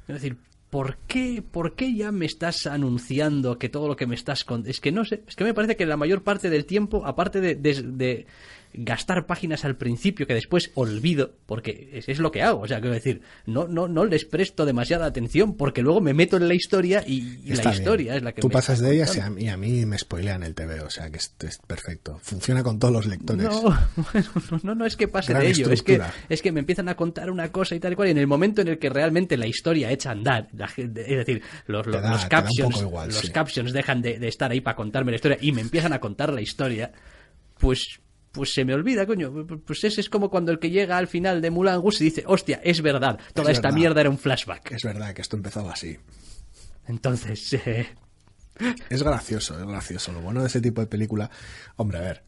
Es 0.08 0.14
decir, 0.14 0.38
¿por 0.70 0.96
qué, 1.06 1.42
¿por 1.48 1.74
qué 1.76 1.94
ya 1.94 2.12
me 2.12 2.24
estás 2.24 2.66
anunciando 2.66 3.58
que 3.58 3.68
todo 3.68 3.88
lo 3.88 3.96
que 3.96 4.06
me 4.06 4.14
estás 4.14 4.44
contando... 4.44 4.70
Es 4.70 4.80
que 4.80 4.90
no 4.90 5.04
sé, 5.04 5.22
es 5.28 5.36
que 5.36 5.44
me 5.44 5.52
parece 5.52 5.76
que 5.76 5.84
la 5.84 5.98
mayor 5.98 6.22
parte 6.22 6.48
del 6.48 6.64
tiempo, 6.64 7.04
aparte 7.06 7.42
de, 7.42 7.54
de- 7.56 7.82
de 7.82 8.26
gastar 8.74 9.26
páginas 9.26 9.64
al 9.64 9.76
principio 9.76 10.26
que 10.26 10.34
después 10.34 10.70
olvido, 10.74 11.32
porque 11.46 11.90
es, 11.92 12.08
es 12.08 12.18
lo 12.18 12.32
que 12.32 12.42
hago, 12.42 12.60
o 12.60 12.68
sea, 12.68 12.80
quiero 12.80 12.94
decir, 12.94 13.22
no, 13.46 13.68
no, 13.68 13.88
no 13.88 14.04
les 14.04 14.24
presto 14.24 14.66
demasiada 14.66 15.06
atención 15.06 15.56
porque 15.56 15.82
luego 15.82 16.00
me 16.00 16.12
meto 16.12 16.36
en 16.36 16.48
la 16.48 16.54
historia 16.54 17.04
y, 17.06 17.38
la 17.54 17.62
bien. 17.62 17.72
historia 17.74 18.16
es 18.16 18.22
la 18.22 18.32
que 18.32 18.40
Tú 18.40 18.48
me 18.48 18.52
pasas 18.54 18.80
de 18.80 18.94
ellas 18.94 19.16
y 19.16 19.20
a, 19.20 19.30
mí, 19.30 19.48
a 19.48 19.56
mí 19.56 19.86
me 19.86 19.96
spoilean 19.96 20.42
el 20.42 20.54
TVO, 20.54 20.86
o 20.86 20.90
sea 20.90 21.08
que 21.10 21.18
es, 21.18 21.32
es 21.46 21.58
perfecto. 21.58 22.18
Funciona 22.22 22.62
con 22.62 22.78
todos 22.78 22.92
los 22.92 23.06
lectores. 23.06 23.44
No, 23.44 23.62
bueno, 24.12 24.28
no, 24.50 24.60
no, 24.62 24.74
no 24.74 24.86
es 24.86 24.96
que 24.96 25.08
pase 25.08 25.32
Gran 25.32 25.42
de 25.44 25.50
ello, 25.50 25.70
es 25.70 25.82
que, 25.82 26.00
es 26.28 26.42
que 26.42 26.52
me 26.52 26.60
empiezan 26.60 26.88
a 26.88 26.96
contar 26.96 27.30
una 27.30 27.52
cosa 27.52 27.74
y 27.74 27.80
tal 27.80 27.92
y 27.92 27.96
cual, 27.96 28.08
y 28.08 28.10
en 28.10 28.18
el 28.18 28.26
momento 28.26 28.60
en 28.60 28.68
el 28.68 28.78
que 28.78 28.90
realmente 28.90 29.36
la 29.36 29.46
historia 29.46 29.90
echa 29.90 30.10
a 30.10 30.12
andar, 30.12 30.48
la 30.52 30.66
es 30.76 30.92
decir, 30.92 31.42
los, 31.66 31.86
los, 31.86 32.02
da- 32.02 32.28
captions, 32.28 32.80
igual, 32.80 33.08
los 33.08 33.18
sí. 33.18 33.30
captions 33.30 33.72
dejan 33.72 34.02
de, 34.02 34.18
de 34.18 34.28
estar 34.28 34.50
ahí 34.50 34.60
para 34.60 34.76
contarme 34.76 35.12
la 35.12 35.16
historia 35.16 35.38
y 35.40 35.52
me 35.52 35.60
empiezan 35.60 35.92
a 35.92 36.00
contar 36.00 36.32
la 36.32 36.40
historia, 36.40 36.92
pues 37.58 38.00
pues 38.34 38.52
se 38.52 38.64
me 38.66 38.74
olvida, 38.74 39.06
coño. 39.06 39.32
Pues 39.64 39.84
ese 39.84 40.02
es 40.02 40.10
como 40.10 40.28
cuando 40.28 40.52
el 40.52 40.58
que 40.58 40.68
llega 40.68 40.98
al 40.98 41.06
final 41.08 41.40
de 41.40 41.50
Mulan 41.50 41.80
Rouge 41.80 41.98
y 42.00 42.04
dice, 42.04 42.24
hostia, 42.26 42.60
es 42.62 42.82
verdad, 42.82 43.18
toda 43.32 43.50
Es 43.50 43.56
esta 43.58 43.68
verdad. 43.68 43.78
mierda 43.78 44.00
era 44.02 44.10
un 44.10 44.18
flashback. 44.18 44.72
Es 44.72 44.82
verdad 44.82 45.14
que 45.14 45.22
esto 45.22 45.36
empezaba 45.36 45.72
así. 45.72 45.96
Entonces, 46.86 47.52
eh, 47.66 47.86
Es 48.90 49.02
gracioso, 49.02 49.58
es 49.58 49.66
gracioso. 49.66 50.12
Lo 50.12 50.20
bueno 50.20 50.40
de 50.42 50.48
ese 50.48 50.60
tipo 50.60 50.80
de 50.80 50.86
película, 50.86 51.30
hombre, 51.76 51.98
a 51.98 52.02
ver, 52.02 52.24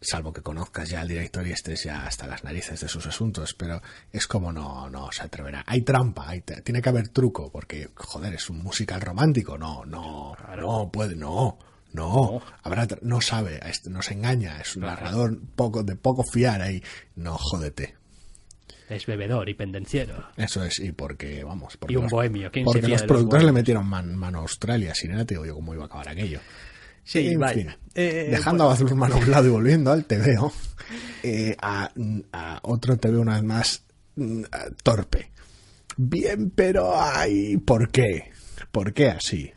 salvo 0.00 0.32
que 0.32 0.42
conozcas 0.42 0.90
ya 0.90 1.00
al 1.00 1.08
director 1.08 1.46
y 1.46 1.52
estés 1.52 1.84
ya 1.84 2.04
hasta 2.04 2.26
las 2.26 2.42
narices 2.44 2.80
de 2.80 2.88
sus 2.88 3.06
asuntos, 3.06 3.54
pero 3.54 3.80
es 4.10 4.26
como 4.26 4.52
no, 4.52 4.90
no 4.90 5.10
se 5.12 5.22
atreverá. 5.22 5.62
Hay 5.66 5.82
trampa, 5.82 6.28
hay 6.28 6.40
tiene 6.40 6.82
que 6.82 6.88
haber 6.88 7.08
truco, 7.08 7.50
porque, 7.52 7.88
joder, 7.94 8.34
es 8.34 8.50
un 8.50 8.58
musical 8.62 9.00
romántico. 9.00 9.56
No, 9.56 9.84
no, 9.84 10.34
no 10.58 10.90
puede, 10.92 11.14
no. 11.14 11.58
No, 11.92 12.40
habrá, 12.62 12.86
tra- 12.88 13.00
no 13.02 13.20
sabe, 13.20 13.60
este- 13.68 13.90
nos 13.90 14.10
engaña, 14.10 14.60
es 14.60 14.76
un 14.76 14.82
narrador 14.82 15.38
poco, 15.56 15.82
de 15.82 15.94
poco 15.96 16.22
fiar 16.24 16.62
ahí. 16.62 16.82
No, 17.16 17.36
jódete. 17.38 17.94
es 18.88 19.06
bebedor 19.06 19.48
y 19.48 19.54
pendenciero. 19.54 20.28
Eso 20.36 20.62
es, 20.64 20.78
y 20.78 20.92
porque, 20.92 21.42
vamos, 21.44 21.78
porque 21.78 21.94
Y 21.94 21.96
un 21.96 22.02
los- 22.04 22.12
bohemio, 22.12 22.50
¿quién 22.52 22.66
se 22.66 22.72
porque 22.72 22.88
los 22.88 23.02
productores 23.04 23.46
le 23.46 23.52
metieron 23.52 23.86
man- 23.86 24.14
mano 24.16 24.38
a 24.38 24.42
Australia, 24.42 24.94
si 24.94 25.08
no, 25.08 25.24
te 25.24 25.32
digo 25.34 25.46
yo 25.46 25.54
cómo 25.54 25.72
iba 25.72 25.84
a 25.84 25.86
acabar 25.86 26.10
aquello. 26.10 26.40
Sí, 27.04 27.28
En 27.28 27.48
fin, 27.48 27.74
Eh, 27.94 28.28
dejando 28.30 28.64
a 28.64 28.66
Bazurman 28.68 29.12
a 29.12 29.16
un 29.16 29.30
lado 29.30 29.46
y 29.46 29.50
volviendo 29.50 29.90
al 29.92 30.04
TVO, 30.04 30.52
eh, 31.22 31.56
a, 31.60 31.90
a 32.32 32.60
otro 32.64 32.96
TVO 32.98 33.20
una 33.22 33.34
vez 33.36 33.42
más 33.44 33.82
mm, 34.16 34.42
a- 34.52 34.70
torpe. 34.82 35.30
Bien, 35.96 36.50
pero 36.50 36.92
ay, 37.00 37.56
¿por 37.58 37.90
qué? 37.90 38.30
¿Por 38.70 38.92
qué 38.92 39.08
así? 39.08 39.50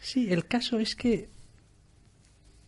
Sí, 0.00 0.32
el 0.32 0.46
caso 0.46 0.78
es 0.78 0.96
que 0.96 1.28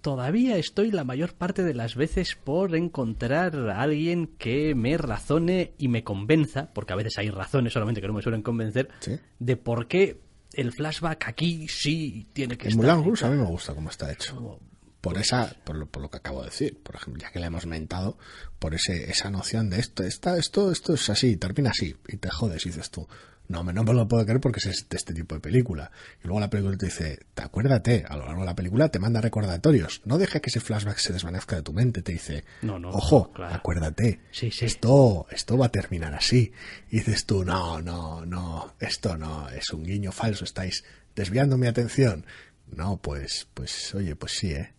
todavía 0.05 0.59
estoy 0.59 0.91
la 0.91 1.03
mayor 1.03 1.33
parte 1.33 1.63
de 1.65 1.73
las 1.73 1.95
veces 1.95 2.35
por 2.37 2.77
encontrar 2.77 3.57
a 3.71 3.81
alguien 3.81 4.27
que 4.37 4.75
me 4.75 4.99
razone 4.99 5.73
y 5.79 5.89
me 5.89 6.05
convenza, 6.05 6.69
porque 6.75 6.93
a 6.93 6.97
veces 6.97 7.17
hay 7.17 7.31
razones 7.31 7.73
solamente 7.73 8.03
que 8.03 8.07
no 8.07 8.13
me 8.13 8.21
suelen 8.21 8.43
convencer, 8.43 8.91
Sí. 9.01 9.13
de 9.39 9.57
por 9.57 9.89
qué 9.89 10.21
el 10.53 10.73
flashback 10.73 11.27
aquí 11.27 11.69
sí 11.69 12.27
tiene 12.35 12.59
que 12.59 12.65
En 12.65 12.73
estar. 12.73 12.85
Mulan 12.85 13.03
Rouge 13.03 13.25
a 13.25 13.31
mí 13.31 13.39
me 13.39 13.47
gusta 13.47 13.75
cómo 13.75 13.89
está 13.89 14.13
hecho. 14.13 14.61
Por 15.01 15.17
esa, 15.17 15.57
por 15.65 15.75
lo, 15.77 15.87
por 15.87 16.03
lo 16.03 16.11
que 16.11 16.19
acabo 16.19 16.41
de 16.41 16.51
decir, 16.51 16.79
por 16.83 16.97
ejemplo, 16.97 17.23
ya 17.23 17.31
que 17.33 17.41
le 17.41 17.47
hemos 17.47 17.65
mentado, 17.65 18.19
por 18.59 18.75
ese, 18.75 19.11
esa 19.11 19.31
noción 19.31 19.71
de 19.71 19.79
esto, 19.81 20.03
esta, 20.03 20.37
esto, 20.37 20.71
esto 20.71 20.93
es 20.95 21.09
así, 21.09 21.39
termina 21.39 21.71
así, 21.71 21.97
y 22.09 22.19
te 22.19 22.29
jodes, 22.29 22.67
y 22.67 22.69
dices 22.69 22.91
tú, 22.91 23.09
no, 23.49 23.63
me- 23.63 23.73
no 23.73 23.85
me 23.85 23.93
lo 23.93 24.09
puedo 24.09 24.25
creer 24.25 24.41
porque 24.41 24.59
es 24.61 24.67
este, 24.67 24.97
este 24.97 25.13
tipo 25.15 25.35
de 25.35 25.41
película. 25.41 25.91
Y 26.23 26.27
luego 26.27 26.41
la 26.41 26.49
película 26.51 26.77
te 26.77 26.87
dice, 26.87 27.21
te 27.35 27.43
acuérdate, 27.43 28.05
a 28.09 28.17
lo 28.17 28.25
largo 28.27 28.41
de 28.41 28.47
la 28.47 28.55
película 28.57 28.89
te 28.89 28.99
manda 28.99 29.21
recordatorios, 29.21 30.01
no 30.05 30.17
dejes 30.19 30.41
que 30.41 30.51
ese 30.51 30.61
flashback 30.61 30.97
se 30.99 31.13
desvanezca 31.13 31.57
de 31.57 31.63
tu 31.63 31.73
mente, 31.73 32.03
te 32.03 32.13
dice, 32.13 32.45
No, 32.63 32.79
no, 32.79 32.91
ojo, 32.91 33.33
claro. 33.33 33.55
acuérdate, 33.55 34.21
Sí, 34.33 34.51
sí. 34.51 34.65
esto, 34.65 35.27
esto 35.31 35.59
va 35.59 35.67
a 35.67 35.73
terminar 35.73 36.15
así. 36.15 36.53
Y 36.91 36.99
dices 36.99 37.27
tú, 37.27 37.45
no, 37.45 37.81
no, 37.83 38.25
no, 38.25 38.75
esto 38.81 39.17
no, 39.17 39.49
es 39.51 39.71
un 39.73 39.85
guiño 39.85 40.11
falso, 40.13 40.45
estáis 40.45 40.85
desviando 41.15 41.59
mi 41.59 41.67
atención. 41.67 42.25
No, 42.69 42.97
pues, 42.97 43.47
pues, 43.55 43.95
oye, 43.95 44.17
pues 44.17 44.33
sí, 44.33 44.53
¿eh? 44.53 44.73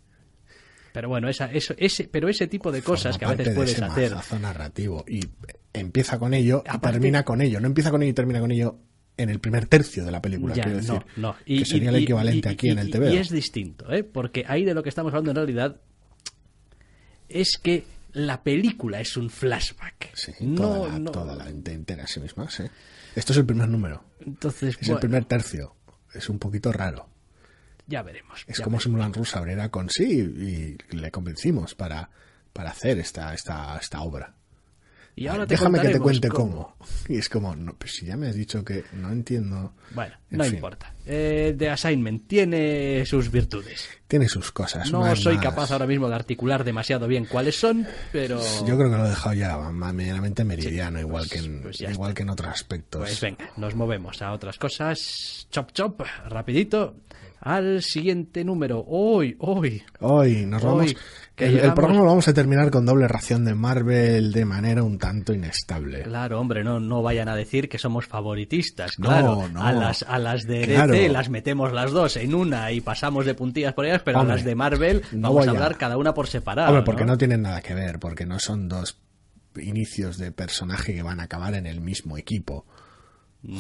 Pero 0.92 1.10
bueno, 1.10 1.28
esa, 1.30 1.52
eso, 1.52 1.74
ese, 1.78 2.06
pero 2.06 2.30
ese 2.30 2.48
tipo 2.48 2.72
de 2.72 2.82
cosas 2.82 3.18
Forma 3.18 3.20
que 3.20 3.26
a 3.26 3.30
veces 3.38 3.46
de 3.48 3.56
puedes 3.56 3.82
hacer. 3.82 4.40
narrativo 4.42 5.04
y 5.08 5.20
empieza 5.80 6.18
con 6.20 6.34
ello 6.34 6.64
y 6.66 6.70
Aparte- 6.70 6.94
termina 7.00 7.24
con 7.24 7.42
ello. 7.42 7.60
No 7.60 7.68
empieza 7.68 7.92
con 7.92 8.02
ello 8.04 8.12
y 8.12 8.14
termina 8.14 8.40
con 8.40 8.52
ello 8.52 8.78
en 9.18 9.30
el 9.30 9.40
primer 9.40 9.68
tercio 9.68 10.04
de 10.04 10.12
la 10.12 10.22
película, 10.22 10.54
Ya, 10.56 10.64
quiero 10.64 10.78
decir. 10.78 10.94
no, 11.16 11.32
no. 11.32 11.36
que 11.46 11.64
sería 11.66 11.90
el 11.90 11.96
equivalente 11.98 12.50
y- 12.50 12.52
aquí 12.52 12.70
en 12.70 12.80
el 12.80 12.92
TV. 12.92 13.14
Y 13.14 13.18
es 13.18 13.30
distinto, 13.30 13.92
¿eh? 13.92 14.04
porque 14.04 14.44
ahí 14.48 14.66
de 14.66 14.74
lo 14.74 14.84
que 14.84 14.90
estamos 14.90 15.12
hablando 15.14 15.32
en 15.32 15.36
realidad 15.48 15.80
es 17.30 17.58
que 17.62 17.86
la 18.14 18.44
película 18.44 19.00
es 19.02 19.18
un 19.18 19.30
flashback. 19.30 20.12
Sí, 20.16 20.32
no, 20.42 20.56
toda, 20.62 20.88
la, 20.90 21.00
no. 21.00 21.12
toda 21.12 21.36
la 21.36 21.50
ente- 21.50 21.74
entera 21.74 22.04
a 22.04 22.08
sí 22.08 22.20
misma, 22.20 22.50
sí. 22.50 22.64
Esto 23.16 23.32
es 23.34 23.40
el 23.40 23.46
primer 23.46 23.68
número, 23.70 24.04
Entonces, 24.20 24.78
es 24.80 24.90
el 24.90 24.98
primer 24.98 25.26
tercio. 25.26 25.76
Es 26.14 26.30
un 26.30 26.40
poquito 26.40 26.72
raro. 26.72 27.10
ya 27.88 28.02
veremos. 28.02 28.44
Es 28.48 28.58
ya 28.58 28.64
como 28.64 28.78
veremos. 28.78 28.84
si 28.84 28.90
Mulan 28.90 29.14
Rouge 29.14 29.38
abriera 29.38 29.70
con 29.70 29.90
sí 29.90 30.04
y 30.90 30.96
le 30.96 31.12
convencimos 31.12 31.76
para, 31.76 32.10
para 32.54 32.72
hacer 32.72 33.00
esta, 33.00 33.34
esta, 33.34 33.78
esta 33.78 34.02
obra. 34.02 34.34
Y 35.16 35.28
ahora 35.28 35.46
te 35.48 35.54
Déjame 35.54 35.80
que 35.82 35.90
te 35.90 36.00
cuente 36.00 36.30
cómo. 36.30 36.76
cómo. 36.78 36.88
Y 37.08 37.18
es 37.18 37.30
como, 37.30 37.56
no, 37.56 37.74
pues 37.76 37.94
si 37.96 38.06
ya 38.06 38.18
me 38.18 38.28
has 38.28 38.36
dicho 38.36 38.64
que 38.66 38.84
no 38.94 39.12
entiendo. 39.12 39.74
Bueno, 39.94 40.16
En 40.32 40.38
no 40.40 40.44
fin. 40.44 40.56
importa. 40.56 40.94
Eh, 41.06 41.56
The 41.58 41.70
Assignment 41.70 42.28
tiene 42.28 43.06
sus 43.06 43.30
virtudes. 43.32 43.88
Tiene 44.08 44.28
sus 44.28 44.52
cosas. 44.52 44.92
No 44.92 45.02
más- 45.02 45.20
soy 45.20 45.36
más- 45.36 45.44
capaz 45.44 45.72
ahora 45.72 45.86
mismo 45.88 46.08
de 46.10 46.16
articular 46.16 46.64
demasiado 46.64 47.08
bien 47.08 47.26
cuáles 47.26 47.60
son, 47.60 47.86
pero... 48.12 48.40
Yo 48.66 48.76
creo 48.78 48.90
que 48.92 48.98
lo 48.98 49.06
he 49.06 49.10
dejado 49.10 49.34
ya 49.36 49.58
medianamente 49.58 50.44
meridiano, 50.44 51.00
igual, 51.00 51.28
que 51.30 51.40
en, 51.40 51.62
pues 51.62 51.82
igual 51.82 52.10
está. 52.12 52.14
que 52.14 52.24
en 52.24 52.30
otros 52.30 52.50
aspectos. 52.50 53.02
Pues 53.02 53.22
venga, 53.22 53.50
nos 53.58 53.76
movemos 53.76 54.22
a 54.22 54.32
otras 54.32 54.58
cosas. 54.58 55.48
Chop, 55.52 55.72
chop, 55.74 56.02
rapidito. 56.28 56.96
Al 57.42 57.84
siguiente 57.84 58.44
número. 58.44 58.84
Hoy, 58.88 59.36
hoy. 59.40 59.84
Hoy 60.00 60.48
nos 60.48 60.64
Hoy, 60.64 60.70
vamos. 60.70 60.96
que 61.36 61.46
El, 61.46 61.74
programa 61.76 62.00
lo 62.00 62.06
vamos 62.06 62.28
a 62.28 62.34
terminar 62.34 62.72
con 62.72 62.88
doble 62.88 63.08
ración 63.08 63.46
de 63.46 63.54
Marvel 63.54 64.32
de 64.32 64.46
manera 64.46 64.82
un 64.82 64.98
tanto 64.98 65.32
inestable. 65.32 66.02
Claro, 66.04 66.40
hombre, 66.40 66.64
no, 66.64 66.80
no 66.80 67.04
vayan 67.04 67.28
a 67.30 67.36
decir 67.36 67.70
que 67.70 67.78
somos 67.78 68.08
favoritistas. 68.08 68.94
No, 68.98 69.10
Claro, 69.10 69.48
no. 69.50 69.62
a 69.64 69.72
las 69.74 70.02
a 70.04 70.18
las 70.18 70.44
de 70.46 70.64
Claro. 70.66 70.95
DC 71.04 71.10
las 71.14 71.30
metemos 71.30 71.72
las 71.74 71.92
dos 71.92 72.18
en 72.18 72.34
una 72.36 72.72
y 72.72 72.82
pasamos 72.82 73.26
de 73.26 73.34
puntillas 73.36 73.74
por 73.74 73.86
ellas, 73.86 74.02
pero 74.04 74.20
Hombre, 74.20 74.36
las 74.36 74.46
de 74.46 74.56
Marvel 74.56 75.02
vamos 75.12 75.46
a 75.48 75.50
a- 75.50 75.54
hablar 75.54 75.78
cada 75.78 75.98
una 75.98 76.14
por 76.14 76.28
separado. 76.28 76.70
Hombre, 76.70 76.84
porque 76.84 77.06
¿no? 77.06 77.14
¿no? 77.14 77.18
tienen 77.18 77.42
nada 77.42 77.62
que 77.62 77.74
ver, 77.74 78.00
porque 78.00 78.26
no 78.26 78.40
son 78.40 78.68
dos 78.68 79.00
inicios 79.58 80.18
de 80.18 80.32
personaje 80.32 80.94
que 80.94 81.02
van 81.04 81.20
a 81.20 81.24
acabar 81.24 81.54
en 81.54 81.66
el 81.66 81.80
mismo 81.82 82.18
equipo. 82.18 82.66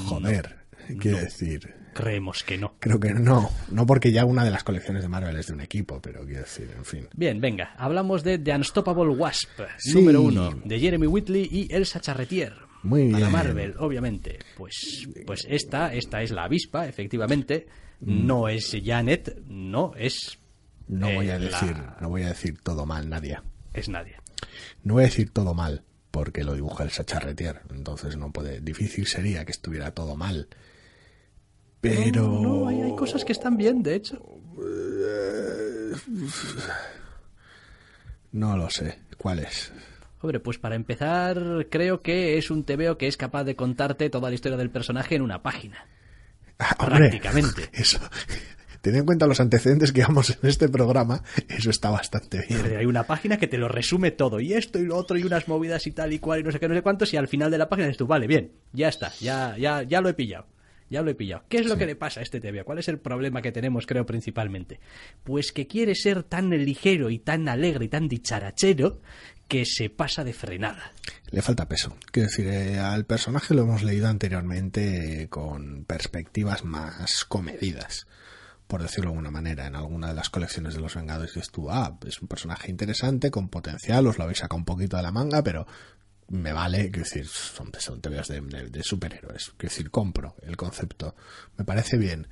Joder, 0.05 0.55
quiero 0.99 1.17
decir. 1.19 1.73
Creemos 1.93 2.43
que 2.43 2.57
no. 2.57 2.73
Creo 2.79 2.99
que 2.99 3.13
no. 3.13 3.49
No 3.71 3.85
porque 3.85 4.11
ya 4.11 4.25
una 4.25 4.43
de 4.43 4.51
las 4.51 4.63
colecciones 4.65 5.01
de 5.03 5.07
Marvel 5.07 5.35
es 5.37 5.47
de 5.47 5.53
un 5.53 5.61
equipo, 5.61 6.01
pero 6.01 6.25
quiero 6.25 6.41
decir, 6.41 6.69
en 6.75 6.83
fin. 6.83 7.07
Bien, 7.15 7.39
venga, 7.39 7.73
hablamos 7.77 8.23
de 8.23 8.37
The 8.37 8.53
Unstoppable 8.55 9.07
Wasp, 9.15 9.61
Sí. 9.77 9.93
número 9.93 10.21
uno, 10.21 10.49
de 10.65 10.79
Jeremy 10.79 11.07
Whitley 11.07 11.47
y 11.49 11.73
Elsa 11.73 12.01
Charretier. 12.01 12.53
Muy 12.85 13.11
Para 13.11 13.17
bien. 13.27 13.31
Marvel, 13.31 13.75
obviamente. 13.79 14.39
Pues, 14.55 15.09
pues 15.25 15.45
esta, 15.49 15.93
esta 15.93 16.21
es 16.21 16.31
la 16.31 16.43
avispa, 16.45 16.87
efectivamente. 16.87 17.67
No 18.01 18.47
es 18.47 18.75
Janet, 18.83 19.41
no, 19.47 19.93
es. 19.97 20.37
No 20.87 21.11
voy 21.11 21.29
a 21.29 21.37
eh, 21.37 21.39
la- 21.39 21.45
decir, 21.49 21.75
no 21.99 22.09
voy 22.09 22.23
a 22.23 22.27
decir 22.29 22.59
todo 22.61 22.85
mal, 22.85 23.09
Nadia. 23.09 23.43
Es 23.73 23.89
nadie. 23.89 24.15
No 24.83 24.93
voy 24.95 25.03
a 25.03 25.07
decir 25.07 25.31
todo 25.31 25.53
mal, 25.53 25.83
porque 26.11 26.43
lo 26.43 26.53
dibuja 26.53 26.83
el 26.83 26.91
Sacharretier, 26.91 27.61
entonces 27.73 28.17
no 28.17 28.31
puede. 28.31 28.61
Difícil 28.61 29.07
sería 29.07 29.43
que 29.45 29.51
estuviera 29.51 29.91
todo 29.91 30.15
mal. 30.15 30.47
Pero. 31.81 32.23
No, 32.27 32.39
no, 32.41 32.67
hay, 32.67 32.81
hay 32.81 32.95
cosas 32.95 33.25
que 33.25 33.31
están 33.31 33.57
bien, 33.57 33.81
de 33.81 33.95
hecho. 33.95 34.21
No 38.31 38.57
lo 38.57 38.69
sé. 38.69 38.99
¿Cuál 39.17 39.39
es? 39.39 39.71
Hombre, 40.25 40.39
pues 40.39 40.57
para 40.57 40.73
empezar, 40.73 41.67
creo 41.69 42.01
que 42.01 42.39
es 42.39 42.49
un 42.49 42.63
TVO 42.63 42.97
que 42.97 43.05
es 43.05 43.15
capaz 43.15 43.43
de 43.43 43.55
contarte 43.55 44.09
toda 44.09 44.29
la 44.29 44.33
historia 44.33 44.57
del 44.57 44.71
personaje 44.71 45.13
en 45.13 45.21
una 45.21 45.43
página. 45.43 45.85
Ah, 46.57 46.75
hombre, 46.79 46.97
Prácticamente. 46.97 47.69
Eso. 47.71 47.99
Teniendo 48.81 49.03
en 49.03 49.05
cuenta 49.05 49.27
los 49.27 49.39
antecedentes 49.39 49.91
que 49.91 50.01
llevamos 50.01 50.31
en 50.31 50.49
este 50.49 50.67
programa, 50.67 51.21
eso 51.47 51.69
está 51.69 51.91
bastante 51.91 52.43
Pero 52.47 52.63
bien. 52.63 52.77
Hay 52.77 52.87
una 52.87 53.03
página 53.03 53.37
que 53.37 53.45
te 53.45 53.59
lo 53.59 53.67
resume 53.67 54.09
todo, 54.09 54.39
y 54.39 54.53
esto 54.53 54.79
y 54.79 54.85
lo 54.85 54.97
otro, 54.97 55.15
y 55.15 55.23
unas 55.23 55.47
movidas 55.47 55.85
y 55.85 55.91
tal 55.91 56.11
y 56.11 56.17
cual, 56.17 56.39
y 56.39 56.43
no 56.43 56.51
sé 56.51 56.59
qué, 56.59 56.67
no 56.67 56.73
sé 56.73 56.81
cuántos, 56.81 57.13
y 57.13 57.17
al 57.17 57.27
final 57.27 57.51
de 57.51 57.59
la 57.59 57.69
página 57.69 57.85
dices 57.85 57.99
tú, 57.99 58.07
vale, 58.07 58.25
bien, 58.25 58.53
ya 58.73 58.87
está, 58.87 59.13
ya, 59.19 59.55
ya, 59.59 59.83
ya 59.83 60.01
lo 60.01 60.09
he 60.09 60.15
pillado. 60.15 60.47
Ya 60.87 61.01
lo 61.01 61.09
he 61.09 61.15
pillado. 61.15 61.43
¿Qué 61.49 61.57
es 61.57 61.65
lo 61.65 61.77
que 61.77 61.87
le 61.87 61.95
pasa 61.95 62.19
a 62.19 62.23
este 62.23 62.39
TV? 62.39 62.63
¿Cuál 62.63 62.77
es 62.77 62.87
el 62.87 62.99
problema 62.99 63.41
que 63.41 63.51
tenemos, 63.51 63.87
creo, 63.87 64.05
principalmente? 64.05 64.79
Pues 65.23 65.51
que 65.51 65.65
quiere 65.65 65.95
ser 65.95 66.21
tan 66.21 66.51
ligero 66.51 67.09
y 67.09 67.17
tan 67.17 67.49
alegre 67.49 67.85
y 67.85 67.89
tan 67.89 68.07
dicharachero 68.07 69.01
que 69.47 69.65
se 69.65 69.89
pasa 69.89 70.23
de 70.23 70.33
frenada. 70.33 70.91
Le 71.31 71.41
falta 71.41 71.67
peso. 71.67 71.95
Quiero 72.11 72.29
decir, 72.29 72.47
eh, 72.47 72.79
al 72.79 73.05
personaje 73.05 73.53
lo 73.53 73.63
hemos 73.63 73.83
leído 73.83 74.07
anteriormente 74.07 75.23
eh, 75.23 75.29
con 75.29 75.85
perspectivas 75.85 76.63
más 76.63 77.25
comedidas, 77.25 78.07
por 78.67 78.81
decirlo 78.81 79.09
de 79.11 79.17
alguna 79.17 79.31
manera. 79.31 79.67
En 79.67 79.75
alguna 79.75 80.07
de 80.07 80.15
las 80.15 80.29
colecciones 80.29 80.73
de 80.73 80.81
los 80.81 80.95
Vengadores 80.95 81.33
dices 81.33 81.51
tú, 81.51 81.69
ah, 81.69 81.97
es 82.07 82.21
un 82.21 82.27
personaje 82.27 82.71
interesante, 82.71 83.29
con 83.31 83.49
potencial, 83.49 84.07
os 84.07 84.17
lo 84.17 84.23
habéis 84.23 84.39
sacado 84.39 84.57
un 84.57 84.65
poquito 84.65 84.97
de 84.97 85.03
la 85.03 85.11
manga, 85.11 85.43
pero 85.43 85.67
me 86.27 86.51
vale, 86.51 86.89
quiero 86.89 87.03
decir, 87.07 87.27
son, 87.27 87.71
son 87.77 88.01
de- 88.01 88.69
de 88.71 88.83
superhéroes. 88.83 89.53
Quiero 89.57 89.71
decir, 89.71 89.91
compro 89.91 90.35
el 90.41 90.57
concepto. 90.57 91.15
Me 91.57 91.65
parece 91.65 91.97
bien. 91.97 92.27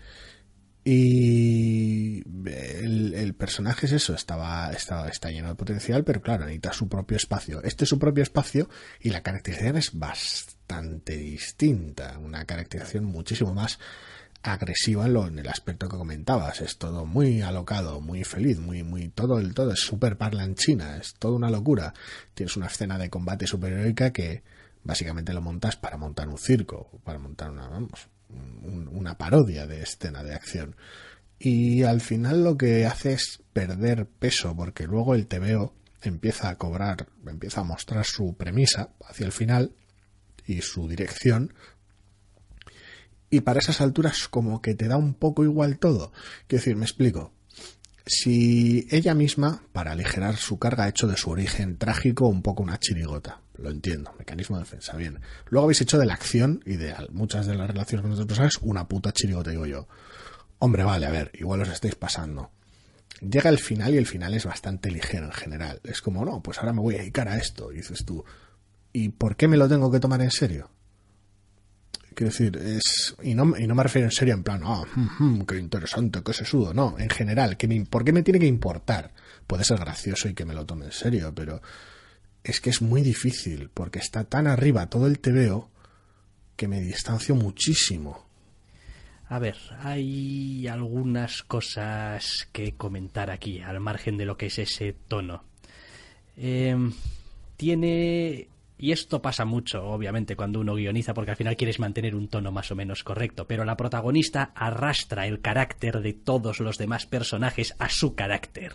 Y 0.86 2.24
el, 2.46 3.14
el 3.14 3.34
personaje 3.36 3.86
es 3.86 3.94
eso, 3.94 4.14
estaba, 4.14 4.72
estaba, 4.74 5.08
está 5.08 5.32
lleno 5.32 5.48
de 5.48 5.56
potencial, 5.56 6.04
pero 6.04 6.22
claro, 6.22 6.44
necesita 6.44 6.74
su 6.74 6.90
propio 6.90 7.16
espacio. 7.16 7.64
Este 7.64 7.86
es 7.86 7.90
su 7.90 7.98
propio 7.98 8.22
espacio 8.22 8.68
y 9.00 9.10
la 9.10 9.24
caracterización 9.24 9.78
es 9.78 9.98
bastante 9.98 11.16
distinta, 11.16 12.18
una 12.20 12.44
caracterización 12.46 13.06
muchísimo 13.06 13.54
más 13.54 13.80
agresiva 14.44 15.06
en, 15.06 15.14
lo, 15.14 15.28
en 15.28 15.40
el 15.40 15.48
aspecto 15.48 15.88
que 15.88 15.98
comentabas. 15.98 16.60
Es 16.60 16.78
todo 16.78 17.06
muy 17.06 17.42
alocado, 17.42 18.02
muy 18.02 18.26
feliz, 18.26 18.60
muy, 18.60 18.84
muy, 18.84 19.08
todo 19.08 19.40
el 19.40 19.54
todo 19.54 19.72
es 19.72 19.80
súper 19.80 20.18
parlanchina, 20.18 20.98
es 20.98 21.14
toda 21.14 21.36
una 21.36 21.50
locura. 21.50 21.94
Tienes 22.34 22.58
una 22.58 22.68
escena 22.68 22.98
de 22.98 23.10
combate 23.10 23.48
superheroica 23.48 24.12
que 24.12 24.44
básicamente 24.84 25.34
lo 25.34 25.42
montas 25.42 25.78
para 25.78 25.96
montar 25.98 26.28
un 26.28 26.38
circo, 26.38 27.00
para 27.06 27.20
montar 27.20 27.52
una, 27.52 27.70
vamos, 27.70 28.10
un- 28.64 28.90
una 28.92 29.18
parodia 29.18 29.68
de 29.68 29.82
escena 29.82 30.24
de 30.24 30.34
acción. 30.34 30.76
Y 31.40 31.84
al 31.84 32.02
final 32.02 32.44
lo 32.44 32.58
que 32.58 32.86
hace 32.86 33.14
es 33.14 33.42
perder 33.52 34.08
peso, 34.08 34.56
porque 34.56 34.86
luego 34.88 35.14
el 35.16 35.28
TVO 35.28 35.74
empieza 36.02 36.50
a 36.50 36.58
cobrar, 36.58 37.08
empieza 37.28 37.62
a 37.62 37.66
mostrar 37.66 38.06
su 38.06 38.36
premisa 38.36 38.90
hacia 39.08 39.26
el 39.26 39.32
final 39.32 39.74
y 40.46 40.62
su 40.62 40.88
dirección. 40.88 41.54
Y 43.30 43.42
para 43.42 43.60
esas 43.60 43.82
alturas 43.82 44.28
como 44.28 44.62
que 44.62 44.76
te 44.76 44.88
da 44.88 44.98
un 44.98 45.14
poco 45.16 45.44
igual 45.44 45.80
todo. 45.80 46.12
Quiero 46.48 46.62
decir, 46.62 46.76
me 46.76 46.86
explico. 46.86 47.34
Si 48.06 48.86
ella 48.92 49.14
misma, 49.14 49.64
para 49.72 49.94
aligerar 49.94 50.36
su 50.36 50.60
carga, 50.60 50.84
ha 50.84 50.90
hecho 50.90 51.08
de 51.08 51.16
su 51.18 51.30
origen 51.30 51.78
trágico 51.78 52.28
un 52.28 52.42
poco 52.42 52.62
una 52.64 52.78
chirigota. 52.78 53.42
Lo 53.56 53.70
entiendo, 53.70 54.14
mecanismo 54.18 54.58
de 54.58 54.64
defensa, 54.64 54.98
bien. 54.98 55.20
Luego 55.50 55.66
habéis 55.66 55.82
hecho 55.82 55.98
de 55.98 56.06
la 56.06 56.14
acción 56.14 56.62
y 56.66 56.76
de 56.78 56.96
muchas 57.12 57.46
de 57.46 57.56
las 57.56 57.68
relaciones 57.68 58.02
con 58.02 58.12
otros 58.12 58.28
personajes 58.28 58.60
una 58.62 58.88
puta 58.88 59.12
chirigota, 59.12 59.52
digo 59.52 59.66
yo. 59.66 59.88
Hombre, 60.60 60.84
vale, 60.84 61.06
a 61.06 61.12
ver, 61.12 61.32
igual 61.36 61.62
os 61.62 61.70
estáis 61.70 61.96
pasando. 61.96 62.52
Llega 63.22 63.50
el 63.50 63.60
final 63.60 63.94
y 63.94 63.98
el 63.98 64.08
final 64.08 64.34
es 64.34 64.46
bastante 64.46 64.90
ligero 64.90 65.26
en 65.26 65.32
general. 65.34 65.80
Es 65.84 66.02
como, 66.02 66.26
no, 66.26 66.42
pues 66.42 66.58
ahora 66.58 66.74
me 66.74 66.82
voy 66.82 66.96
a 66.96 67.00
dedicar 67.00 67.28
a 67.28 67.38
esto. 67.38 67.70
Dices 67.70 68.06
tú, 68.06 68.24
¿y 68.92 69.10
por 69.10 69.36
qué 69.36 69.48
me 69.48 69.58
lo 69.58 69.70
tengo 69.70 69.92
que 69.92 70.00
tomar 70.00 70.22
en 70.22 70.32
serio? 70.32 70.70
Quiero 72.16 72.32
decir, 72.32 72.58
es. 72.58 73.16
Y 73.24 73.34
no, 73.34 73.58
y 73.58 73.68
no 73.68 73.76
me 73.76 73.84
refiero 73.84 74.08
en 74.08 74.12
serio 74.12 74.34
en 74.34 74.44
plan, 74.44 74.62
ah, 74.64 74.84
mm, 74.96 75.24
mm, 75.24 75.46
qué 75.46 75.58
interesante, 75.58 76.22
qué 76.24 76.34
sesudo. 76.34 76.74
No, 76.74 76.96
en 76.98 77.10
general, 77.10 77.58
me, 77.68 77.86
¿por 77.86 78.04
qué 78.04 78.14
me 78.14 78.24
tiene 78.24 78.40
que 78.40 78.46
importar? 78.46 79.12
Puede 79.48 79.64
ser 79.64 79.80
gracioso 79.80 80.30
y 80.30 80.34
que 80.34 80.46
me 80.46 80.54
lo 80.54 80.66
tome 80.66 80.86
en 80.86 80.92
serio, 80.92 81.34
pero 81.34 81.62
es 82.44 82.60
que 82.60 82.70
es 82.70 82.82
muy 82.82 83.02
difícil, 83.02 83.70
porque 83.74 84.00
está 84.00 84.26
tan 84.26 84.48
arriba 84.48 84.90
todo 84.90 85.08
el 85.08 85.20
TVO 85.20 85.70
que 86.56 86.68
me 86.68 86.82
distancio 86.82 87.36
muchísimo. 87.36 88.26
A 89.30 89.40
ver, 89.40 89.56
hay 89.80 90.68
algunas 90.68 91.44
cosas 91.44 92.48
que 92.52 92.74
comentar 92.74 93.32
aquí, 93.32 93.62
al 93.62 93.80
margen 93.80 94.18
de 94.18 94.26
lo 94.26 94.38
que 94.38 94.48
es 94.48 94.60
ese 94.60 94.94
tono. 95.08 95.44
Eh, 96.38 96.78
tiene... 97.58 98.48
Y 98.78 98.92
esto 98.92 99.22
pasa 99.22 99.46
mucho, 99.46 99.86
obviamente, 99.86 100.36
cuando 100.36 100.60
uno 100.60 100.76
guioniza, 100.76 101.14
porque 101.14 101.32
al 101.32 101.38
final 101.38 101.56
quieres 101.56 101.80
mantener 101.80 102.16
un 102.16 102.28
tono 102.28 102.52
más 102.52 102.70
o 102.72 102.76
menos 102.76 103.04
correcto, 103.04 103.48
pero 103.48 103.64
la 103.64 103.78
protagonista 103.78 104.52
arrastra 104.56 105.26
el 105.26 105.40
carácter 105.40 106.02
de 106.02 106.12
todos 106.12 106.60
los 106.60 106.78
demás 106.78 107.06
personajes 107.06 107.76
a 107.80 107.88
su 107.90 108.14
carácter. 108.14 108.74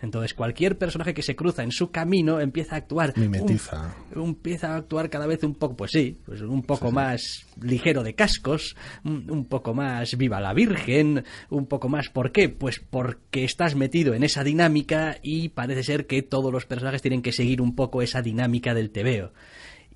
Entonces, 0.00 0.32
cualquier 0.34 0.78
personaje 0.78 1.12
que 1.14 1.22
se 1.22 1.34
cruza 1.34 1.62
en 1.62 1.72
su 1.72 1.90
camino 1.90 2.40
empieza 2.40 2.74
a 2.74 2.78
actuar. 2.78 3.12
Mimetiza. 3.16 3.94
un- 4.14 4.28
empieza 4.28 4.72
a 4.74 4.76
actuar 4.76 5.10
cada 5.10 5.26
vez 5.26 5.42
un 5.42 5.54
poco, 5.54 5.76
pues 5.76 5.90
sí, 5.92 6.18
pues 6.24 6.40
un 6.42 6.62
poco 6.62 6.90
más 6.92 7.46
ligero 7.60 8.02
de 8.02 8.14
cascos, 8.14 8.76
un, 9.04 9.30
un 9.30 9.44
poco 9.46 9.74
más 9.74 10.16
viva 10.16 10.40
la 10.40 10.52
Virgen, 10.54 11.24
un 11.50 11.66
poco 11.66 11.88
más. 11.88 12.08
¿Por 12.10 12.30
qué? 12.32 12.48
Pues 12.48 12.78
porque 12.78 13.44
estás 13.44 13.74
metido 13.74 14.14
en 14.14 14.22
esa 14.22 14.44
dinámica 14.44 15.16
y 15.22 15.48
parece 15.48 15.82
ser 15.82 16.06
que 16.06 16.22
todos 16.22 16.52
los 16.52 16.64
personajes 16.66 17.02
tienen 17.02 17.22
que 17.22 17.32
seguir 17.32 17.60
un 17.60 17.74
poco 17.74 18.00
esa 18.02 18.22
dinámica 18.22 18.74
del 18.74 18.90
tebeo. 18.90 19.32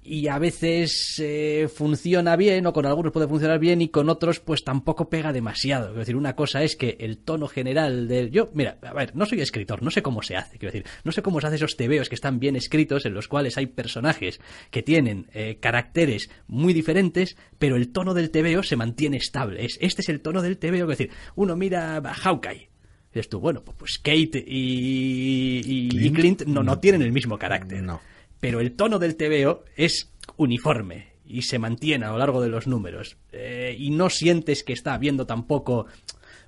Y 0.05 0.26
a 0.26 0.38
veces 0.40 1.14
eh, 1.22 1.68
funciona 1.72 2.34
bien, 2.34 2.66
o 2.66 2.72
con 2.72 2.86
algunos 2.86 3.12
puede 3.12 3.28
funcionar 3.28 3.61
bien, 3.61 3.80
y 3.80 3.88
con 3.88 4.09
otros, 4.09 4.40
pues 4.40 4.64
tampoco 4.64 5.09
pega 5.09 5.32
demasiado. 5.32 5.86
Quiero 5.86 6.00
decir, 6.00 6.16
una 6.16 6.34
cosa 6.34 6.64
es 6.64 6.74
que 6.74 6.96
el 6.98 7.18
tono 7.18 7.46
general 7.46 8.09
del. 8.09 8.32
Yo, 8.32 8.50
mira, 8.53 8.78
a 8.82 8.92
ver, 8.94 9.14
no 9.14 9.26
soy 9.26 9.40
escritor, 9.40 9.80
no 9.80 9.92
sé 9.92 10.03
cómo 10.03 10.20
se 10.22 10.34
hace. 10.34 10.59
Quiero 10.59 10.72
decir, 10.72 10.90
no 11.05 11.12
sé 11.12 11.22
cómo 11.22 11.40
se 11.40 11.46
hace 11.46 11.57
esos 11.57 11.76
tebeos 11.76 12.09
que 12.09 12.16
están 12.16 12.40
bien 12.40 12.57
escritos, 12.57 13.07
en 13.07 13.14
los 13.14 13.28
cuales 13.28 13.57
hay 13.59 13.66
personajes 13.66 14.40
que 14.72 14.82
tienen 14.82 15.28
eh, 15.34 15.59
caracteres 15.61 16.30
muy 16.48 16.72
diferentes, 16.72 17.36
pero 17.61 17.76
el 17.76 17.92
tono 17.92 18.12
del 18.12 18.30
tebeo 18.32 18.64
se 18.64 18.74
mantiene 18.74 19.18
estable. 19.18 19.64
Es, 19.64 19.78
este 19.80 20.03
es 20.03 20.09
el 20.09 20.20
tono 20.20 20.42
del 20.42 20.59
tebeo, 20.59 20.90
es 20.90 20.98
decir, 20.98 21.14
uno 21.36 21.55
mira 21.55 21.98
a 21.98 22.14
Hawkeye. 22.14 22.62
y 22.64 22.68
Dices 23.14 23.28
tú, 23.28 23.38
bueno, 23.38 23.62
pues, 23.62 23.76
pues 23.78 23.98
Kate 23.98 24.44
y, 24.44 25.61
y- 25.64 25.86
y 25.86 25.88
Clint, 25.90 26.16
Clint 26.16 26.42
no, 26.46 26.55
no 26.55 26.72
no. 26.74 26.78
tienen 26.80 27.03
el 27.03 27.12
mismo 27.12 27.38
carácter 27.38 27.82
No. 27.84 28.00
Pero 28.43 28.59
el 28.59 28.72
tono 28.72 28.99
del 28.99 29.14
TVO 29.14 29.64
es 29.76 30.11
uniforme 30.36 31.12
y 31.24 31.43
se 31.43 31.61
mantiene 31.61 32.07
a 32.07 32.11
lo 32.11 32.18
largo 32.18 32.43
de 32.43 32.49
los 32.49 32.66
números. 32.66 33.16
Eh, 33.30 33.76
y 33.78 33.90
no 33.90 34.11
sientes 34.11 34.64
que 34.64 34.72
está 34.72 34.95
habiendo 34.95 35.26
tampoco 35.26 35.86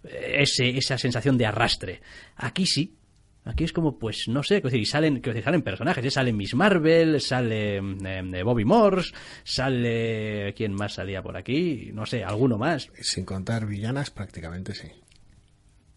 eh, 0.03 0.39
ese, 0.41 0.77
esa 0.77 0.99
sensación 0.99 1.39
de 1.39 1.47
arrastre. 1.47 2.01
Aquí 2.35 2.67
sí. 2.67 2.97
Aquí 3.45 3.63
es 3.63 3.73
como, 3.73 3.97
pues, 3.97 4.25
no 4.27 4.43
sé, 4.43 4.61
decir, 4.61 4.81
y 4.81 4.87
salen, 4.87 5.21
decir, 5.23 5.45
salen 5.45 5.63
personajes, 5.63 6.05
¿eh? 6.05 6.11
sale 6.11 6.33
Miss 6.33 6.57
Marvel, 6.57 7.21
sale 7.21 7.77
eh, 7.77 8.43
Bobby 8.43 8.65
Morse, 8.65 9.15
sale... 9.45 10.53
¿Quién 10.57 10.73
más 10.73 10.95
salía 10.95 11.23
por 11.23 11.37
aquí? 11.37 11.91
No 11.93 12.07
sé, 12.07 12.25
alguno 12.25 12.59
más. 12.59 12.91
Sin 13.03 13.25
contar 13.25 13.67
villanas, 13.67 14.11
prácticamente 14.11 14.75
sí. 14.75 14.89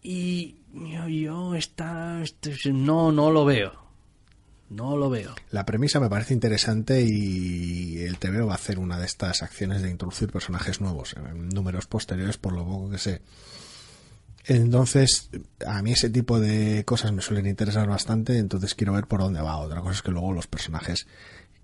Y 0.02 0.58
yo, 0.72 1.08
yo 1.08 1.54
esta, 1.56 2.22
este- 2.22 2.54
no, 2.72 3.10
no 3.10 3.32
lo 3.32 3.44
veo. 3.44 3.87
No 4.70 4.96
lo 4.96 5.08
veo. 5.08 5.34
La 5.50 5.64
premisa 5.64 5.98
me 5.98 6.10
parece 6.10 6.34
interesante 6.34 7.02
y 7.02 7.98
el 8.00 8.18
TVO 8.18 8.46
va 8.46 8.52
a 8.52 8.56
hacer 8.56 8.78
una 8.78 8.98
de 8.98 9.06
estas 9.06 9.42
acciones 9.42 9.82
de 9.82 9.90
introducir 9.90 10.30
personajes 10.30 10.80
nuevos 10.80 11.14
en 11.14 11.48
números 11.48 11.86
posteriores, 11.86 12.36
por 12.36 12.52
lo 12.52 12.64
poco 12.64 12.90
que 12.90 12.98
sé. 12.98 13.22
Entonces, 14.44 15.30
a 15.66 15.82
mí 15.82 15.92
ese 15.92 16.10
tipo 16.10 16.40
de 16.40 16.84
cosas 16.84 17.12
me 17.12 17.22
suelen 17.22 17.46
interesar 17.46 17.86
bastante, 17.86 18.38
entonces 18.38 18.74
quiero 18.74 18.94
ver 18.94 19.06
por 19.06 19.20
dónde 19.20 19.42
va. 19.42 19.58
Otra 19.58 19.80
cosa 19.80 19.92
es 19.92 20.02
que 20.02 20.10
luego 20.10 20.32
los 20.32 20.46
personajes 20.46 21.06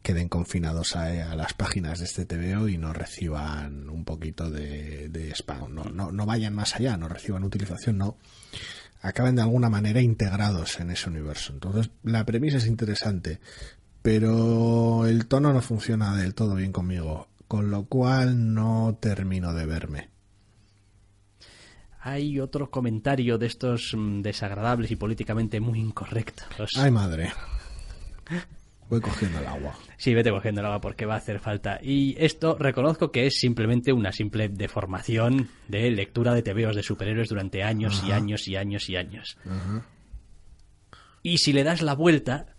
queden 0.02 0.28
confinados 0.28 0.96
a, 0.96 1.34
las 1.34 1.54
páginas 1.54 1.98
de 1.98 2.04
este 2.04 2.26
TVO 2.26 2.68
y 2.68 2.76
no 2.76 2.92
reciban 2.92 3.88
un 3.88 4.04
poquito 4.04 4.50
de, 4.50 5.08
de 5.08 5.30
spam. 5.34 5.74
No, 5.74 5.84
no, 5.84 6.12
no 6.12 6.26
vayan 6.26 6.54
más 6.54 6.76
allá, 6.76 6.98
no 6.98 7.08
reciban 7.08 7.42
utilización, 7.42 7.96
no. 7.96 8.18
Acaben 9.04 9.36
de 9.36 9.42
alguna 9.42 9.68
manera 9.68 10.00
integrados 10.00 10.80
en 10.80 10.90
ese 10.90 11.10
universo. 11.10 11.52
Entonces, 11.52 11.90
la 12.04 12.24
premisa 12.24 12.56
es 12.56 12.66
interesante, 12.66 13.38
pero 14.00 15.04
el 15.04 15.26
tono 15.26 15.52
no 15.52 15.60
funciona 15.60 16.16
del 16.16 16.34
todo 16.34 16.54
bien 16.54 16.72
conmigo, 16.72 17.28
con 17.46 17.70
lo 17.70 17.84
cual 17.84 18.54
no 18.54 18.96
termino 18.98 19.52
de 19.52 19.66
verme. 19.66 20.08
Hay 22.00 22.40
otro 22.40 22.70
comentario 22.70 23.36
de 23.36 23.46
estos 23.46 23.92
mm, 23.94 24.22
desagradables 24.22 24.90
y 24.90 24.96
políticamente 24.96 25.60
muy 25.60 25.80
incorrectos. 25.80 26.70
Ay, 26.74 26.90
madre. 26.90 27.30
Voy 28.88 29.00
cogiendo 29.00 29.38
el 29.38 29.46
agua. 29.46 29.74
Sí, 29.96 30.14
vete 30.14 30.30
cogiendo 30.30 30.60
el 30.60 30.66
agua 30.66 30.80
porque 30.80 31.06
va 31.06 31.14
a 31.14 31.18
hacer 31.18 31.40
falta. 31.40 31.78
Y 31.82 32.14
esto 32.18 32.56
reconozco 32.58 33.10
que 33.10 33.26
es 33.26 33.38
simplemente 33.38 33.92
una 33.92 34.12
simple 34.12 34.48
deformación 34.48 35.48
de 35.68 35.90
lectura 35.90 36.34
de 36.34 36.42
tebeos 36.42 36.76
de 36.76 36.82
superhéroes 36.82 37.28
durante 37.28 37.62
años 37.62 38.02
y 38.06 38.12
años 38.12 38.46
y 38.46 38.56
años 38.56 38.88
y 38.88 38.96
años. 38.96 39.38
Y 41.22 41.38
si 41.38 41.52
le 41.52 41.64
das 41.64 41.80
la 41.80 41.94
vuelta, 41.94 42.53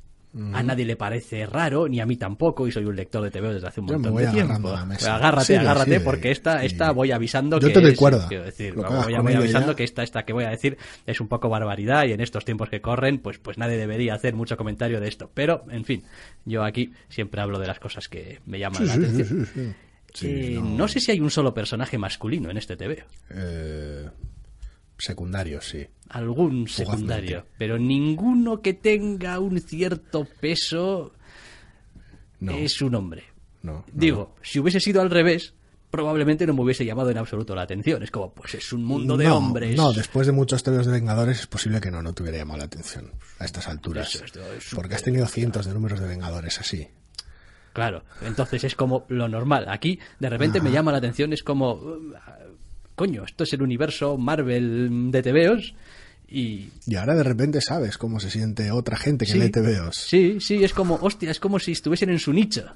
a 0.53 0.63
nadie 0.63 0.85
le 0.85 0.95
parece 0.97 1.45
raro, 1.45 1.87
ni 1.87 2.01
a 2.01 2.05
mí 2.05 2.17
tampoco, 2.17 2.67
y 2.67 2.71
soy 2.71 2.83
un 2.85 2.95
lector 2.95 3.23
de 3.23 3.31
TVO 3.31 3.53
desde 3.53 3.67
hace 3.67 3.79
un 3.79 3.87
Yo 3.87 3.93
me 3.93 3.97
montón 3.99 4.13
voy 4.13 4.23
de 4.25 4.31
tiempo. 4.31 4.71
la 4.73 4.85
mesa. 4.85 5.15
Agárrate, 5.15 5.45
Sigue, 5.45 5.59
agárrate, 5.59 5.91
sigue. 5.91 5.99
porque 6.01 6.31
esta, 6.31 6.63
esta 6.65 6.91
voy 6.91 7.11
avisando 7.11 7.57
Yo 7.59 7.67
que 7.69 7.73
te 7.73 7.79
doy 7.81 7.91
es- 7.93 7.99
decir, 8.43 8.73
voy, 8.75 9.13
avisando 9.13 9.71
ya. 9.71 9.75
que 9.75 9.83
esta, 9.85 10.03
esta 10.03 10.23
que 10.25 10.33
voy 10.33 10.43
a 10.43 10.49
decir 10.49 10.77
es 11.05 11.21
un 11.21 11.27
poco 11.29 11.47
barbaridad 11.47 12.05
y 12.05 12.11
en 12.11 12.19
estos 12.21 12.43
tiempos 12.43 12.69
que 12.69 12.81
corren, 12.81 13.19
pues, 13.19 13.37
pues 13.39 13.57
nadie 13.57 13.77
debería 13.77 14.13
hacer 14.13 14.33
mucho 14.35 14.57
comentario 14.57 14.99
de 14.99 15.07
esto. 15.07 15.31
Pero, 15.33 15.63
en 15.69 15.85
fin, 15.85 16.03
yo 16.43 16.63
aquí 16.63 16.91
siempre 17.07 17.39
hablo 17.41 17.57
de 17.59 17.67
las 17.67 17.79
cosas 17.79 18.09
que 18.09 18.39
me 18.45 18.59
llaman 18.59 18.79
Sí, 18.81 18.85
la 18.87 18.93
sí, 18.93 18.99
atención. 18.99 19.45
sí, 19.45 19.51
sí. 19.61 19.73
Sí, 20.13 20.27
Eh, 20.29 20.59
no. 20.61 20.69
no 20.77 20.87
sé 20.87 20.99
si 21.01 21.11
hay 21.11 21.19
un 21.19 21.29
solo 21.29 21.53
personaje 21.53 21.97
masculino 21.97 22.49
en 22.49 22.57
este 22.57 22.77
TV. 22.77 23.03
Eh, 23.31 24.09
secundario, 24.97 25.61
sí. 25.61 25.85
algún 26.09 26.67
secundario, 26.67 27.45
pero 27.57 27.77
ninguno 27.77 28.61
que 28.61 28.73
tenga 28.73 29.39
un 29.39 29.59
cierto 29.59 30.27
peso 30.39 31.13
No. 32.39 32.51
es 32.53 32.81
un 32.81 32.95
hombre. 32.95 33.23
No, 33.63 33.73
no, 33.73 33.85
Digo, 33.91 34.35
si 34.43 34.59
hubiese 34.59 34.79
sido 34.79 35.01
al 35.01 35.09
revés, 35.09 35.53
probablemente 35.89 36.45
no 36.45 36.53
me 36.53 36.61
hubiese 36.61 36.85
llamado 36.85 37.09
en 37.09 37.17
absoluto 37.17 37.55
la 37.55 37.63
atención. 37.63 38.03
Es 38.03 38.11
como, 38.11 38.31
pues 38.33 38.53
es 38.55 38.71
un 38.73 38.83
mundo 38.83 39.17
de 39.17 39.25
no, 39.25 39.37
hombres. 39.37 39.75
No, 39.75 39.91
después 39.93 40.27
de 40.27 40.33
muchos 40.33 40.61
tebeos 40.61 40.85
de 40.85 40.91
Vengadores 40.91 41.39
es 41.39 41.47
posible 41.47 41.81
que 41.81 41.89
no, 41.89 42.01
no 42.03 42.13
te 42.13 42.21
hubiera 42.21 42.37
llamado 42.37 42.59
la 42.59 42.65
atención 42.65 43.11
a 43.39 43.45
estas 43.45 43.67
alturas. 43.67 44.13
Eso 44.13 44.25
es- 44.25 44.35
es 44.67 44.75
porque 44.75 44.95
has 44.95 45.03
tenido 45.03 45.25
cientos 45.25 45.65
de 45.65 45.73
números 45.73 45.99
de 45.99 46.07
Vengadores 46.07 46.59
así. 46.59 46.87
Claro, 47.73 48.03
entonces 48.21 48.63
es 48.63 48.75
como 48.75 49.05
lo 49.09 49.27
normal. 49.27 49.65
Aquí, 49.67 49.99
de 50.19 50.29
repente, 50.29 50.61
me 50.61 50.71
llama 50.71 50.91
la 50.93 50.99
atención, 50.99 51.33
es 51.33 51.43
como, 51.43 51.77
coño, 52.95 53.23
esto 53.25 53.43
es 53.43 53.53
el 53.53 53.61
universo 53.61 54.17
Marvel 54.17 55.11
de 55.11 55.21
TVOs 55.21 55.73
y 56.27 56.69
Y 56.87 56.95
ahora 56.95 57.13
de 57.15 57.23
repente 57.23 57.61
sabes 57.61 57.97
cómo 57.97 58.19
se 58.19 58.29
siente 58.31 58.71
otra 58.71 58.97
gente 58.97 59.25
que 59.25 59.33
Sí. 59.33 59.39
lee 59.39 59.49
tebeos. 59.51 59.95
Sí, 59.95 60.37
sí, 60.39 60.63
es 60.63 60.73
como, 60.73 60.95
hostia, 61.01 61.29
es 61.31 61.39
como 61.39 61.59
si 61.59 61.73
estuviesen 61.73 62.09
en 62.09 62.19
su 62.19 62.33
nicho. 62.33 62.75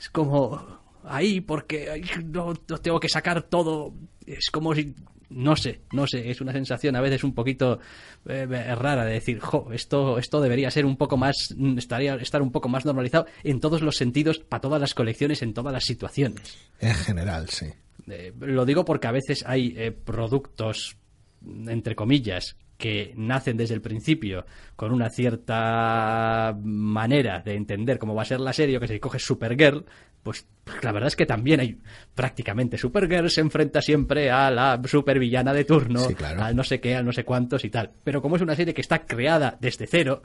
Es 0.00 0.08
como 0.08 0.80
ahí 1.04 1.40
porque 1.40 2.02
no, 2.24 2.54
no 2.68 2.78
tengo 2.78 3.00
que 3.00 3.08
sacar 3.08 3.42
todo. 3.42 3.92
Es 4.26 4.50
como 4.50 4.74
si, 4.74 4.94
no 5.30 5.56
sé, 5.56 5.80
no 5.92 6.06
sé, 6.06 6.30
es 6.30 6.40
una 6.40 6.52
sensación 6.52 6.96
a 6.96 7.00
veces 7.00 7.22
un 7.24 7.34
poquito 7.34 7.80
eh, 8.26 8.46
rara 8.74 9.04
de 9.04 9.12
decir, 9.14 9.40
jo, 9.40 9.68
esto, 9.72 10.18
esto 10.18 10.40
debería 10.40 10.70
ser 10.70 10.86
un 10.86 10.96
poco 10.96 11.16
más, 11.16 11.54
estaría 11.76 12.14
estar 12.16 12.40
un 12.40 12.52
poco 12.52 12.68
más 12.68 12.84
normalizado 12.86 13.26
en 13.42 13.60
todos 13.60 13.82
los 13.82 13.96
sentidos, 13.96 14.38
para 14.38 14.60
todas 14.62 14.80
las 14.80 14.94
colecciones, 14.94 15.42
en 15.42 15.52
todas 15.54 15.72
las 15.72 15.84
situaciones. 15.84 16.56
En 16.80 16.94
general, 16.94 17.48
sí. 17.50 17.66
Eh, 18.10 18.32
lo 18.40 18.64
digo 18.64 18.84
porque 18.84 19.06
a 19.08 19.12
veces 19.12 19.44
hay 19.46 19.74
eh, 19.76 19.92
productos, 19.92 20.96
entre 21.66 21.94
comillas, 21.94 22.56
que 22.76 23.12
nacen 23.16 23.56
desde 23.56 23.74
el 23.74 23.80
principio 23.80 24.46
con 24.76 24.92
una 24.92 25.10
cierta 25.10 26.56
manera 26.62 27.40
de 27.40 27.54
entender 27.54 27.98
cómo 27.98 28.14
va 28.14 28.22
a 28.22 28.26
ser 28.26 28.40
la 28.40 28.52
serie, 28.52 28.76
o 28.76 28.80
que 28.80 28.86
si 28.88 29.00
coges 29.00 29.24
Supergirl, 29.24 29.84
pues 30.22 30.46
la 30.82 30.92
verdad 30.92 31.08
es 31.08 31.16
que 31.16 31.26
también 31.26 31.58
hay 31.60 31.78
prácticamente 32.14 32.78
Supergirl 32.78 33.30
se 33.30 33.40
enfrenta 33.40 33.82
siempre 33.82 34.30
a 34.30 34.50
la 34.50 34.80
supervillana 34.84 35.52
de 35.52 35.64
turno, 35.64 36.00
Sí, 36.00 36.14
claro. 36.14 36.42
al 36.42 36.54
no 36.54 36.62
sé 36.62 36.80
qué, 36.80 36.94
al 36.94 37.04
no 37.04 37.12
sé 37.12 37.24
cuántos 37.24 37.64
y 37.64 37.70
tal. 37.70 37.90
Pero 38.04 38.22
como 38.22 38.36
es 38.36 38.42
una 38.42 38.54
serie 38.54 38.74
que 38.74 38.80
está 38.80 39.04
creada 39.04 39.56
desde 39.60 39.86
cero, 39.88 40.22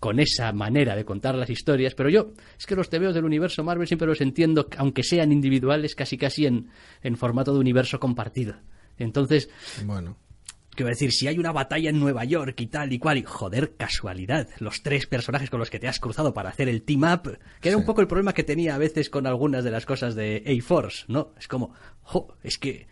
con 0.00 0.18
esa 0.18 0.52
manera 0.52 0.96
de 0.96 1.04
contar 1.04 1.34
las 1.36 1.50
historias, 1.50 1.94
pero 1.94 2.08
yo 2.08 2.32
es 2.58 2.66
que 2.66 2.74
los 2.74 2.88
tebeos 2.90 3.14
del 3.14 3.24
universo 3.26 3.62
Marvel 3.62 3.86
siempre 3.86 4.08
los 4.08 4.20
entiendo, 4.20 4.68
aunque 4.78 5.02
sean 5.02 5.30
individuales, 5.30 5.94
casi 5.94 6.16
casi 6.18 6.46
en, 6.46 6.70
en 7.02 7.16
formato 7.16 7.52
de 7.52 7.60
universo 7.60 8.00
compartido. 8.00 8.56
Entonces, 8.98 9.48
Bueno. 9.84 10.16
quiero 10.74 10.88
decir, 10.88 11.12
si 11.12 11.26
hay 11.28 11.38
una 11.38 11.52
batalla 11.52 11.90
en 11.90 12.00
Nueva 12.00 12.24
York 12.24 12.60
y 12.60 12.66
tal 12.68 12.92
y 12.92 12.98
cual, 12.98 13.18
y 13.18 13.22
joder, 13.22 13.76
casualidad, 13.76 14.48
los 14.58 14.82
tres 14.82 15.06
personajes 15.06 15.50
con 15.50 15.58
los 15.60 15.70
que 15.70 15.78
te 15.78 15.88
has 15.88 16.00
cruzado 16.00 16.32
para 16.34 16.48
hacer 16.50 16.68
el 16.68 16.82
team 16.82 17.02
up, 17.04 17.38
que 17.60 17.68
era 17.68 17.76
un 17.78 17.84
poco 17.84 18.00
el 18.00 18.06
problema 18.08 18.32
que 18.32 18.42
tenía 18.44 18.74
a 18.74 18.78
veces 18.78 19.10
con 19.10 19.26
algunas 19.26 19.64
de 19.64 19.70
las 19.70 19.84
cosas 19.86 20.14
de 20.14 20.42
A-Force, 20.46 21.04
¿no? 21.08 21.32
Es 21.38 21.46
como, 21.48 21.74
jo, 22.02 22.34
es 22.42 22.56
que 22.58 22.86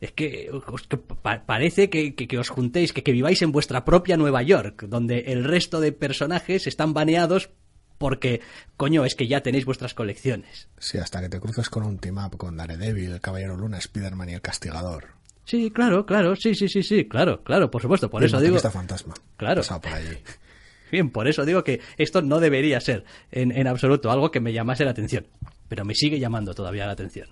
es 0.00 0.12
que, 0.12 0.50
os- 0.50 0.86
que 0.86 0.96
pa- 0.96 1.44
parece 1.46 1.88
que, 1.90 2.14
que- 2.14 2.28
que 2.28 2.38
os 2.38 2.48
juntéis, 2.48 2.92
que, 2.92 3.02
que 3.02 3.12
viváis 3.12 3.42
en 3.42 3.52
vuestra 3.52 3.84
propia 3.84 4.16
Nueva 4.16 4.42
York, 4.42 4.84
donde 4.88 5.20
el 5.28 5.44
resto 5.44 5.80
de 5.80 5.92
personajes 5.92 6.66
están 6.66 6.92
baneados 6.94 7.50
porque, 7.98 8.42
coño, 8.76 9.06
es 9.06 9.14
que 9.14 9.26
ya 9.26 9.40
tenéis 9.42 9.64
vuestras 9.64 9.94
colecciones. 9.94 10.68
Sí, 10.78 10.98
hasta 10.98 11.20
que 11.22 11.30
te 11.30 11.40
cruces 11.40 11.70
con 11.70 11.82
un 11.84 11.98
team 11.98 12.18
up 12.18 12.36
con 12.36 12.56
Daredevil, 12.56 13.12
el 13.12 13.20
Caballero 13.22 13.56
Luna, 13.56 13.78
Spider-Man 13.78 14.28
y 14.28 14.34
el 14.34 14.42
Castigador. 14.42 15.06
Sí, 15.46 15.70
claro, 15.70 16.04
claro, 16.04 16.36
sí, 16.36 16.54
sí, 16.54 16.68
sí, 16.68 16.82
sí, 16.82 17.06
claro, 17.08 17.42
claro, 17.42 17.70
por 17.70 17.80
supuesto, 17.80 18.10
por 18.10 18.22
eso 18.22 18.38
digo... 18.40 18.58
Fantasma. 18.58 19.14
Claro. 19.36 19.62
Por 19.80 19.92
allí. 19.94 20.18
Bien, 20.92 21.10
por 21.10 21.26
eso 21.26 21.44
digo 21.44 21.64
que 21.64 21.80
esto 21.96 22.20
no 22.20 22.38
debería 22.38 22.80
ser 22.80 23.04
en, 23.32 23.50
en 23.50 23.66
absoluto 23.66 24.10
algo 24.10 24.30
que 24.30 24.40
me 24.40 24.52
llamase 24.52 24.84
la 24.84 24.90
atención, 24.90 25.26
pero 25.68 25.84
me 25.84 25.94
sigue 25.94 26.18
llamando 26.20 26.52
todavía 26.54 26.86
la 26.86 26.92
atención. 26.92 27.28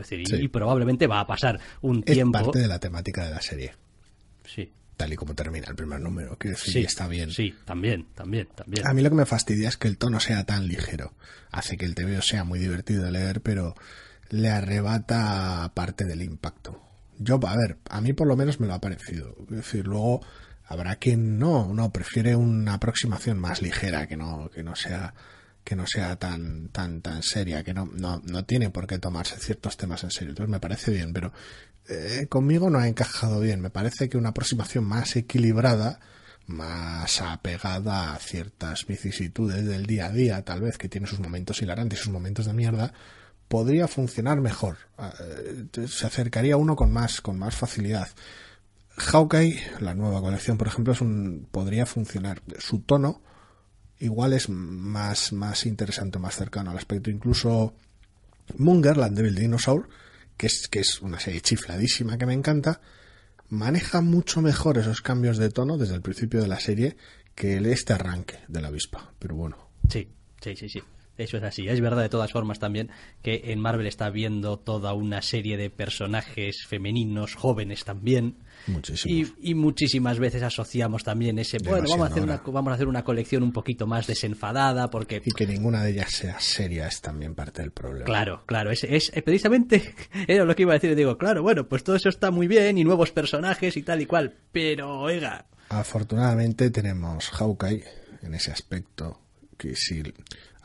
Decir, 0.00 0.20
y- 0.20 0.26
Sí. 0.26 0.36
y, 0.36 0.48
probablemente 0.48 1.06
va 1.06 1.20
a 1.20 1.26
pasar 1.26 1.60
un 1.82 1.98
Es 2.06 2.14
tiempo... 2.14 2.32
parte 2.42 2.58
de 2.58 2.68
la 2.68 2.78
temática 2.78 3.24
de 3.24 3.30
la 3.30 3.40
serie. 3.40 3.74
Sí, 4.44 4.70
Tal 4.96 5.12
y 5.12 5.16
como 5.16 5.34
termina 5.34 5.66
el 5.68 5.74
primer 5.74 6.00
número. 6.00 6.36
Decir, 6.40 6.72
sí, 6.72 6.78
está 6.84 7.08
bien. 7.08 7.32
Sí, 7.32 7.52
también, 7.64 8.06
también, 8.14 8.46
también. 8.54 8.86
A 8.86 8.92
mí 8.94 9.02
lo 9.02 9.10
que 9.10 9.16
me 9.16 9.26
fastidia 9.26 9.68
es 9.68 9.76
que 9.76 9.88
el 9.88 9.98
tono 9.98 10.20
sea 10.20 10.44
tan 10.44 10.68
ligero. 10.68 11.14
Hace 11.50 11.76
que 11.76 11.84
el 11.84 11.96
TVO 11.96 12.22
sea 12.22 12.44
muy 12.44 12.60
divertido 12.60 13.04
de 13.04 13.10
leer, 13.10 13.40
pero 13.40 13.74
le 14.30 14.50
arrebata 14.50 15.70
parte 15.74 16.04
del 16.04 16.22
impacto. 16.22 16.80
Yo, 17.18 17.40
a 17.44 17.56
ver, 17.56 17.78
a 17.90 18.00
mí 18.00 18.12
por 18.12 18.28
lo 18.28 18.36
menos 18.36 18.60
me 18.60 18.68
lo 18.68 18.74
ha 18.74 18.80
parecido. 18.80 19.34
Es 19.50 19.56
decir, 19.56 19.84
luego 19.86 20.20
habrá 20.66 20.94
quien 20.96 21.38
no, 21.40 21.74
no, 21.74 21.92
prefiere 21.92 22.36
una 22.36 22.74
aproximación 22.74 23.38
más 23.38 23.62
ligera, 23.62 24.06
que 24.06 24.16
no, 24.16 24.48
que 24.54 24.62
no 24.62 24.76
sea 24.76 25.12
que 25.64 25.74
no 25.76 25.86
sea 25.86 26.16
tan 26.16 26.68
tan 26.68 27.00
tan 27.00 27.22
seria, 27.22 27.64
que 27.64 27.74
no, 27.74 27.86
no, 27.86 28.20
no 28.24 28.44
tiene 28.44 28.70
por 28.70 28.86
qué 28.86 28.98
tomarse 28.98 29.38
ciertos 29.38 29.76
temas 29.76 30.04
en 30.04 30.10
serio. 30.10 30.30
Entonces 30.30 30.50
me 30.50 30.60
parece 30.60 30.90
bien, 30.92 31.12
pero 31.12 31.32
eh, 31.88 32.26
conmigo 32.28 32.70
no 32.70 32.78
ha 32.78 32.88
encajado 32.88 33.40
bien. 33.40 33.60
Me 33.60 33.70
parece 33.70 34.08
que 34.08 34.18
una 34.18 34.30
aproximación 34.30 34.84
más 34.84 35.16
equilibrada, 35.16 36.00
más 36.46 37.20
apegada 37.22 38.14
a 38.14 38.18
ciertas 38.18 38.86
vicisitudes 38.86 39.64
del 39.64 39.86
día 39.86 40.06
a 40.06 40.12
día, 40.12 40.44
tal 40.44 40.60
vez 40.60 40.78
que 40.78 40.88
tiene 40.88 41.06
sus 41.06 41.20
momentos 41.20 41.62
hilarantes 41.62 42.00
sus 42.00 42.12
momentos 42.12 42.46
de 42.46 42.52
mierda, 42.52 42.92
podría 43.48 43.88
funcionar 43.88 44.40
mejor. 44.40 44.78
Eh, 44.98 45.86
Se 45.88 46.06
acercaría 46.06 46.56
uno 46.56 46.76
con 46.76 46.92
más, 46.92 47.20
con 47.20 47.38
más 47.38 47.54
facilidad. 47.54 48.08
Hawkeye, 48.96 49.60
la 49.80 49.94
nueva 49.94 50.20
colección, 50.20 50.56
por 50.56 50.68
ejemplo, 50.68 50.92
es 50.92 51.00
un, 51.00 51.48
podría 51.50 51.86
funcionar. 51.86 52.42
Su 52.58 52.80
tono 52.80 53.22
igual 54.04 54.32
es 54.32 54.48
más, 54.48 55.32
más 55.32 55.66
interesante, 55.66 56.18
más 56.18 56.36
cercano 56.36 56.70
al 56.70 56.78
aspecto. 56.78 57.10
Incluso 57.10 57.74
Munger, 58.58 58.96
la 58.96 59.08
Devil 59.08 59.34
Dinosaur, 59.34 59.88
que 60.36 60.46
es, 60.46 60.68
que 60.68 60.80
es 60.80 61.00
una 61.00 61.18
serie 61.18 61.40
chifladísima 61.40 62.18
que 62.18 62.26
me 62.26 62.34
encanta, 62.34 62.80
maneja 63.48 64.00
mucho 64.00 64.42
mejor 64.42 64.78
esos 64.78 65.00
cambios 65.00 65.38
de 65.38 65.50
tono 65.50 65.78
desde 65.78 65.94
el 65.94 66.02
principio 66.02 66.40
de 66.40 66.48
la 66.48 66.60
serie 66.60 66.96
que 67.34 67.56
este 67.72 67.92
arranque 67.92 68.38
de 68.48 68.62
la 68.62 68.68
avispa. 68.68 69.12
Pero 69.18 69.34
bueno, 69.34 69.64
Sí, 69.88 70.08
sí, 70.40 70.56
sí, 70.56 70.68
sí. 70.68 70.82
Eso 71.16 71.36
es 71.36 71.44
así. 71.44 71.68
Es 71.68 71.80
verdad 71.80 72.02
de 72.02 72.08
todas 72.08 72.32
formas 72.32 72.58
también 72.58 72.90
que 73.22 73.42
en 73.44 73.60
Marvel 73.60 73.86
está 73.86 74.10
viendo 74.10 74.58
toda 74.58 74.94
una 74.94 75.22
serie 75.22 75.56
de 75.56 75.70
personajes 75.70 76.66
femeninos, 76.66 77.36
jóvenes 77.36 77.84
también. 77.84 78.38
Y, 79.04 79.26
y 79.40 79.54
muchísimas 79.54 80.18
veces 80.18 80.42
asociamos 80.42 81.04
también 81.04 81.38
ese, 81.38 81.58
bueno, 81.58 81.88
vamos 81.88 82.08
a, 82.08 82.10
hacer 82.10 82.22
una, 82.22 82.32
Demasiado 82.32 82.52
vamos 82.52 82.70
a 82.70 82.74
hacer 82.74 82.88
una 82.88 83.04
colección 83.04 83.42
un 83.42 83.52
poquito 83.52 83.86
más 83.86 84.06
desenfadada 84.06 84.88
porque... 84.90 85.20
y 85.24 85.30
que 85.32 85.46
ninguna 85.46 85.82
de 85.82 85.90
ellas 85.90 86.10
sea 86.10 86.40
seria 86.40 86.86
es 86.86 87.00
también 87.00 87.34
parte 87.34 87.62
del 87.62 87.72
problema. 87.72 88.04
Claro, 88.04 88.42
claro, 88.46 88.70
es, 88.70 88.84
es 88.84 89.10
eh, 89.14 89.22
precisamente 89.22 89.94
era 90.28 90.44
lo 90.44 90.54
que 90.54 90.62
iba 90.62 90.72
a 90.72 90.74
decir. 90.74 90.94
Digo, 90.94 91.18
claro, 91.18 91.42
bueno, 91.42 91.68
pues 91.68 91.84
todo 91.84 91.96
eso 91.96 92.08
está 92.08 92.30
muy 92.30 92.46
bien 92.46 92.78
y 92.78 92.84
nuevos 92.84 93.10
personajes 93.10 93.76
y 93.76 93.82
tal 93.82 94.00
y 94.00 94.06
cual, 94.06 94.34
pero 94.52 95.00
oiga, 95.00 95.46
Afortunadamente 95.68 96.70
tenemos 96.70 97.30
Hawkeye 97.30 97.84
en 98.22 98.34
ese 98.34 98.52
aspecto 98.52 99.20
que 99.56 99.74
si 99.74 100.02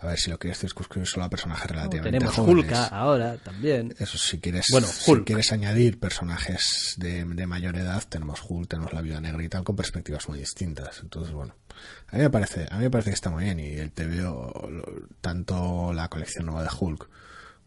a 0.01 0.07
ver 0.07 0.17
si 0.17 0.29
lo 0.31 0.39
quieres 0.39 0.59
circunscribir 0.59 1.07
solo 1.07 1.25
a 1.25 1.29
personajes 1.29 1.69
relativamente 1.69 2.17
tenemos 2.19 2.35
jóvenes. 2.35 2.63
Hulka 2.65 2.85
ahora 2.87 3.37
también. 3.37 3.93
Eso 3.99 4.17
si 4.17 4.39
quieres, 4.39 4.65
Bueno, 4.71 4.87
si 4.87 5.11
Hulk. 5.11 5.25
quieres 5.25 5.51
añadir 5.51 5.99
personajes 5.99 6.95
de, 6.97 7.25
de 7.25 7.47
mayor 7.47 7.75
edad, 7.75 8.03
tenemos 8.07 8.41
Hulk, 8.47 8.69
tenemos 8.69 8.93
la 8.93 9.01
Viuda 9.01 9.19
Negra 9.21 9.43
y 9.43 9.49
tal, 9.49 9.63
con 9.63 9.75
perspectivas 9.75 10.27
muy 10.29 10.39
distintas. 10.39 10.99
Entonces, 11.01 11.33
bueno, 11.33 11.55
A 12.11 12.15
mí 12.15 12.21
me 12.23 12.29
parece, 12.29 12.67
a 12.71 12.77
mí 12.77 12.83
me 12.83 12.89
parece 12.89 13.09
que 13.11 13.15
está 13.15 13.29
muy 13.29 13.43
bien 13.43 13.59
y 13.59 13.73
el 13.73 13.91
TVO, 13.91 14.69
tanto 15.21 15.93
la 15.93 16.07
colección 16.09 16.45
nueva 16.45 16.63
de 16.63 16.69
Hulk 16.79 17.09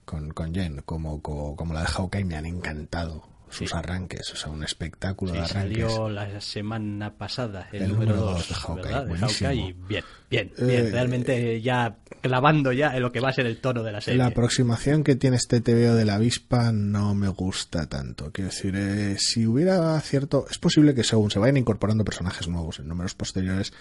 con, 0.04 0.30
con 0.32 0.54
Jen 0.54 0.82
como, 0.84 1.22
co- 1.22 1.54
como, 1.56 1.74
la 1.74 1.80
de 1.82 1.86
Hawkeye 1.86 2.24
me 2.24 2.36
han 2.36 2.46
encantado 2.46 3.28
sus 3.52 3.70
Sí. 3.70 3.76
arranques, 3.76 4.32
o 4.32 4.36
sea, 4.36 4.50
un 4.50 4.64
espectáculo 4.64 5.32
Sí, 5.32 5.38
de 5.38 5.44
arranques. 5.44 5.78
salió 5.90 6.08
la 6.08 6.40
semana 6.40 7.14
pasada 7.14 7.68
el, 7.72 7.82
El 7.82 7.88
número 7.90 8.14
número 8.16 8.26
2 8.32 8.34
dos 8.38 8.48
de 8.48 8.54
Hawkeye, 8.54 9.04
¿verdad? 9.12 9.28
Hawkeye 9.28 9.54
y 9.54 9.72
bien, 9.72 10.04
bien, 10.30 10.52
Eh, 10.58 10.64
bien. 10.66 10.92
Realmente 10.92 11.60
ya 11.60 11.96
clavando 12.20 12.72
ya 12.72 12.96
en 12.96 13.02
lo 13.02 13.12
que 13.12 13.20
va 13.20 13.28
a 13.28 13.32
ser 13.32 13.46
el 13.46 13.60
tono 13.60 13.82
de 13.82 13.92
la 13.92 14.00
serie. 14.00 14.18
La 14.18 14.26
aproximación 14.26 15.04
que 15.04 15.16
tiene 15.16 15.36
este 15.36 15.60
TVO 15.60 15.94
de 15.94 16.04
la 16.04 16.14
avispa 16.14 16.72
no 16.72 17.14
me 17.14 17.28
gusta 17.28 17.86
tanto. 17.88 18.30
Quiero 18.32 18.50
decir, 18.50 18.74
eh, 18.76 19.16
si 19.18 19.46
hubiera 19.46 20.00
cierto. 20.00 20.46
Es 20.50 20.58
posible 20.58 20.94
que 20.94 21.04
según 21.04 21.30
se 21.30 21.38
vayan 21.38 21.56
incorporando 21.56 22.04
personajes 22.04 22.48
nuevos 22.48 22.78
en 22.78 22.88
números 22.88 23.14
posteriores, 23.14 23.72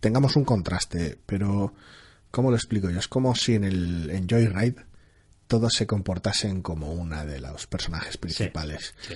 tengamos 0.00 0.36
un 0.36 0.44
contraste, 0.44 1.18
pero. 1.26 1.74
¿Cómo 2.30 2.50
lo 2.50 2.56
explico 2.56 2.88
yo? 2.88 3.00
Es 3.00 3.08
como 3.08 3.34
si 3.34 3.56
en 3.56 3.64
el 3.64 4.08
en 4.10 4.28
Joyride 4.28 4.76
todos 5.50 5.72
se 5.74 5.84
comportasen 5.84 6.62
como 6.62 6.92
una 6.92 7.24
de 7.26 7.40
los 7.40 7.66
personajes 7.66 8.16
principales. 8.16 8.94
sí. 9.00 9.14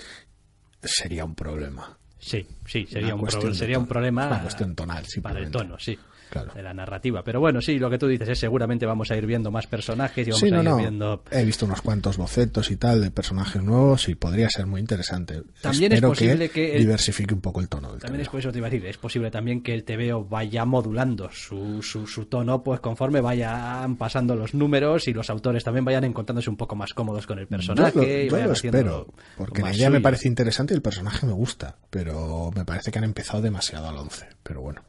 Sería 0.83 1.23
un 1.25 1.33
problema. 1.33 1.97
Sí, 2.19 2.45
sí, 2.67 2.85
sería, 2.85 3.15
Una 3.15 3.23
un, 3.23 3.29
pro- 3.29 3.53
sería 3.53 3.79
un 3.79 3.87
problema 3.87 4.27
Una 4.27 4.41
cuestión 4.41 4.75
tonal, 4.75 5.05
para 5.21 5.39
el 5.39 5.49
tono, 5.49 5.79
sí, 5.79 5.97
Claro. 6.29 6.51
de 6.53 6.63
la 6.63 6.73
narrativa. 6.73 7.23
Pero 7.23 7.39
bueno, 7.39 7.61
sí, 7.61 7.79
lo 7.79 7.89
que 7.89 7.97
tú 7.97 8.07
dices 8.07 8.27
es 8.29 8.39
seguramente 8.39 8.85
vamos 8.85 9.11
a 9.11 9.15
ir 9.17 9.25
viendo 9.25 9.51
más 9.51 9.67
personajes 9.67 10.27
y 10.27 10.31
vamos 10.31 10.39
Sí, 10.41 10.47
a 10.47 10.51
no, 10.51 10.57
ir 10.61 10.69
no. 10.69 10.77
viendo... 10.77 11.23
He 11.31 11.43
visto 11.45 11.65
unos 11.65 11.81
cuantos 11.81 12.17
bocetos 12.17 12.71
y 12.71 12.77
tal 12.77 13.01
de 13.01 13.11
personajes 13.11 13.61
nuevos 13.63 14.09
y 14.09 14.15
podría 14.15 14.49
ser 14.49 14.65
muy 14.65 14.81
interesante. 14.81 15.43
También 15.61 15.93
es 15.93 16.01
posible 16.01 16.49
que 16.49 16.73
el- 16.75 16.79
diversifique 16.81 17.33
un 17.33 17.41
poco 17.41 17.61
el 17.61 17.69
tono 17.69 17.91
del 17.91 18.01
También 18.01 18.21
es 18.21 18.29
eso 18.33 18.51
te 18.51 18.57
iba 18.57 18.67
a 18.67 18.69
decir, 18.69 18.85
es 18.87 18.97
posible 18.97 19.31
también 19.31 19.61
que 19.61 19.73
el 19.73 19.83
TVO 19.85 20.25
vaya 20.25 20.65
modulando 20.65 21.29
su, 21.31 21.81
su, 21.81 22.05
su 22.07 22.25
tono, 22.25 22.61
pues 22.63 22.79
conforme 22.81 23.21
vayan 23.21 23.95
pasando 23.95 24.35
los 24.35 24.53
números 24.53 25.07
y 25.07 25.13
los 25.13 25.29
autores 25.29 25.63
también 25.63 25.85
vayan 25.85 26.03
encontrándose 26.03 26.49
un 26.49 26.57
poco 26.57 26.75
más 26.75 26.93
cómodos 26.93 27.25
con 27.25 27.39
el 27.39 27.47
personaje. 27.47 28.27
yo 28.29 28.37
lo, 28.37 28.45
yo 28.47 28.51
espero, 28.51 29.07
porque 29.37 29.61
la 29.61 29.73
idea 29.73 29.89
me 29.89 30.01
parece 30.01 30.27
interesante 30.27 30.73
y 30.73 30.75
el 30.75 30.81
personaje 30.81 31.25
me 31.25 31.33
gusta, 31.33 31.77
pero 31.89 32.51
me 32.55 32.65
parece 32.65 32.91
que 32.91 32.97
han 32.97 33.05
empezado 33.05 33.41
demasiado 33.41 33.87
al 33.87 33.97
11. 33.97 34.27
Pero 34.43 34.61
bueno, 34.61 34.81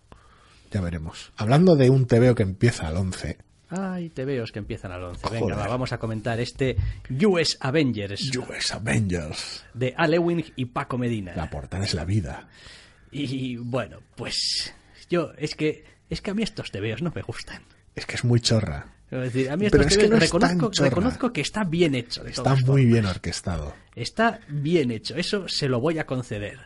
ya 0.76 0.82
veremos. 0.82 1.32
Hablando 1.36 1.74
de 1.76 1.90
un 1.90 2.06
TVO 2.06 2.34
que 2.34 2.42
empieza 2.42 2.86
al 2.88 2.96
11, 2.96 3.38
Ay, 3.68 4.10
TVOs 4.10 4.52
que 4.52 4.60
empiezan 4.60 4.92
al 4.92 5.02
11. 5.02 5.28
Venga, 5.28 5.56
Joder. 5.56 5.68
vamos 5.68 5.92
a 5.92 5.98
comentar 5.98 6.38
este 6.38 6.76
US 7.26 7.56
Avengers 7.60 8.30
US 8.36 8.70
Avengers. 8.72 9.64
de 9.74 9.92
Alewin 9.96 10.44
y 10.54 10.66
Paco 10.66 10.96
Medina. 10.98 11.32
La 11.34 11.50
portada 11.50 11.84
es 11.84 11.92
la 11.94 12.04
vida. 12.04 12.48
Y 13.10 13.56
bueno, 13.56 13.98
pues 14.14 14.72
yo, 15.10 15.32
es 15.36 15.54
que, 15.56 15.84
es 16.08 16.20
que 16.20 16.30
a 16.30 16.34
mí 16.34 16.42
estos 16.44 16.70
TVOs 16.70 17.02
no 17.02 17.10
me 17.14 17.22
gustan. 17.22 17.62
Es 17.96 18.06
que 18.06 18.14
es 18.14 18.24
muy 18.24 18.40
chorra. 18.40 18.86
Es 19.10 19.20
decir, 19.32 19.50
a 19.50 19.56
mí 19.56 19.68
Pero 19.70 19.84
es 19.84 19.96
que 19.98 20.08
no 20.08 20.18
reconozco, 20.18 20.70
reconozco 20.78 21.32
que 21.32 21.40
está 21.40 21.64
bien 21.64 21.94
hecho. 21.94 22.22
de 22.22 22.30
Está 22.30 22.54
muy 22.54 22.62
formas. 22.62 22.84
bien 22.86 23.06
orquestado. 23.06 23.74
Está 23.96 24.40
bien 24.48 24.90
hecho, 24.92 25.16
eso 25.16 25.48
se 25.48 25.68
lo 25.68 25.80
voy 25.80 25.98
a 25.98 26.06
conceder. 26.06 26.58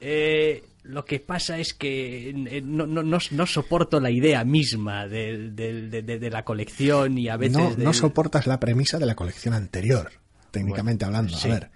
Eh, 0.00 0.64
lo 0.90 1.04
que 1.04 1.20
pasa 1.20 1.58
es 1.58 1.72
que 1.74 2.30
eh, 2.30 2.62
no, 2.64 2.86
no, 2.86 3.02
no, 3.02 3.18
no 3.30 3.46
soporto 3.46 4.00
la 4.00 4.10
idea 4.10 4.44
misma 4.44 5.06
de, 5.06 5.50
de- 5.50 5.88
de- 5.88 6.02
de- 6.02 6.18
de 6.18 6.30
la 6.30 6.44
colección 6.44 7.16
y 7.18 7.28
a 7.28 7.36
veces... 7.36 7.78
no, 7.78 7.92
soportas 7.92 8.46
la 8.46 8.60
premisa 8.60 8.98
de 8.98 9.06
la 9.06 9.14
colección 9.14 9.54
anterior, 9.54 10.10
técnicamente 10.50 11.04
hablando. 11.04 11.36
sí. 11.36 11.48
A 11.48 11.54
ver, 11.54 11.70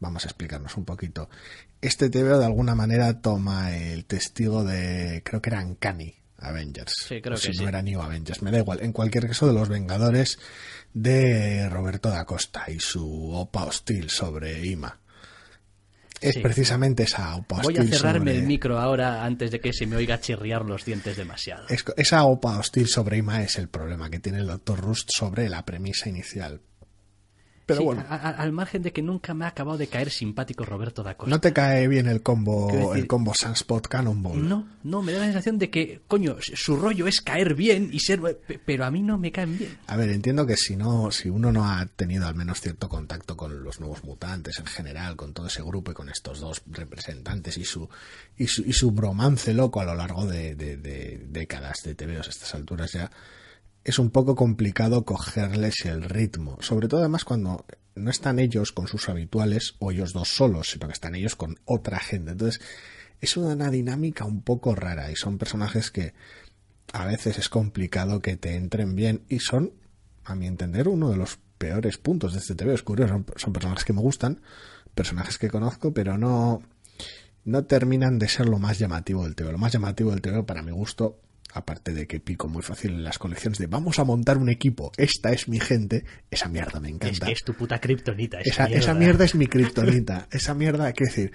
vamos 0.00 0.24
a 0.24 0.28
explicarnos 0.28 0.76
un 0.76 0.84
poquito. 0.84 1.28
Este 1.80 2.10
TVO 2.10 2.38
de 2.38 2.46
alguna 2.46 2.74
manera 2.74 3.20
toma 3.20 3.76
el 3.76 4.04
testigo 4.06 4.64
de, 4.64 5.22
creo 5.24 5.40
que 5.42 5.50
eran 5.50 5.68
Uncanny 5.68 6.14
Avengers. 6.38 6.92
Sí, 7.08 7.20
creo 7.20 7.34
O 7.34 7.38
si 7.38 7.48
que 7.52 7.56
no 7.58 7.62
sí. 7.62 7.68
era 7.68 7.82
New 7.82 8.00
Avengers, 8.00 8.42
me 8.42 8.50
da 8.50 8.58
igual. 8.58 8.80
En 8.82 8.92
cualquier 8.92 9.26
caso, 9.26 9.46
de 9.46 9.52
los 9.54 9.68
Vengadores 9.68 10.38
de 10.94 11.68
Roberto 11.68 12.08
da 12.10 12.24
Costa 12.24 12.64
y 12.68 12.80
su 12.80 13.30
opa 13.32 13.64
hostil 13.64 14.08
sobre 14.10 14.64
Ima. 14.66 14.98
Es 16.20 16.34
Sí. 16.34 16.40
precisamente 16.40 17.02
esa 17.02 17.36
opa 17.36 17.60
Voy 17.62 17.74
hostil 17.76 17.92
a 17.92 17.96
cerrarme 17.96 18.30
sobre- 18.32 18.38
el 18.38 18.46
micro 18.46 18.78
ahora 18.78 19.24
antes 19.24 19.50
de 19.50 19.60
que 19.60 19.72
se 19.72 19.86
me 19.86 19.96
oiga 19.96 20.18
chirriar 20.20 20.64
los 20.64 20.84
dientes 20.84 21.16
demasiado. 21.16 21.66
Es- 21.68 21.84
esa 21.96 22.24
opa 22.24 22.58
hostil 22.58 22.86
sobre 22.88 23.18
Ima 23.18 23.42
es 23.42 23.56
el 23.56 23.68
problema 23.68 24.08
que 24.08 24.18
tiene 24.18 24.38
el 24.38 24.46
Dr. 24.46 24.80
Rust 24.80 25.10
sobre 25.14 25.48
la 25.48 25.64
premisa 25.64 26.08
inicial. 26.08 26.60
Pero 27.66 27.80
Sí, 27.80 27.84
bueno, 27.84 28.04
a- 28.08 28.14
a- 28.14 28.30
al 28.30 28.52
margen 28.52 28.82
de 28.82 28.92
que 28.92 29.02
nunca 29.02 29.34
me 29.34 29.44
ha 29.44 29.48
acabado 29.48 29.76
de 29.76 29.88
caer 29.88 30.10
simpático 30.10 30.64
Roberto 30.64 31.02
da 31.02 31.16
Costa. 31.16 31.28
¿no 31.30 31.40
te 31.40 31.52
cae 31.52 31.88
bien 31.88 32.06
el 32.06 32.22
combo, 32.22 32.68
decir- 32.70 32.96
el 32.96 33.06
combo 33.08 33.34
Sunspot 33.34 33.88
Cannonball? 33.88 34.48
No, 34.48 34.68
no, 34.84 35.02
me 35.02 35.10
da 35.12 35.18
la 35.18 35.24
sensación 35.24 35.58
de 35.58 35.68
que, 35.68 36.00
coño, 36.06 36.36
su 36.40 36.76
rollo 36.76 37.08
es 37.08 37.20
caer 37.20 37.54
bien 37.56 37.90
y 37.92 37.98
ser... 37.98 38.20
pe- 38.20 38.60
Pero 38.64 38.84
a 38.84 38.90
mí 38.92 39.02
no 39.02 39.18
me 39.18 39.32
caen 39.32 39.58
bien. 39.58 39.76
A 39.88 39.96
ver, 39.96 40.10
entiendo 40.10 40.46
que 40.46 40.56
si 40.56 40.76
no, 40.76 41.10
si 41.10 41.28
uno 41.28 41.50
no 41.50 41.68
ha 41.68 41.84
tenido 41.86 42.28
al 42.28 42.36
menos 42.36 42.60
cierto 42.60 42.88
contacto 42.88 43.36
con 43.36 43.64
los 43.64 43.80
nuevos 43.80 44.04
mutantes 44.04 44.60
en 44.60 44.66
general, 44.66 45.16
con 45.16 45.34
todo 45.34 45.48
ese 45.48 45.62
grupo 45.62 45.90
y 45.90 45.94
con 45.94 46.08
estos 46.08 46.38
dos 46.38 46.62
representantes 46.70 47.58
y 47.58 47.64
su 47.64 47.88
y 48.38 48.46
su, 48.46 48.62
y 48.62 48.72
su 48.74 48.92
bromance 48.92 49.52
loco 49.54 49.80
a 49.80 49.84
lo 49.84 49.94
largo 49.96 50.24
de, 50.26 50.54
de- 50.54 50.76
de 50.76 51.26
décadas 51.30 51.78
de 51.84 51.94
TVOs 51.96 52.28
a 52.28 52.30
estas 52.30 52.54
alturas 52.54 52.92
ya, 52.92 53.10
es 53.86 54.00
un 54.00 54.10
poco 54.10 54.34
complicado 54.34 55.04
cogerles 55.04 55.84
el 55.84 56.02
ritmo. 56.02 56.58
Sobre 56.60 56.88
todo 56.88 56.98
además 56.98 57.24
cuando 57.24 57.64
no 57.94 58.10
están 58.10 58.40
ellos 58.40 58.72
con 58.72 58.88
sus 58.88 59.08
habituales 59.08 59.76
o 59.78 59.92
ellos 59.92 60.12
dos 60.12 60.28
solos, 60.28 60.70
sino 60.70 60.88
que 60.88 60.92
están 60.92 61.14
ellos 61.14 61.36
con 61.36 61.60
otra 61.64 62.00
gente. 62.00 62.32
Entonces, 62.32 62.60
es 63.20 63.36
una 63.36 63.70
dinámica 63.70 64.24
un 64.24 64.42
poco 64.42 64.74
rara 64.74 65.12
y 65.12 65.14
son 65.14 65.38
personajes 65.38 65.92
que 65.92 66.14
a 66.92 67.06
veces 67.06 67.38
es 67.38 67.48
complicado 67.48 68.20
que 68.20 68.36
te 68.36 68.56
entren 68.56 68.96
bien 68.96 69.22
y 69.28 69.38
son, 69.38 69.72
a 70.24 70.34
mi 70.34 70.48
entender, 70.48 70.88
uno 70.88 71.10
de 71.10 71.18
los 71.18 71.38
peores 71.56 71.96
puntos 71.96 72.32
de 72.32 72.40
este 72.40 72.56
TV. 72.56 72.74
Es 72.74 72.82
curioso, 72.82 73.12
son, 73.12 73.26
son 73.36 73.52
personajes 73.52 73.84
que 73.84 73.92
me 73.92 74.00
gustan, 74.00 74.40
personajes 74.96 75.38
que 75.38 75.48
conozco, 75.48 75.94
pero 75.94 76.18
no, 76.18 76.60
no 77.44 77.64
terminan 77.66 78.18
de 78.18 78.26
ser 78.26 78.48
lo 78.48 78.58
más 78.58 78.80
llamativo 78.80 79.22
del 79.22 79.36
TV. 79.36 79.52
Lo 79.52 79.58
más 79.58 79.72
llamativo 79.72 80.10
del 80.10 80.22
TV, 80.22 80.42
para 80.42 80.62
mi 80.62 80.72
gusto, 80.72 81.20
aparte 81.52 81.92
de 81.94 82.06
que 82.06 82.20
pico 82.20 82.48
muy 82.48 82.62
fácil 82.62 82.92
en 82.92 83.04
las 83.04 83.18
colecciones 83.18 83.58
de 83.58 83.66
vamos 83.66 83.98
a 83.98 84.04
montar 84.04 84.38
un 84.38 84.48
equipo, 84.48 84.92
esta 84.96 85.32
es 85.32 85.48
mi 85.48 85.58
gente, 85.60 86.04
esa 86.30 86.48
mierda 86.48 86.80
me 86.80 86.88
Es 86.88 86.94
encanta. 86.94 87.26
que 87.26 87.32
es 87.32 87.42
tu 87.44 87.54
puta 87.54 87.80
kriptonita. 87.80 88.40
Esa, 88.40 88.50
Esa, 88.50 88.66
mierda. 88.68 88.78
esa 88.84 88.94
mierda 88.94 89.24
es 89.24 89.34
mi 89.34 89.46
kriptonita. 89.48 90.28
esa 90.30 90.54
mierda, 90.54 90.92
quiero 90.92 91.10
decir, 91.10 91.32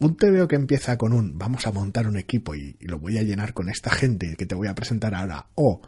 un 0.00 0.16
TVO 0.16 0.48
que 0.48 0.56
empieza 0.56 0.98
con 0.98 1.12
un 1.12 1.38
vamos 1.38 1.66
a 1.66 1.72
montar 1.72 2.06
un 2.08 2.16
equipo 2.16 2.54
y, 2.54 2.76
y 2.80 2.86
lo 2.86 2.98
voy 2.98 3.16
a 3.18 3.22
llenar 3.22 3.54
con 3.54 3.68
esta 3.68 3.90
gente 3.90 4.34
que 4.36 4.44
te 4.44 4.54
voy 4.54 4.66
a 4.68 4.74
presentar 4.74 5.14
ahora. 5.14 5.46
O 5.54 5.80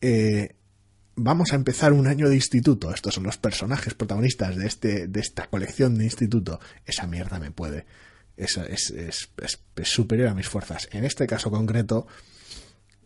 eh, 0.00 0.56
vamos 1.16 1.52
a 1.52 1.56
empezar 1.56 1.92
un 1.92 2.06
año 2.06 2.28
de 2.28 2.34
instituto. 2.34 2.92
Estos 2.92 3.14
son 3.14 3.24
los 3.24 3.38
personajes 3.38 3.94
protagonistas 3.94 4.56
de, 4.56 4.66
este, 4.66 5.06
de 5.06 5.20
esta 5.20 5.46
colección 5.48 5.96
de 5.96 6.04
instituto. 6.04 6.60
Esa 6.84 7.06
mierda 7.06 7.38
me 7.38 7.50
puede. 7.52 7.86
Es, 8.36 8.56
es, 8.56 8.90
es, 8.90 9.30
es- 9.42 9.60
es 9.76 9.88
superior 9.88 10.28
a 10.28 10.34
mis 10.34 10.48
fuerzas. 10.48 10.88
En 10.92 11.04
este 11.04 11.26
caso 11.26 11.50
concreto, 11.50 12.06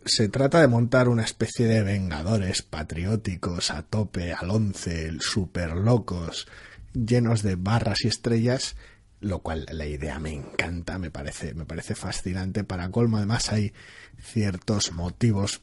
se 0.06 0.28
trata 0.28 0.60
de 0.60 0.68
montar 0.68 1.08
una 1.08 1.24
especie 1.24 1.66
de 1.66 1.82
vengadores 1.82 2.62
patrióticos 2.62 3.70
a 3.70 3.82
tope, 3.82 4.32
al 4.32 4.50
once, 4.50 5.12
super 5.20 5.74
locos, 5.76 6.46
llenos 6.92 7.42
de 7.42 7.56
barras 7.56 8.04
y 8.04 8.08
estrellas, 8.08 8.76
lo 9.20 9.40
cual 9.40 9.66
la 9.70 9.86
idea 9.86 10.18
me 10.18 10.32
encanta, 10.32 10.98
me 10.98 11.10
parece, 11.10 11.54
me 11.54 11.64
parece 11.64 11.94
fascinante. 11.94 12.64
Para 12.64 12.90
colmo, 12.90 13.16
además, 13.16 13.50
hay 13.52 13.72
ciertos 14.20 14.92
motivos 14.92 15.62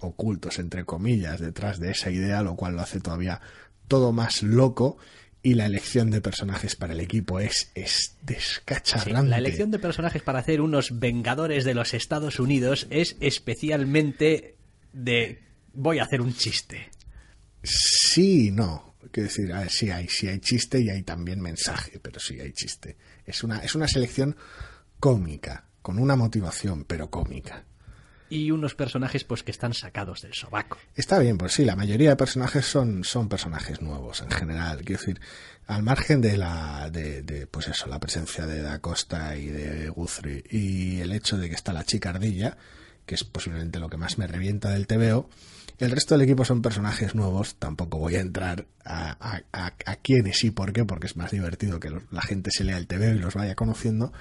ocultos, 0.00 0.58
entre 0.58 0.84
comillas, 0.84 1.40
detrás 1.40 1.78
de 1.78 1.92
esa 1.92 2.10
idea, 2.10 2.42
lo 2.42 2.56
cual 2.56 2.74
lo 2.74 2.82
hace 2.82 3.00
todavía 3.00 3.40
todo 3.86 4.12
más 4.12 4.42
loco. 4.42 4.98
Y 5.42 5.54
la 5.54 5.64
elección 5.66 6.10
de 6.10 6.20
personajes 6.20 6.76
para 6.76 6.92
el 6.92 7.00
equipo 7.00 7.40
es, 7.40 7.70
es 7.74 8.18
Sí, 8.84 9.10
la 9.10 9.38
elección 9.38 9.70
de 9.70 9.78
personajes 9.78 10.22
para 10.22 10.40
hacer 10.40 10.60
unos 10.60 10.98
Vengadores 10.98 11.64
de 11.64 11.74
los 11.74 11.94
Estados 11.94 12.38
Unidos 12.38 12.86
es 12.90 13.16
especialmente 13.20 14.56
de 14.92 15.42
voy 15.72 15.98
a 15.98 16.02
hacer 16.02 16.20
un 16.20 16.34
chiste. 16.34 16.90
Sí, 17.62 18.50
no. 18.50 18.96
Quiero 19.10 19.28
decir, 19.28 19.52
a 19.52 19.60
ver, 19.60 19.70
sí 19.70 19.90
hay, 19.90 20.08
sí 20.08 20.28
hay 20.28 20.40
chiste 20.40 20.80
y 20.80 20.90
hay 20.90 21.02
también 21.02 21.40
mensaje, 21.40 21.98
pero 22.00 22.20
sí 22.20 22.38
hay 22.38 22.52
chiste. 22.52 22.96
Es 23.24 23.42
una, 23.42 23.60
es 23.60 23.74
una 23.74 23.88
selección 23.88 24.36
cómica, 24.98 25.68
con 25.80 25.98
una 25.98 26.16
motivación, 26.16 26.84
pero 26.84 27.10
cómica. 27.10 27.64
Y 28.30 28.50
unos 28.52 28.74
personajes 28.74 29.24
pues 29.24 29.42
que 29.42 29.50
están 29.50 29.74
sacados 29.74 30.22
del 30.22 30.32
sobaco. 30.32 30.78
Está 30.94 31.18
bien, 31.18 31.36
pues 31.36 31.52
sí, 31.52 31.64
la 31.64 31.76
mayoría 31.76 32.10
de 32.10 32.16
personajes 32.16 32.64
son, 32.64 33.04
son 33.04 33.28
personajes 33.28 33.82
nuevos 33.82 34.22
en 34.22 34.30
general. 34.30 34.82
Quiero 34.84 35.00
decir, 35.00 35.20
al 35.66 35.82
margen 35.82 36.20
de 36.20 36.36
la, 36.36 36.88
de, 36.90 37.22
de, 37.22 37.46
pues 37.46 37.68
eso, 37.68 37.88
la 37.88 38.00
presencia 38.00 38.46
de 38.46 38.62
Da 38.62 38.78
Costa 38.78 39.36
y 39.36 39.46
de 39.46 39.88
Guthrie 39.88 40.44
y 40.50 41.00
el 41.00 41.12
hecho 41.12 41.36
de 41.36 41.48
que 41.48 41.54
está 41.54 41.72
la 41.72 41.84
chica 41.84 42.10
ardilla, 42.10 42.56
que 43.04 43.16
es 43.16 43.24
posiblemente 43.24 43.78
lo 43.80 43.88
que 43.88 43.96
más 43.96 44.16
me 44.16 44.26
revienta 44.26 44.70
del 44.70 44.86
TVO, 44.86 45.28
el 45.80 45.90
resto 45.90 46.14
del 46.14 46.22
equipo 46.22 46.44
son 46.44 46.60
personajes 46.60 47.14
nuevos. 47.14 47.54
Tampoco 47.54 47.98
voy 47.98 48.16
a 48.16 48.20
entrar 48.20 48.66
a, 48.84 49.16
a, 49.18 49.42
a, 49.52 49.66
a 49.86 49.96
quiénes 49.96 50.44
y 50.44 50.50
por 50.50 50.74
qué, 50.74 50.84
porque 50.84 51.06
es 51.06 51.16
más 51.16 51.30
divertido 51.30 51.80
que 51.80 51.90
la 52.10 52.20
gente 52.20 52.50
se 52.50 52.64
lea 52.64 52.76
el 52.76 52.86
TVO 52.86 53.14
y 53.14 53.18
los 53.18 53.34
vaya 53.34 53.54
conociendo. 53.54 54.12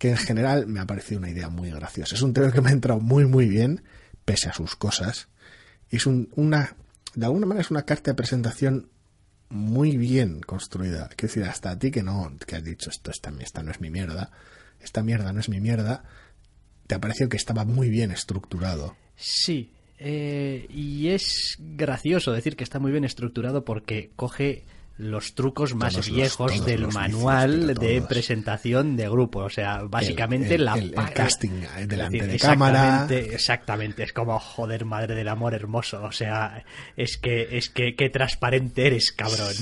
Que 0.00 0.08
en 0.08 0.16
general 0.16 0.66
me 0.66 0.80
ha 0.80 0.86
parecido 0.86 1.18
una 1.18 1.28
idea 1.28 1.50
muy 1.50 1.70
graciosa. 1.70 2.14
Es 2.14 2.22
un 2.22 2.32
TVO 2.32 2.52
que 2.52 2.62
me 2.62 2.70
ha 2.70 2.72
entrado 2.72 3.00
muy, 3.00 3.26
muy 3.26 3.46
bien, 3.46 3.82
pese 4.24 4.48
a 4.48 4.54
sus 4.54 4.74
cosas. 4.74 5.28
Es 5.90 6.06
un- 6.06 6.30
una, 6.36 6.74
de 7.14 7.26
alguna 7.26 7.44
manera 7.46 7.60
es 7.60 7.70
una 7.70 7.82
carta 7.84 8.10
de 8.10 8.14
presentación 8.14 8.88
muy 9.50 9.98
bien 9.98 10.40
construida. 10.40 11.08
Quiero 11.16 11.34
decir, 11.34 11.44
hasta 11.44 11.70
a 11.72 11.78
ti 11.78 11.90
que 11.90 12.02
no, 12.02 12.32
que 12.46 12.56
has 12.56 12.64
dicho 12.64 12.88
esto, 12.88 13.10
esta, 13.10 13.30
esta 13.40 13.62
no 13.62 13.70
es 13.72 13.80
mi 13.82 13.90
mierda, 13.90 14.30
esta 14.80 15.02
mierda 15.02 15.34
no 15.34 15.40
es 15.40 15.50
mi 15.50 15.60
mierda, 15.60 16.02
te 16.86 16.94
ha 16.94 17.00
parecido 17.00 17.28
que 17.28 17.36
estaba 17.36 17.66
muy 17.66 17.90
bien 17.90 18.10
estructurado. 18.10 18.96
Sí, 19.16 19.70
eh, 19.98 20.66
y 20.70 21.08
es 21.08 21.56
gracioso 21.58 22.32
decir 22.32 22.56
que 22.56 22.64
está 22.64 22.78
muy 22.78 22.90
bien 22.90 23.04
estructurado 23.04 23.66
porque 23.66 24.12
coge 24.16 24.64
los 25.00 25.34
trucos 25.34 25.74
más 25.74 25.94
Todos 25.94 26.10
viejos 26.10 26.64
del 26.64 26.86
manual 26.88 27.74
de 27.74 28.02
presentación 28.02 28.96
de 28.96 29.08
grupo. 29.08 29.40
O 29.40 29.50
sea, 29.50 29.82
básicamente 29.84 30.54
el- 30.56 30.64
la 30.66 30.74
el- 30.74 30.94
el 30.96 31.12
casting, 31.12 31.62
eh, 31.78 31.86
delante 31.86 32.26
de 32.26 32.38
cámara. 32.38 32.84
Exactamente, 33.04 33.34
exactamente. 33.34 34.02
Es 34.02 34.12
como, 34.12 34.38
joder, 34.38 34.84
madre 34.84 35.14
del 35.14 35.28
amor 35.28 35.54
hermoso. 35.54 36.02
O 36.02 36.12
sea, 36.12 36.64
es 36.96 37.16
que, 37.16 37.56
es 37.56 37.70
que, 37.70 37.94
qué 37.96 38.10
transparente 38.10 38.86
eres, 38.86 39.12
cabrón. 39.12 39.54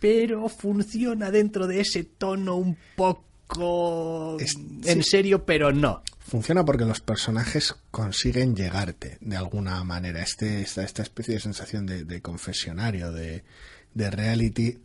Pero 0.00 0.48
funciona 0.48 1.30
dentro 1.30 1.66
de 1.66 1.80
ese 1.82 2.04
tono 2.04 2.56
un 2.56 2.76
poco 2.96 4.36
Es- 4.40 4.56
en 4.84 5.02
sí. 5.02 5.10
serio, 5.10 5.44
pero 5.44 5.72
no. 5.72 6.02
Funciona 6.18 6.64
porque 6.64 6.84
los 6.84 7.00
personajes 7.00 7.74
consiguen 7.90 8.54
llegarte 8.54 9.18
de 9.20 9.36
alguna 9.36 9.82
manera. 9.84 10.22
Este, 10.22 10.60
esta, 10.62 10.84
esta 10.84 11.02
especie 11.02 11.34
de 11.34 11.40
sensación 11.40 11.86
de, 11.86 12.04
de 12.04 12.22
confesionario, 12.22 13.10
de, 13.10 13.42
de 13.94 14.10
reality, 14.10 14.78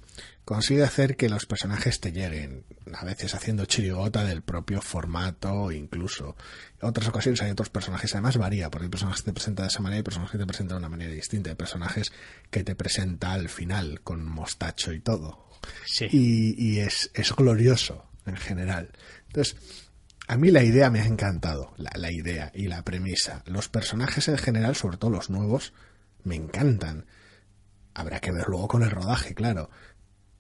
consigue 0.44 0.84
hacer 0.84 1.18
que 1.18 1.30
los 1.30 1.46
personajes 1.46 2.00
te 2.00 2.12
lleguen, 2.12 2.64
a 2.94 3.04
veces 3.06 3.34
haciendo 3.34 3.66
chirigota 3.66 4.24
del 4.24 4.42
propio 4.44 4.82
formato, 4.82 5.72
incluso. 5.72 6.36
En 6.82 6.90
otras 6.90 7.08
ocasiones 7.08 7.42
hay 7.42 7.52
otros 7.52 7.70
personajes, 7.70 8.14
además 8.14 8.38
varía, 8.38 8.70
porque 8.70 8.86
hay 8.86 8.90
personajes 8.92 9.22
que 9.22 9.32
te 9.32 9.34
presentan 9.34 9.66
de 9.66 9.70
esa 9.72 9.82
manera 9.82 10.00
y 10.00 10.04
personajes 10.04 10.32
que 10.34 10.38
te 10.38 10.46
presentan 10.46 10.78
de 10.78 10.80
una 10.80 10.90
manera 10.90 11.12
distinta. 11.12 11.50
Hay 11.50 11.56
personajes 11.56 12.12
que 12.52 12.64
te 12.64 12.76
presenta 12.76 13.34
al 13.34 13.50
final, 13.50 14.02
con 14.02 14.26
mostacho 14.26 14.94
y 14.94 15.00
todo 15.00 15.46
Sí. 15.86 16.08
y, 16.12 16.56
y 16.64 16.80
es, 16.80 17.10
es 17.16 17.32
glorioso 17.36 18.06
en 18.28 18.38
general. 18.38 18.92
Entonces, 19.28 19.56
a 20.28 20.38
mí 20.38 20.52
la 20.52 20.64
idea 20.64 20.90
me 20.92 21.02
ha 21.02 21.06
encantado, 21.06 21.74
la, 21.78 21.92
la 21.96 22.12
idea 22.12 22.52
y 22.54 22.68
la 22.68 22.84
premisa. 22.84 23.44
Los 23.48 23.68
personajes 23.70 24.28
en 24.28 24.38
general, 24.38 24.76
sobre 24.76 24.98
todo 24.98 25.10
los 25.12 25.30
nuevos, 25.32 25.74
me 26.24 26.36
encantan. 26.36 27.06
Habrá 27.96 28.20
que 28.20 28.32
ver 28.32 28.46
luego 28.48 28.68
con 28.68 28.84
el 28.84 28.92
rodaje, 28.92 29.34
claro. 29.34 29.72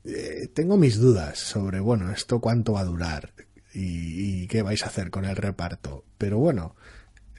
Eh, 0.03 0.49
tengo 0.53 0.77
mis 0.77 0.99
dudas 0.99 1.39
sobre, 1.39 1.79
bueno, 1.79 2.11
esto 2.11 2.39
cuánto 2.39 2.73
va 2.73 2.81
a 2.81 2.85
durar 2.85 3.33
y, 3.73 4.43
y 4.43 4.47
qué 4.47 4.61
vais 4.61 4.83
a 4.83 4.87
hacer 4.87 5.09
con 5.09 5.25
el 5.25 5.35
reparto. 5.35 6.05
Pero 6.19 6.37
bueno, 6.37 6.75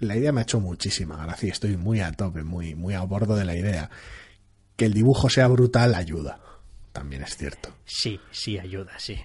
la 0.00 0.16
idea 0.16 0.32
me 0.32 0.40
ha 0.40 0.42
hecho 0.42 0.60
muchísima 0.60 1.16
gracia 1.24 1.50
estoy 1.50 1.76
muy 1.76 2.00
a 2.00 2.12
tope, 2.12 2.42
muy, 2.42 2.74
muy 2.74 2.94
a 2.94 3.02
bordo 3.02 3.36
de 3.36 3.44
la 3.44 3.56
idea. 3.56 3.90
Que 4.76 4.86
el 4.86 4.92
dibujo 4.92 5.30
sea 5.30 5.48
brutal 5.48 5.94
ayuda, 5.94 6.40
también 6.92 7.22
es 7.22 7.36
cierto. 7.36 7.70
Sí, 7.84 8.20
sí 8.30 8.58
ayuda, 8.58 8.98
sí. 8.98 9.16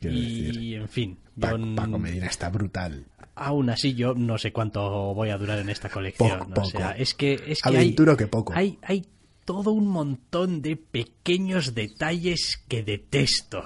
Quiero 0.00 0.16
y 0.16 0.44
decir, 0.44 0.74
en 0.76 0.88
fin, 0.88 1.18
yo 1.36 1.74
Paco 1.76 1.98
Medina 1.98 2.26
está 2.26 2.48
brutal. 2.48 3.04
aún 3.34 3.68
así 3.68 3.92
yo 3.94 4.14
no 4.14 4.38
sé 4.38 4.52
cuánto 4.52 5.14
voy 5.14 5.28
a 5.28 5.36
durar 5.36 5.58
en 5.58 5.68
esta 5.68 5.90
colección. 5.90 6.38
Poco, 6.38 6.50
o 6.50 6.54
poco. 6.54 6.70
sea, 6.70 6.92
es 6.92 7.12
que 7.14 7.34
es 7.46 7.60
que 7.60 7.68
Aventuro 7.68 8.12
hay, 8.12 8.16
que 8.16 8.26
poco. 8.26 8.54
Hay, 8.56 8.78
hay 8.82 9.04
todo 9.44 9.72
un 9.72 9.88
montón 9.88 10.62
de 10.62 10.76
pequeños 10.76 11.74
detalles 11.74 12.62
que 12.68 12.82
detesto 12.82 13.62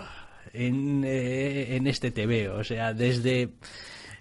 en, 0.53 1.05
eh, 1.05 1.77
en 1.77 1.87
este 1.87 2.11
TV. 2.11 2.49
O 2.49 2.65
sea, 2.65 2.95
desde 2.95 3.51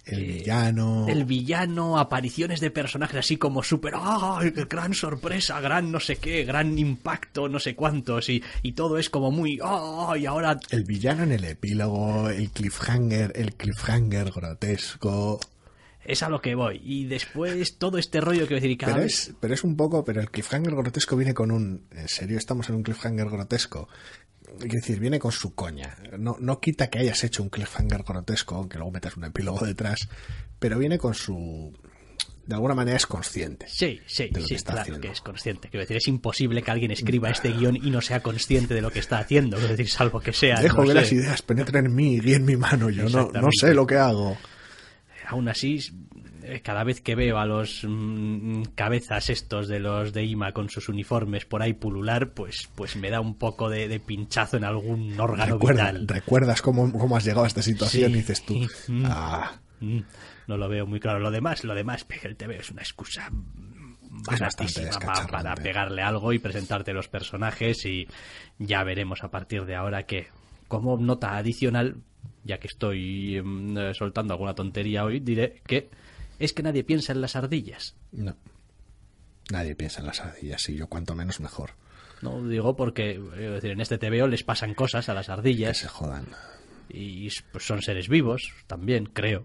El 0.04 0.18
eh, 0.18 0.32
villano. 0.34 1.06
el 1.08 1.24
villano, 1.24 1.98
apariciones 1.98 2.60
de 2.60 2.70
personajes 2.70 3.18
así 3.20 3.36
como 3.38 3.62
súper, 3.62 3.94
¡ay, 3.96 4.52
qué 4.52 4.64
gran 4.64 4.92
sorpresa, 4.92 5.60
gran 5.60 5.90
no 5.90 6.00
sé 6.00 6.16
qué, 6.16 6.44
gran 6.44 6.78
impacto, 6.78 7.48
no 7.48 7.58
sé 7.58 7.74
cuántos! 7.74 8.28
Y, 8.28 8.42
y 8.62 8.72
todo 8.72 8.98
es 8.98 9.08
como 9.08 9.30
muy, 9.30 9.58
¡ay, 9.62 10.26
ahora 10.26 10.58
El 10.70 10.84
villano 10.84 11.22
en 11.22 11.32
el 11.32 11.44
epílogo, 11.44 12.28
el 12.28 12.50
cliffhanger, 12.50 13.32
el 13.34 13.54
cliffhanger 13.54 14.30
grotesco. 14.30 15.40
Es 16.04 16.22
a 16.22 16.28
lo 16.28 16.40
que 16.40 16.54
voy. 16.54 16.80
Y 16.84 17.06
después 17.06 17.78
todo 17.78 17.98
este 17.98 18.20
rollo 18.20 18.46
que 18.46 18.54
voy 18.54 18.58
a 18.58 18.60
decir, 18.60 18.78
cada 18.78 18.94
Pero 18.94 19.04
vez... 19.04 19.28
es, 19.28 19.34
pero 19.40 19.54
es 19.54 19.64
un 19.64 19.76
poco, 19.76 20.04
pero 20.04 20.20
el 20.20 20.30
cliffhanger 20.30 20.74
grotesco 20.74 21.16
viene 21.16 21.34
con 21.34 21.50
un. 21.50 21.86
¿En 21.90 22.08
serio 22.08 22.38
estamos 22.38 22.68
en 22.68 22.76
un 22.76 22.82
cliffhanger 22.82 23.28
grotesco? 23.28 23.88
Es 24.60 24.70
decir, 24.72 25.00
viene 25.00 25.18
con 25.18 25.32
su 25.32 25.54
coña. 25.54 25.96
No, 26.18 26.36
no 26.38 26.60
quita 26.60 26.88
que 26.88 26.98
hayas 27.00 27.24
hecho 27.24 27.42
un 27.42 27.48
cliffhanger 27.48 28.02
grotesco, 28.04 28.54
aunque 28.56 28.78
luego 28.78 28.92
metas 28.92 29.16
un 29.16 29.24
epílogo 29.24 29.64
detrás, 29.66 30.08
pero 30.58 30.78
viene 30.78 30.98
con 30.98 31.14
su. 31.14 31.72
De 32.46 32.54
alguna 32.54 32.74
manera 32.74 32.98
es 32.98 33.06
consciente. 33.06 33.66
Sí, 33.70 34.00
sí, 34.06 34.28
de 34.30 34.40
lo 34.40 34.46
sí, 34.46 34.50
que 34.50 34.56
está 34.56 34.72
claro 34.72 34.82
haciendo. 34.82 35.00
que 35.00 35.08
es 35.12 35.20
consciente. 35.22 35.70
Quiero 35.70 35.80
decir, 35.80 35.96
es 35.96 36.06
imposible 36.08 36.62
que 36.62 36.70
alguien 36.70 36.90
escriba 36.90 37.30
este 37.30 37.50
guion 37.50 37.76
y 37.76 37.90
no 37.90 38.02
sea 38.02 38.20
consciente 38.22 38.74
de 38.74 38.82
lo 38.82 38.90
que 38.90 38.98
está 38.98 39.18
haciendo. 39.18 39.56
Quiero 39.56 39.70
decir, 39.70 39.88
salvo 39.88 40.20
que 40.20 40.34
sea. 40.34 40.60
Dejo 40.60 40.82
no 40.82 40.82
que 40.82 40.88
sé. 40.88 40.94
las 40.94 41.12
ideas 41.12 41.40
penetren 41.40 41.86
en 41.86 41.94
mí 41.94 42.16
y 42.16 42.20
guíen 42.20 42.44
mi 42.44 42.56
mano. 42.58 42.90
Yo 42.90 43.08
no, 43.08 43.30
no 43.32 43.48
sé 43.50 43.72
lo 43.72 43.86
que 43.86 43.96
hago. 43.96 44.36
Aún 45.26 45.48
así, 45.48 45.78
eh, 46.42 46.60
cada 46.62 46.84
vez 46.84 47.00
que 47.00 47.14
veo 47.14 47.38
a 47.38 47.46
los 47.46 47.84
mm, 47.88 48.62
cabezas 48.74 49.30
estos 49.30 49.68
de 49.68 49.80
los 49.80 50.12
de 50.12 50.24
IMA 50.24 50.52
con 50.52 50.68
sus 50.68 50.88
uniformes 50.88 51.44
por 51.46 51.62
ahí 51.62 51.72
pulular, 51.72 52.32
pues, 52.34 52.68
pues 52.74 52.96
me 52.96 53.10
da 53.10 53.20
un 53.20 53.36
poco 53.36 53.68
de, 53.70 53.88
de 53.88 54.00
pinchazo 54.00 54.56
en 54.58 54.64
algún 54.64 55.18
órgano 55.18 55.54
Recuerda- 55.54 55.92
vital. 55.92 56.08
recuerdas 56.08 56.60
cómo, 56.62 56.92
cómo 56.92 57.16
has 57.16 57.24
llegado 57.24 57.44
a 57.44 57.48
esta 57.48 57.62
situación 57.62 58.10
Sí. 58.10 58.12
y 58.12 58.20
dices 58.20 58.44
tú, 58.44 58.54
Mm. 58.88 59.04
ah, 59.06 59.52
Mm, 59.80 60.00
No 60.46 60.56
lo 60.56 60.68
veo 60.68 60.86
muy 60.86 61.00
claro. 61.00 61.18
Lo 61.18 61.30
demás, 61.30 61.64
lo 61.64 61.74
demás, 61.74 62.06
el 62.22 62.36
TV 62.36 62.58
es 62.58 62.70
una 62.70 62.82
excusa 62.82 63.28
bastante 63.30 64.30
baratísima 64.44 64.84
pa- 64.90 64.96
descacharrante. 64.98 65.32
para 65.32 65.54
pegarle 65.56 66.02
algo 66.02 66.32
y 66.32 66.38
presentarte 66.38 66.92
los 66.92 67.08
personajes 67.08 67.84
y 67.84 68.06
ya 68.58 68.84
veremos 68.84 69.24
a 69.24 69.30
partir 69.30 69.64
de 69.64 69.74
ahora 69.74 70.04
que 70.04 70.28
como 70.68 70.96
nota 70.98 71.36
adicional, 71.36 71.96
ya 72.44 72.58
que 72.58 72.68
estoy 72.68 73.40
mm, 73.42 73.78
eh, 73.78 73.94
soltando 73.94 74.34
alguna 74.34 74.54
tontería 74.54 75.04
hoy, 75.04 75.20
diré 75.20 75.62
que 75.66 75.88
es 76.38 76.52
que 76.52 76.62
nadie 76.62 76.84
piensa 76.84 77.12
en 77.12 77.20
las 77.20 77.36
ardillas. 77.36 77.94
no. 78.12 78.36
Nadie 79.50 79.74
piensa 79.74 80.00
en 80.00 80.06
las 80.06 80.20
ardillas 80.20 80.66
y 80.70 80.76
yo 80.76 80.86
cuanto 80.86 81.14
menos 81.14 81.38
mejor. 81.38 81.72
No 82.22 82.42
digo 82.48 82.74
porque 82.76 83.10
eh, 83.10 83.50
decir, 83.50 83.72
en 83.72 83.80
este 83.82 83.98
TVO 83.98 84.26
les 84.26 84.42
pasan 84.42 84.72
cosas 84.72 85.10
a 85.10 85.14
las 85.14 85.26
Que 85.26 85.32
ardillas 85.32 85.76
se 85.76 85.86
jodan. 85.88 86.26
y 86.88 87.28
pues, 87.52 87.66
son 87.66 87.82
seres 87.82 88.08
vivos 88.08 88.54
también, 88.66 89.04
creo. 89.04 89.44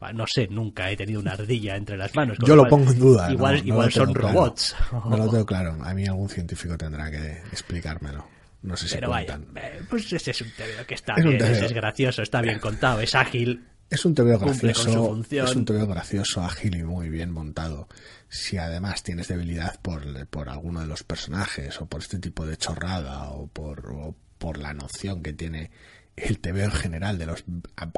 Ah, 0.00 0.12
No 0.12 0.24
sé, 0.28 0.46
nunca 0.46 0.88
he 0.92 0.96
tenido 0.96 1.18
una 1.18 1.32
ardilla 1.32 1.74
entre 1.74 1.96
las 1.96 2.14
manos. 2.14 2.38
Yo 2.46 2.54
lo 2.54 2.62
cual, 2.62 2.70
pongo 2.70 2.92
en 2.92 2.98
duda. 3.00 3.32
Igual, 3.32 3.54
no, 3.56 3.60
no 3.62 3.66
igual 3.66 3.92
son 3.92 4.12
claro. 4.12 4.28
robots. 4.34 4.76
No 4.92 5.16
lo 5.16 5.28
tengo 5.30 5.44
claro. 5.46 5.76
A 5.82 5.92
mí 5.94 6.06
algún 6.06 6.28
científico 6.28 6.78
tendrá 6.78 7.10
que 7.10 7.38
explicármelo. 7.50 8.24
No 8.62 8.76
sé 8.76 8.88
si 8.88 8.94
Pero 8.96 9.08
cuentan. 9.08 9.46
eh, 9.56 9.80
pues 9.88 10.12
ese 10.12 10.32
es 10.32 10.40
un 10.40 10.50
TVO 10.50 10.86
que 10.86 10.94
está 10.94 11.14
Es 11.16 11.24
bien, 11.24 11.42
es, 11.42 11.72
gracioso, 11.72 12.22
está 12.22 12.40
bien 12.40 12.58
contado, 12.58 13.00
es 13.00 13.14
ágil. 13.14 13.64
Es 13.90 14.04
un 14.04 14.14
su 14.14 14.24
gracioso, 14.24 15.44
es 15.44 15.56
un 15.56 15.64
TVO 15.64 15.86
gracioso, 15.86 16.42
ágil 16.42 16.76
y 16.76 16.82
muy 16.82 17.08
bien 17.08 17.30
montado. 17.30 17.88
Si 18.28 18.58
además 18.58 19.02
tienes 19.02 19.28
debilidad 19.28 19.80
por, 19.80 20.26
por 20.26 20.50
alguno 20.50 20.80
de 20.80 20.86
los 20.86 21.04
personajes 21.04 21.80
o 21.80 21.86
por 21.86 22.02
este 22.02 22.18
tipo 22.18 22.44
de 22.44 22.56
chorrada 22.58 23.30
o 23.30 23.46
por, 23.46 23.86
o 23.90 24.14
por 24.38 24.58
la 24.58 24.74
noción 24.74 25.22
que 25.22 25.32
tiene 25.32 25.70
el 26.16 26.38
TVO 26.40 26.64
en 26.64 26.72
general 26.72 27.16
de 27.16 27.26
los 27.26 27.44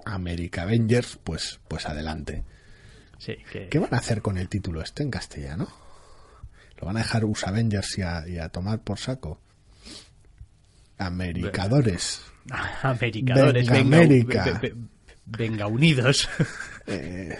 America 0.05 0.63
Avengers, 0.63 1.19
pues, 1.25 1.59
pues 1.67 1.87
adelante. 1.87 2.45
Sí, 3.19 3.37
que... 3.51 3.69
¿Qué 3.69 3.79
van 3.79 3.95
a 3.95 3.99
hacer 3.99 4.23
con 4.23 4.39
el 4.39 4.49
título 4.49 4.83
este 4.83 5.03
en 5.03 5.11
castellano? 5.11 5.69
¿Lo 6.79 6.87
van 6.87 6.97
a 6.99 7.01
dejar 7.01 7.25
US 7.25 7.47
Avengers 7.47 7.99
y 7.99 8.03
a, 8.03 8.29
y 8.29 8.39
a 8.39 8.49
tomar 8.51 8.81
por 8.83 8.99
saco? 8.99 9.41
Americadores. 11.07 12.23
Americadores, 12.83 13.69
Venga, 13.69 13.99
venga, 13.99 14.05
América. 14.05 14.59
ve- 14.61 14.69
ve- 14.71 14.77
venga 15.27 15.67
unidos. 15.67 16.29
Eh, 16.87 17.39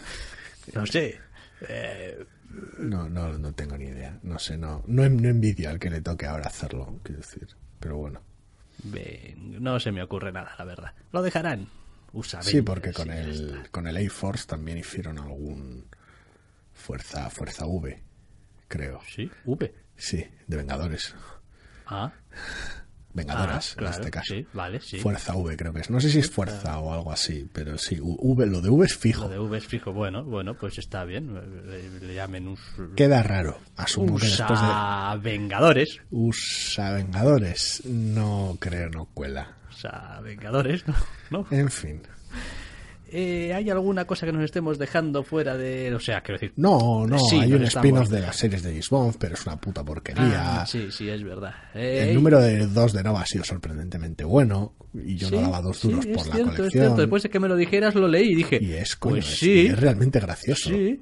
no 0.75 0.87
sé. 0.87 1.19
eh, 1.67 2.25
No, 2.79 3.09
no, 3.09 3.37
no 3.37 3.53
tengo 3.53 3.77
ni 3.77 3.87
idea. 3.87 4.17
No 4.23 4.39
sé, 4.39 4.57
no, 4.57 4.85
no, 4.87 5.09
no 5.09 5.29
envidio 5.29 5.71
al 5.71 5.79
que 5.81 5.91
le 5.91 6.01
toque 6.03 6.27
ahora 6.27 6.47
hacerlo, 6.47 7.01
quiero 7.03 7.21
decir. 7.23 7.49
Pero 7.81 7.97
bueno. 7.97 8.21
no 9.59 9.81
se 9.81 9.91
me 9.91 10.03
ocurre 10.05 10.31
nada, 10.31 10.55
la 10.57 10.65
verdad. 10.65 10.95
Lo 11.11 11.23
dejarán. 11.23 11.67
Usa 12.13 12.43
Sí, 12.43 12.63
porque 12.63 12.93
con 12.93 13.11
el, 13.11 13.69
con 13.73 13.89
el 13.89 13.97
A-Force 14.07 14.47
también 14.47 14.79
hicieron 14.79 15.19
algún 15.19 15.87
Fuerza, 16.75 17.29
Fuerza 17.31 17.67
V, 17.67 18.01
creo. 18.69 19.01
Sí, 19.09 19.29
V. 19.47 19.75
Sí, 19.97 20.25
de 20.47 20.57
Vengadores. 20.57 21.15
Ah, 21.87 22.13
Vengadoras, 23.13 23.73
Ah, 23.73 23.75
claro, 23.79 23.95
en 23.97 24.01
este 24.01 24.11
caso. 24.13 24.35
sí, 24.35 24.47
vale, 24.53 24.81
sí. 24.81 24.99
Fuerza 25.01 25.35
V 25.35 25.57
creo 25.57 25.73
que 25.73 25.81
es. 25.81 25.91
No 25.91 26.01
sé 26.01 26.11
si 26.11 26.21
es 26.21 26.31
Fuerza 26.31 26.79
o 26.79 26.93
algo 26.95 27.11
así, 27.11 27.49
pero 27.53 27.77
sí, 27.77 27.99
V, 28.01 28.47
lo 28.47 28.61
de 28.61 28.71
V 28.71 28.87
es 28.87 28.97
fijo. 28.97 29.25
lo 29.25 29.29
de 29.31 29.39
V 29.41 29.59
es 29.59 29.67
fijo. 29.67 29.93
Bueno, 29.93 30.25
bueno, 30.25 30.55
pues 30.55 30.79
está 30.79 31.05
bien. 31.05 31.35
Le, 31.35 32.07
le 32.07 32.15
llamen 32.15 32.47
us, 32.49 32.61
Queda 32.97 33.23
raro. 33.23 33.59
Asumo 33.77 34.17
que 34.19 34.27
después 34.27 34.61
de 34.61 34.67
USA 34.67 35.17
Vengadores. 35.21 35.99
USA 36.11 36.93
Vengadores, 36.93 37.83
no 37.85 38.57
creo, 38.61 38.89
no 38.91 39.07
cuela. 39.07 39.57
USA 39.71 40.21
Vengadores, 40.23 40.87
¿no? 40.87 40.95
¿No? 41.31 41.47
En 41.51 41.71
fin. 41.71 42.03
Eh, 43.13 43.53
¿hay 43.55 43.69
alguna 43.71 44.05
cosa 44.07 44.27
que 44.27 44.33
nos 44.33 44.45
estemos 44.45 44.79
dejando 44.79 45.23
fuera 45.25 45.57
de... 45.57 45.95
O 45.95 46.01
sea, 46.01 46.21
quiero 46.23 46.39
decir... 46.41 46.53
No, 46.57 47.07
no, 47.07 47.19
Sí, 47.19 47.37
hay 47.37 47.53
un 47.53 47.63
spin-off 47.65 48.09
de 48.09 48.21
las 48.21 48.37
series 48.37 48.63
de 48.63 48.81
James 48.83 49.17
pero 49.19 49.35
es 49.35 49.47
una 49.47 49.61
puta 49.61 49.85
porquería. 49.85 50.63
Ah, 50.63 50.67
sí, 50.67 50.89
sí, 50.91 51.09
es 51.09 51.23
verdad. 51.23 51.55
Eh, 51.75 52.07
El 52.09 52.15
número 52.15 52.41
de 52.41 52.67
dos 52.67 52.93
de 52.93 53.03
Nova 53.03 53.23
ha 53.23 53.27
sido 53.27 53.45
sorprendentemente 53.45 54.25
bueno 54.25 54.75
y 54.95 55.17
yo 55.17 55.29
sí, 55.29 55.35
no 55.35 55.43
daba 55.43 55.61
dos 55.63 55.81
duros 55.83 56.05
sí, 56.05 56.11
por 56.13 56.21
es 56.23 56.27
la 56.29 56.35
cierto, 56.35 56.51
Es 56.53 56.57
colección. 56.57 56.85
cierto. 56.85 57.01
Después 57.03 57.23
de 57.23 57.29
que 57.31 57.41
me 57.41 57.49
lo 57.49 57.57
dijeras, 57.57 57.95
lo 57.95 58.09
leí 58.09 58.33
y 58.33 58.35
dije... 58.37 58.59
Y 58.63 58.73
es, 58.73 58.97
coño, 58.97 59.15
pues 59.17 59.29
es- 59.33 59.39
sí, 59.39 59.67
es 59.67 59.79
realmente 59.79 60.21
gracioso. 60.21 60.71
sí. 60.71 61.01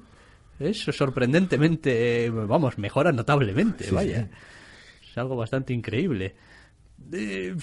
Eso 0.59 0.91
sorprendentemente, 0.91 2.25
eh, 2.25 2.29
vamos, 2.29 2.77
mejora 2.77 3.13
notablemente, 3.13 3.89
vaya. 3.91 4.29
Es 5.09 5.17
algo 5.17 5.37
bastante 5.37 5.71
increíble. 5.73 6.35
Eh, 7.13 7.55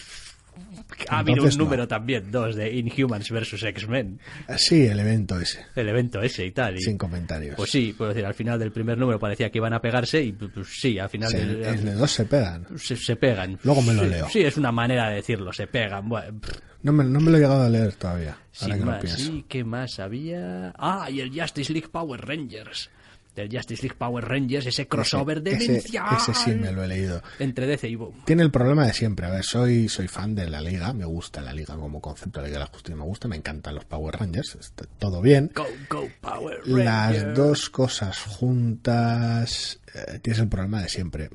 ha 1.08 1.18
habido 1.18 1.34
Entonces, 1.36 1.54
un 1.54 1.58
no. 1.58 1.64
número 1.64 1.88
también, 1.88 2.30
dos, 2.30 2.54
de 2.56 2.72
Inhumans 2.74 3.30
vs. 3.30 3.62
X-Men. 3.62 4.20
Sí, 4.56 4.86
el 4.86 4.98
evento 5.00 5.38
ese, 5.40 5.64
El 5.74 5.88
evento 5.88 6.20
ese 6.22 6.46
y 6.46 6.50
tal. 6.52 6.76
y- 6.76 6.80
sin 6.82 6.96
comentarios. 6.98 7.54
Pues 7.56 7.70
sí, 7.70 7.94
puedo 7.96 8.10
decir, 8.10 8.24
al 8.26 8.34
final 8.34 8.58
del 8.58 8.72
primer 8.72 8.96
número 8.98 9.18
parecía 9.18 9.50
que 9.50 9.58
iban 9.58 9.72
a 9.72 9.80
pegarse 9.80 10.22
y 10.22 10.32
pues, 10.32 10.50
pues, 10.54 10.68
sí, 10.80 10.98
al 10.98 11.08
final 11.08 11.30
Sí, 11.30 11.36
del- 11.38 11.62
el 11.64 11.84
de 11.84 11.94
dos 11.94 12.10
se 12.10 12.24
pegan. 12.24 12.66
se, 12.78 12.96
se 12.96 13.16
pegan. 13.16 13.58
Luego 13.62 13.82
me 13.82 13.94
lo 13.94 14.02
Sí, 14.04 14.08
leo. 14.08 14.28
Sí, 14.28 14.40
es 14.42 14.56
una 14.56 14.72
manera 14.72 15.08
de 15.10 15.16
decirlo, 15.16 15.52
se 15.52 15.66
pegan. 15.66 16.08
Bueno, 16.08 16.38
No 16.82 16.92
me, 16.92 17.02
no 17.04 17.20
me 17.20 17.30
lo 17.30 17.36
he 17.36 17.40
llegado 17.40 17.62
a 17.64 17.68
leer 17.68 17.94
todavía. 17.94 18.36
ahora 18.60 18.74
que 18.74 18.80
lo 18.80 18.86
más. 18.86 19.02
pienso. 19.02 19.32
¿Y 19.32 19.42
qué 19.44 19.64
más 19.64 19.98
había? 19.98 20.72
Ah, 20.78 21.08
y 21.10 21.20
el 21.20 21.30
Justice 21.38 21.72
League 21.72 21.88
Power 21.88 22.20
Rangers. 22.24 22.90
Del 23.36 23.54
Justice 23.54 23.82
League 23.82 23.98
Power 23.98 24.24
Rangers, 24.24 24.64
ese 24.64 24.88
crossover 24.88 25.42
ese, 25.46 25.58
demencial. 25.58 26.16
ese 26.16 26.32
sí 26.32 26.52
me 26.52 26.72
lo 26.72 26.82
he 26.82 26.88
leído. 26.88 27.22
Entre 27.38 27.66
DC 27.66 27.86
y 27.86 27.94
Boom. 27.94 28.24
Tiene 28.24 28.42
el 28.42 28.50
problema 28.50 28.86
de 28.86 28.94
siempre. 28.94 29.26
A 29.26 29.30
ver, 29.30 29.44
soy, 29.44 29.90
soy 29.90 30.08
fan 30.08 30.34
de 30.34 30.48
la 30.48 30.62
liga. 30.62 30.94
Me 30.94 31.04
gusta 31.04 31.42
la 31.42 31.52
liga 31.52 31.76
como 31.76 32.00
concepto. 32.00 32.40
La 32.40 32.46
liga 32.46 32.58
de 32.58 32.64
la 32.64 32.70
justicia 32.70 32.96
me 32.96 33.04
gusta. 33.04 33.28
Me 33.28 33.36
encantan 33.36 33.74
los 33.74 33.84
Power 33.84 34.16
Rangers. 34.16 34.56
está 34.58 34.86
todo 34.98 35.20
bien. 35.20 35.52
Go, 35.54 35.66
go, 35.90 36.08
Power 36.22 36.66
Las 36.66 37.14
Rangers. 37.14 37.36
dos 37.36 37.68
cosas 37.68 38.18
juntas 38.18 39.80
eh, 39.94 40.18
tienes 40.20 40.40
el 40.40 40.48
problema 40.48 40.80
de 40.80 40.88
siempre. 40.88 41.28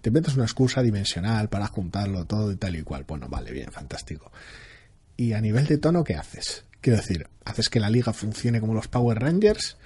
Te 0.00 0.08
inventas 0.10 0.34
una 0.36 0.44
excusa 0.44 0.82
dimensional 0.82 1.48
para 1.48 1.66
juntarlo 1.66 2.26
todo 2.26 2.52
y 2.52 2.56
tal 2.56 2.76
y 2.76 2.82
cual. 2.82 3.04
Bueno, 3.08 3.28
vale, 3.28 3.50
bien, 3.50 3.72
fantástico. 3.72 4.30
Y 5.16 5.32
a 5.32 5.40
nivel 5.40 5.66
de 5.66 5.78
tono, 5.78 6.04
¿qué 6.04 6.14
haces? 6.14 6.64
Quiero 6.80 6.98
decir, 6.98 7.28
¿haces 7.44 7.68
que 7.68 7.80
la 7.80 7.90
liga 7.90 8.12
funcione 8.12 8.60
como 8.60 8.72
los 8.72 8.88
Power 8.88 9.18
Rangers? 9.18 9.76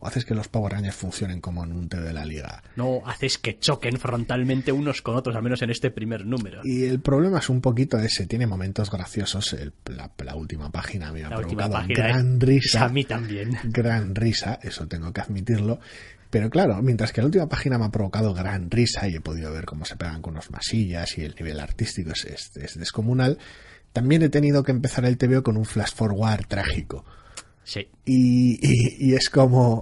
¿O 0.00 0.06
haces 0.06 0.24
que 0.24 0.34
los 0.34 0.48
Power 0.48 0.72
Rangers 0.72 0.96
funcionen 0.96 1.40
como 1.40 1.62
en 1.62 1.72
un 1.72 1.88
TV 1.88 2.02
de 2.04 2.12
la 2.14 2.24
liga? 2.24 2.62
No 2.76 3.02
haces 3.04 3.36
que 3.38 3.58
choquen 3.58 3.98
frontalmente 3.98 4.72
unos 4.72 5.02
con 5.02 5.14
otros, 5.14 5.36
al 5.36 5.42
menos 5.42 5.60
en 5.62 5.70
este 5.70 5.90
primer 5.90 6.24
número. 6.24 6.62
Y 6.64 6.84
el 6.84 7.00
problema 7.00 7.38
es 7.38 7.48
un 7.50 7.60
poquito 7.60 7.98
ese, 7.98 8.26
tiene 8.26 8.46
momentos 8.46 8.90
graciosos. 8.90 9.52
El- 9.52 9.72
la, 9.94 10.10
la 10.24 10.34
última 10.34 10.70
página 10.72 11.12
me 11.12 11.22
ha 11.24 11.28
La 11.28 11.36
provocado 11.36 11.72
página. 11.72 11.94
gran 11.94 12.40
risa. 12.40 12.84
A 12.84 12.88
mí 12.88 13.04
también. 13.04 13.58
gran 13.64 14.14
risa, 14.14 14.58
eso 14.62 14.88
tengo 14.88 15.12
que 15.12 15.20
admitirlo. 15.20 15.80
Pero 16.30 16.48
claro, 16.48 16.80
mientras 16.80 17.12
que 17.12 17.20
la 17.20 17.26
última 17.26 17.48
página 17.48 17.76
me 17.76 17.84
ha 17.86 17.90
provocado 17.90 18.32
gran 18.32 18.70
risa 18.70 19.08
y 19.08 19.16
he 19.16 19.20
podido 19.20 19.52
ver 19.52 19.64
cómo 19.66 19.84
se 19.84 19.96
pegan 19.96 20.22
con 20.22 20.32
los 20.34 20.50
masillas 20.50 21.18
y 21.18 21.24
el 21.24 21.34
nivel 21.34 21.60
artístico 21.60 22.12
es, 22.12 22.24
es- 22.24 22.56
es 22.56 22.78
descomunal, 22.78 23.36
también 23.92 24.22
he 24.22 24.28
tenido 24.28 24.62
que 24.62 24.70
empezar 24.70 25.04
el 25.04 25.18
TVO 25.18 25.42
con 25.42 25.56
un 25.56 25.64
flash 25.66 25.92
forward 25.94 26.46
trágico. 26.46 27.04
Sí. 27.70 27.86
Y, 28.04 28.58
y- 28.66 29.10
y 29.10 29.14
es 29.14 29.30
como... 29.30 29.80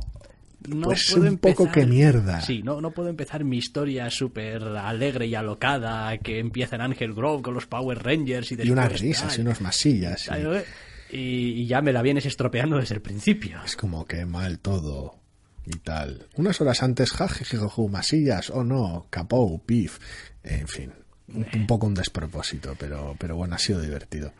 No 0.69 0.89
pues 0.89 1.11
puedo 1.11 1.27
un 1.31 1.39
poco 1.39 1.71
que 1.73 1.87
mierda. 1.87 2.43
Sí, 2.43 2.63
no, 2.63 2.83
no 2.83 2.91
puedo 2.91 3.09
empezar 3.09 3.45
mi 3.45 3.57
historia 3.57 4.11
súper 4.11 4.63
alegre 4.63 5.27
y 5.27 5.35
alocada 5.35 6.19
que 6.19 6.39
empieza 6.39 6.77
en 6.77 6.83
Angel 6.83 7.15
Grove 7.15 7.41
con 7.43 7.55
los 7.55 7.67
Power 7.67 8.03
Rangers 8.03 8.51
y 8.51 8.55
Y 8.55 8.57
después 8.59 8.73
unas 8.73 9.01
risas 9.01 9.39
y 9.39 9.41
unas 9.41 9.63
masillas. 9.63 10.29
y- 11.11 11.17
y, 11.17 11.63
y 11.63 11.67
ya 11.67 11.81
me 11.81 11.95
la 11.95 12.03
vienes 12.03 12.27
estropeando 12.27 12.77
desde 12.77 12.97
el 12.97 13.01
principio. 13.01 13.59
Es 13.65 13.75
como 13.77 14.05
que 14.05 14.27
mal 14.27 14.59
todo 14.59 15.15
y 15.65 15.79
tal. 15.79 16.27
Unas 16.37 16.61
horas 16.61 16.83
antes, 16.83 17.13
jajijijoju, 17.13 17.89
masillas, 17.89 18.51
o 18.51 18.65
no, 18.65 19.07
capó, 19.09 19.63
pif, 19.65 19.99
en 20.45 20.69
fin, 20.69 20.93
un, 21.33 21.47
un 21.55 21.67
poco 21.67 21.87
un 21.87 21.95
despropósito, 21.95 22.75
pero, 22.79 23.17
pero 23.19 23.37
bueno, 23.37 23.55
ha 23.55 23.59
sido 23.59 23.81
divertido. 23.81 24.33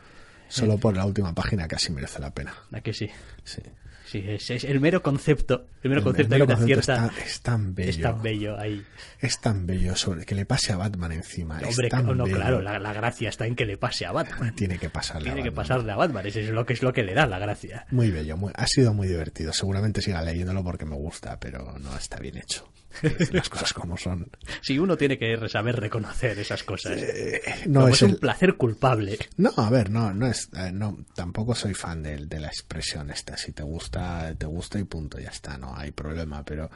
Solo 0.49 0.77
por 0.77 0.95
la 0.97 1.05
última 1.05 1.33
página 1.33 1.67
casi 1.67 1.91
merece 1.91 2.19
la 2.19 2.33
pena. 2.33 2.53
¿A 2.71 2.81
que 2.81 2.93
sí? 2.93 3.09
Sí. 3.43 3.61
Sí, 4.05 4.23
es, 4.27 4.49
es 4.49 4.63
el 4.63 4.79
mero 4.79 5.03
concepto. 5.03 5.67
El 5.83 5.91
mero 5.91 6.01
concepto 6.03 6.33
el 6.33 6.41
mero 6.41 6.47
concepto 6.47 6.81
cierta. 6.81 7.05
es 7.05 7.11
tan- 7.15 7.23
es 7.23 7.41
tan 7.41 7.75
bello. 7.75 7.89
Es 7.91 8.01
tan 8.01 8.21
bello 8.23 8.57
ahí. 8.59 8.83
Es 9.19 9.39
tan 9.39 9.67
bello 9.67 9.95
sobre 9.95 10.25
que 10.25 10.33
le 10.33 10.47
pase 10.47 10.73
a 10.73 10.77
Batman 10.77 11.11
encima. 11.11 11.59
es 11.59 11.67
Hombre, 11.67 11.89
tan 11.89 12.17
no, 12.17 12.23
bello. 12.23 12.35
claro, 12.37 12.59
la, 12.59 12.79
la 12.79 12.91
gracia 12.91 13.29
está 13.29 13.45
en 13.45 13.55
que 13.55 13.67
le 13.67 13.77
pase 13.77 14.07
a 14.07 14.11
Batman. 14.11 14.51
Tiene 14.55 14.79
que 14.79 14.89
pasarle 14.89 15.29
a 15.29 15.33
Tiene 15.33 15.43
que 15.43 15.51
Batman. 15.51 15.67
pasarle 15.67 15.91
a 15.91 15.95
Batman, 15.95 16.25
eso 16.25 16.39
es 16.39 16.49
lo 16.49 16.65
que 16.65 16.73
es 16.73 16.81
lo 16.81 16.91
que 16.91 17.03
le 17.03 17.13
da 17.13 17.27
la 17.27 17.37
gracia. 17.37 17.85
Muy 17.91 18.09
bello, 18.09 18.35
muy- 18.35 18.51
ha 18.55 18.65
sido 18.65 18.95
muy 18.95 19.07
divertido. 19.07 19.53
Seguramente 19.53 20.01
siga 20.01 20.23
leyéndolo 20.23 20.63
porque 20.63 20.85
me 20.85 20.95
gusta, 20.95 21.39
pero 21.39 21.77
no 21.77 21.95
está 21.95 22.17
bien 22.17 22.37
hecho. 22.37 22.67
Las 23.31 23.49
cosas 23.49 23.73
como 23.73 23.97
son. 23.97 24.29
Si 24.61 24.79
uno 24.79 24.97
tiene 24.97 25.17
que 25.17 25.37
saber 25.49 25.75
reconocer 25.75 26.37
esas 26.39 26.63
cosas. 26.63 26.93
Eh, 26.97 27.41
no 27.67 27.81
Como 27.81 27.93
es 27.93 28.01
un 28.01 28.09
el- 28.11 28.17
placer 28.17 28.55
culpable. 28.55 29.17
No, 29.37 29.51
a 29.57 29.69
ver, 29.69 29.89
no, 29.89 30.13
no 30.13 30.27
es, 30.27 30.49
eh, 30.55 30.71
no, 30.73 31.05
tampoco 31.15 31.55
soy 31.55 31.73
fan 31.73 32.01
de, 32.03 32.25
de 32.25 32.39
la 32.39 32.47
expresión 32.47 33.09
esta. 33.11 33.37
Si 33.37 33.51
te 33.51 33.63
gusta, 33.63 34.33
te 34.37 34.45
gusta 34.45 34.79
y 34.79 34.83
punto, 34.83 35.19
ya 35.19 35.29
está, 35.29 35.57
no 35.57 35.75
hay 35.77 35.91
problema. 35.91 36.43
Pero 36.43 36.69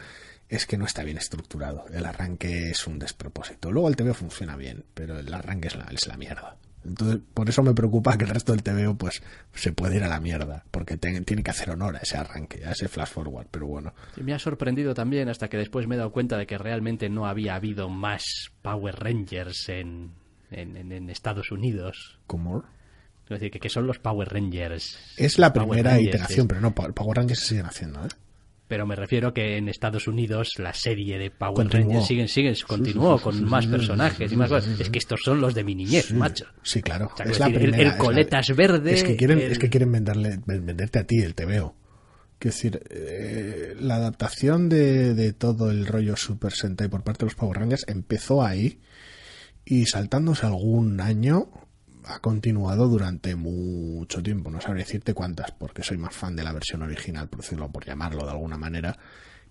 es 0.50 0.66
que 0.66 0.78
no 0.78 0.86
está 0.86 1.04
bien 1.04 1.18
estructurado. 1.18 1.86
El 1.92 2.06
arranque 2.06 2.70
es 2.70 2.86
un 2.86 3.00
despropósito. 3.00 3.72
Luego 3.72 3.90
el 3.90 3.96
TVO 3.96 4.14
funciona 4.14 4.56
bien, 4.56 4.86
pero 4.94 5.18
el 5.20 5.34
arranque 5.34 5.68
es 5.70 5.76
la, 5.76 5.86
es 5.92 6.06
la 6.08 6.18
mierda. 6.18 6.58
Entonces, 6.86 7.20
por 7.34 7.48
eso 7.50 7.64
me 7.64 7.74
preocupa 7.74 8.18
que 8.18 8.26
el 8.26 8.30
resto 8.32 8.52
del 8.52 8.64
TVO, 8.64 8.96
pues, 8.98 9.22
se 9.54 9.72
puede 9.72 9.96
ir 9.98 10.04
a 10.04 10.08
la 10.08 10.20
mierda. 10.20 10.66
Porque 10.72 10.98
te- 10.98 11.22
tiene 11.22 11.44
que 11.44 11.52
hacer 11.52 11.70
honor 11.70 11.96
a 11.96 12.00
ese 12.00 12.18
arranque, 12.18 12.66
a 12.66 12.72
ese 12.72 12.88
flash 12.88 13.10
forward. 13.10 13.48
Pero 13.52 13.68
bueno, 13.68 13.94
Me 14.22 14.34
ha 14.34 14.40
sorprendido 14.40 14.94
también 14.94 15.30
hasta 15.30 15.48
que 15.50 15.58
después 15.58 15.88
me 15.88 15.96
he 15.96 15.98
dado 15.98 16.12
cuenta 16.12 16.38
de 16.38 16.46
que 16.46 16.58
realmente 16.58 17.10
no 17.10 17.26
había 17.26 17.56
habido 17.56 17.90
más 17.90 18.52
Power 18.62 18.96
Rangers 19.00 19.70
en, 19.70 20.12
en, 20.52 20.78
en- 20.78 20.92
en 20.92 21.10
Estados 21.10 21.52
Unidos. 21.52 22.20
como 22.28 22.64
Es 23.24 23.30
decir, 23.30 23.52
que, 23.52 23.60
que 23.60 23.70
son 23.70 23.88
los 23.88 24.00
Power 24.00 24.28
Rangers. 24.28 24.98
es 25.18 25.40
la 25.40 25.54
Power 25.54 25.70
primera 25.70 25.92
Rangers, 25.92 26.10
iteración, 26.16 26.40
es- 26.42 26.48
pero 26.50 26.62
no, 26.62 26.76
Power 26.76 27.18
Rangers 27.18 27.40
se 27.40 27.48
siguen 27.48 27.66
haciendo, 27.66 28.04
¿eh? 28.06 28.10
Pero 28.74 28.88
me 28.88 28.96
refiero 28.96 29.36
que 29.36 29.58
en 29.58 29.70
Estados 29.70 30.08
Unidos 30.08 30.54
la 30.58 30.74
serie 30.74 31.20
de 31.20 31.30
Power 31.30 31.54
Continuó. 31.54 31.90
Rangers 31.90 32.08
siguen, 32.08 32.28
siguen, 32.28 32.56
continuó 32.66 33.22
con 33.22 33.44
más 33.44 33.68
personajes 33.68 34.32
y 34.32 34.36
más 34.36 34.50
cosas. 34.50 34.80
Es 34.80 34.90
que 34.90 34.98
estos 34.98 35.20
son 35.24 35.40
los 35.42 35.54
de 35.54 35.64
mi 35.64 35.76
niñez, 35.76 36.12
macho. 36.12 36.46
Sí, 36.64 36.82
claro. 36.82 37.12
O 37.14 37.16
sea, 37.16 37.28
es 37.28 37.38
quiero 37.38 37.52
la 37.52 37.60
decir, 37.60 37.70
el- 37.76 37.80
es 37.82 37.88
la- 37.94 37.98
coletas 38.00 38.56
verde, 38.56 38.94
Es 38.96 39.04
que 39.04 39.16
quieren, 39.16 39.38
el- 39.38 39.52
es 39.52 39.60
que 39.60 39.70
quieren 39.70 39.92
venderle, 39.92 40.40
ven- 40.48 40.66
venderte 40.66 40.98
a 40.98 41.04
ti 41.06 41.20
el 41.20 41.36
TVO. 41.36 41.76
Quiero 42.40 42.56
decir, 42.56 42.82
eh, 42.90 43.76
la 43.80 43.98
adaptación 43.98 44.70
de, 44.70 45.14
de 45.14 45.34
todo 45.34 45.70
el 45.70 45.86
rollo 45.86 46.16
Super 46.18 46.52
Sentai 46.54 46.88
por 46.88 47.04
parte 47.04 47.20
de 47.20 47.26
los 47.28 47.36
Power 47.36 47.60
Rangers 47.60 47.86
empezó 47.88 48.44
ahí 48.44 48.80
y 49.66 49.86
saltándose 49.86 50.48
algún 50.48 51.00
año 51.00 51.48
ha 52.06 52.20
continuado 52.20 52.88
durante 52.88 53.36
mucho 53.36 54.22
tiempo. 54.24 54.50
No 54.50 54.62
sabré 54.62 54.80
decirte 54.82 55.14
cuántas, 55.14 55.52
porque 55.52 55.84
soy 55.84 55.98
más 55.98 56.16
fan 56.16 56.36
de 56.36 56.44
la 56.44 56.52
versión 56.54 56.82
original, 56.82 57.28
por 57.30 57.42
decirlo, 57.42 57.70
por 57.72 57.86
llamarlo 57.86 58.26
de 58.26 58.32
alguna 58.32 58.58
manera, 58.58 58.98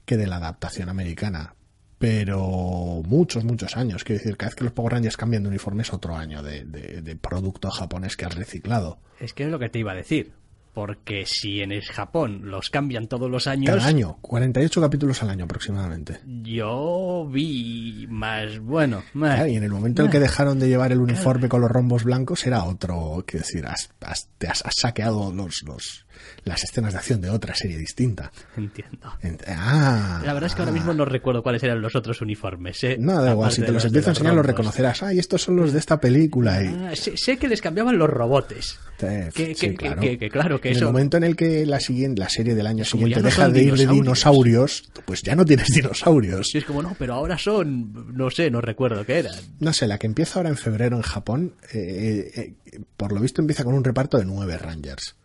que 0.04 0.16
de 0.16 0.26
la 0.26 0.36
adaptación 0.36 0.88
americana. 0.88 1.54
Pero 1.98 3.02
muchos, 3.06 3.44
muchos 3.44 3.76
años. 3.76 4.02
Quiero 4.02 4.18
decir, 4.18 4.36
cada 4.36 4.48
vez 4.50 4.56
que 4.56 4.64
los 4.64 4.72
Power 4.72 4.92
Rangers 4.94 5.16
cambian 5.16 5.44
de 5.44 5.48
uniforme 5.50 5.82
es 5.82 5.92
otro 5.92 6.16
año 6.16 6.42
de, 6.42 6.64
de- 6.64 7.16
producto 7.16 7.70
japonés 7.70 8.16
que 8.16 8.24
has 8.24 8.34
reciclado. 8.34 8.98
Es 9.20 9.32
que 9.32 9.44
es 9.44 9.50
lo 9.50 9.58
que 9.60 9.68
te 9.68 9.78
iba 9.78 9.92
a 9.92 9.94
decir. 9.94 10.32
Porque 10.74 11.24
si 11.26 11.60
en 11.60 11.70
el 11.70 11.82
Japón 11.82 12.42
los 12.44 12.70
cambian 12.70 13.06
todos 13.06 13.30
los 13.30 13.46
años, 13.46 13.74
Cada 13.74 13.86
año, 13.86 14.16
48 14.22 14.80
capítulos 14.80 15.22
al 15.22 15.28
año 15.30 15.44
aproximadamente. 15.44 16.20
yo 16.42 17.26
vi 17.30 18.06
más, 18.08 18.58
bueno, 18.58 19.02
más- 19.12 19.34
Claro, 19.34 19.50
y 19.50 19.56
en 19.56 19.64
el 19.64 19.70
momento 19.70 20.00
en 20.02 20.06
el 20.06 20.12
que 20.12 20.18
dejaron 20.20 20.58
de 20.58 20.68
llevar 20.68 20.90
el 20.92 21.00
uniforme 21.00 21.48
con 21.48 21.60
los 21.60 21.70
rombos 21.70 22.04
blancos 22.04 22.46
era 22.46 22.64
otro, 22.64 23.22
quiero 23.26 23.44
decir, 23.44 23.66
has, 23.66 23.90
has- 24.00 24.28
te 24.38 24.46
has, 24.48 24.64
has 24.64 24.74
saqueado 24.76 25.32
los, 25.32 25.62
los, 25.64 26.06
las 26.44 26.62
escenas 26.64 26.92
de 26.92 26.98
acción 26.98 27.20
de 27.20 27.30
otra 27.30 27.54
serie 27.54 27.76
distinta. 27.78 28.32
entiendo. 28.56 29.12
En- 29.22 29.38
ah, 29.48 30.22
La 30.24 30.32
verdad 30.32 30.48
es 30.48 30.54
que 30.54 30.62
ahora 30.62 30.72
mismo 30.72 30.92
no 30.94 31.04
recuerdo 31.04 31.42
cuáles 31.42 31.62
eran 31.62 31.80
los 31.80 31.94
otros 31.94 32.20
uniformes. 32.20 32.82
¿eh? 32.84 32.96
No, 32.98 33.22
da 33.22 33.32
igual, 33.32 33.52
si 33.52 33.62
te 33.62 33.72
los 33.72 33.84
empiezo 33.84 34.10
a 34.10 34.12
enseñar 34.12 34.34
los 34.34 34.46
reconocerás. 34.46 35.02
Ay, 35.02 35.18
estos 35.18 35.42
son 35.42 35.56
los 35.56 35.72
de 35.72 35.78
esta 35.78 36.00
película. 36.00 36.62
Y, 36.62 36.66
Ah, 36.68 36.96
sé, 36.96 37.16
sé 37.16 37.36
que 37.36 37.48
les 37.48 37.60
cambiaban 37.60 37.98
los 37.98 38.08
robotes. 38.10 38.78
Que- 38.98 39.30
sí, 39.34 39.54
que- 39.54 39.74
que- 39.76 39.96
que- 39.96 40.18
que 40.18 40.30
claro, 40.30 40.60
que 40.60 40.68
en 40.68 40.76
eso- 40.76 40.86
el 40.86 40.92
momento 40.92 41.16
en 41.16 41.24
el 41.24 41.34
que 41.34 41.66
la 41.66 41.80
siguiente 41.80 42.20
la 42.20 42.28
serie 42.28 42.54
del 42.54 42.66
año 42.68 42.84
siguiente 42.84 43.16
no 43.16 43.22
deja 43.22 43.48
de 43.48 43.62
ir 43.64 43.74
de 43.74 43.86
dinosaurios. 43.88 44.84
pues 45.04 45.22
ya 45.22 45.34
no 45.34 45.44
tienes 45.44 45.66
dinosaurios 45.74 46.48
Sí, 46.52 46.58
es 46.58 46.64
como, 46.64 46.82
no, 46.82 46.94
pero 46.98 47.14
ahora 47.14 47.36
son, 47.38 48.14
no 48.16 48.30
sé, 48.30 48.50
no 48.50 48.60
recuerdo 48.60 49.04
qué 49.04 49.18
eran. 49.18 49.34
no 49.58 49.72
sé 49.72 49.88
la 49.88 49.98
que 49.98 50.06
empieza 50.06 50.38
ahora 50.38 50.50
en 50.50 50.56
febrero 50.56 50.96
en 50.96 51.02
Japón 51.02 51.54
eh, 51.72 52.30
eh, 52.66 52.80
por 52.96 53.12
lo 53.12 53.20
visto 53.20 53.40
empieza 53.40 53.64
con 53.64 53.74
un 53.74 53.82
reparto 53.82 54.18
de 54.18 54.24
nueve 54.24 54.56
Rangers 54.56 55.16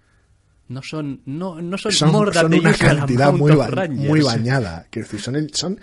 No 0.70 0.82
son, 0.84 1.22
no, 1.26 1.61
no 1.61 1.78
son, 1.78 1.91
son, 1.97 2.11
more 2.11 2.32
son 2.34 2.53
una 2.59 2.72
cantidad 2.99 3.32
muy, 3.34 3.51
ba- 3.57 3.68
bañada 4.22 4.88
quiero 4.89 5.05
decir 5.07 5.22
son 5.22 5.36
el- 5.38 5.53
son 5.53 5.80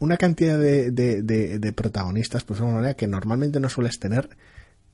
una 0.00 0.16
cantidad 0.16 0.58
de, 0.58 0.90
de- 0.92 1.22
de- 1.22 1.58
de 1.58 1.72
protagonistas 1.72 2.44
pues 2.44 2.60
una 2.60 2.74
manera 2.74 2.94
que 2.94 3.06
normalmente 3.08 3.58
no 3.58 3.68
sueles 3.68 3.98
tener 3.98 4.28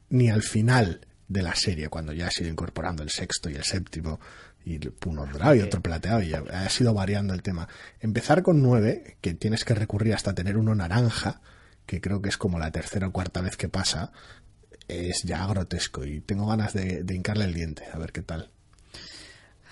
ni 0.08 0.30
al 0.30 0.42
final 0.42 1.06
de 1.28 1.42
la 1.42 1.54
serie, 1.54 1.88
cuando 1.88 2.12
ya 2.12 2.26
ha 2.28 2.30
sido 2.30 2.50
incorporando 2.50 3.02
el 3.02 3.10
sexto 3.10 3.48
y 3.50 3.54
el 3.54 3.64
séptimo, 3.64 4.20
y 4.64 4.78
uno 5.06 5.26
dorado 5.26 5.54
y 5.54 5.60
otro 5.60 5.80
plateado, 5.82 6.22
y 6.22 6.32
ha 6.34 6.68
sido 6.68 6.92
variando 6.94 7.32
el 7.34 7.42
tema. 7.42 7.66
Empezar 8.00 8.42
con 8.42 8.62
nueve, 8.62 9.16
que 9.22 9.32
tienes 9.34 9.64
que 9.64 9.74
recurrir 9.74 10.14
hasta 10.14 10.34
tener 10.34 10.56
uno 10.58 10.74
naranja, 10.74 11.40
que 11.86 12.00
creo 12.00 12.20
que 12.22 12.28
es 12.28 12.36
como 12.36 12.58
la 12.58 12.70
tercera 12.70 13.08
o 13.08 13.12
cuarta 13.12 13.40
vez 13.40 13.56
que 13.56 13.68
pasa, 13.70 14.12
es 14.88 15.22
ya 15.24 15.46
grotesco 15.46 16.04
y 16.04 16.20
tengo 16.20 16.46
ganas 16.46 16.72
de, 16.74 17.02
de 17.04 17.14
hincarle 17.14 17.46
el 17.46 17.54
diente, 17.54 17.84
a 17.92 17.98
ver 17.98 18.12
qué 18.12 18.22
tal. 18.22 18.50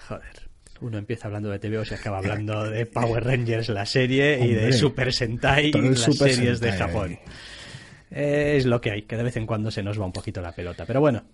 Joder. 0.09 0.51
Uno 0.81 0.99
empieza 0.99 1.29
hablando 1.29 1.51
de 1.51 1.59
TVO 1.59 1.83
y 1.89 1.95
acaba 1.95 2.19
hablando 2.19 2.69
de 2.69 2.87
Power 2.87 3.25
Rangers, 3.25 3.69
la 3.69 3.87
serie, 3.87 4.45
y 4.45 4.53
de 4.53 4.73
Super 4.73 5.13
Sentai, 5.13 5.71
el 5.75 5.91
las 5.91 6.01
Super 6.01 6.33
series 6.33 6.61
de 6.61 6.73
Japón. 6.73 7.11
ahí. 7.11 7.19
Es 8.11 8.67
lo 8.67 8.81
que 8.81 8.91
hay, 8.91 9.03
que 9.03 9.17
de 9.17 9.23
vez 9.23 9.37
en 9.37 9.47
cuando 9.47 9.71
se 9.71 9.83
nos 9.83 10.01
va 10.01 10.05
un 10.05 10.13
poquito 10.13 10.43
la 10.43 10.53
pelota. 10.53 10.85
Pero 10.85 11.01
bueno, 11.01 11.25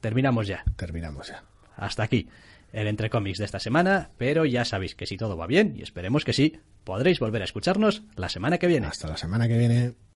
terminamos 0.00 0.46
ya. 0.46 0.64
Terminamos 0.76 1.28
ya. 1.28 1.44
Hasta 1.76 2.02
aquí 2.02 2.28
el 2.72 2.86
Entre 2.86 3.10
Cómics 3.10 3.38
de 3.38 3.44
esta 3.44 3.60
semana, 3.60 4.10
pero 4.16 4.44
ya 4.46 4.64
sabéis 4.64 4.94
que 4.94 5.06
si 5.06 5.16
todo 5.16 5.36
va 5.36 5.46
bien, 5.46 5.74
y 5.76 5.82
esperemos 5.82 6.24
que 6.24 6.32
sí, 6.32 6.58
podréis 6.84 7.20
volver 7.20 7.42
a 7.42 7.44
escucharnos 7.44 8.02
la 8.16 8.28
semana 8.28 8.58
que 8.58 8.66
viene. 8.66 8.86
Hasta 8.86 9.08
la 9.08 9.16
semana 9.16 9.46
que 9.46 9.58
viene. 9.58 9.92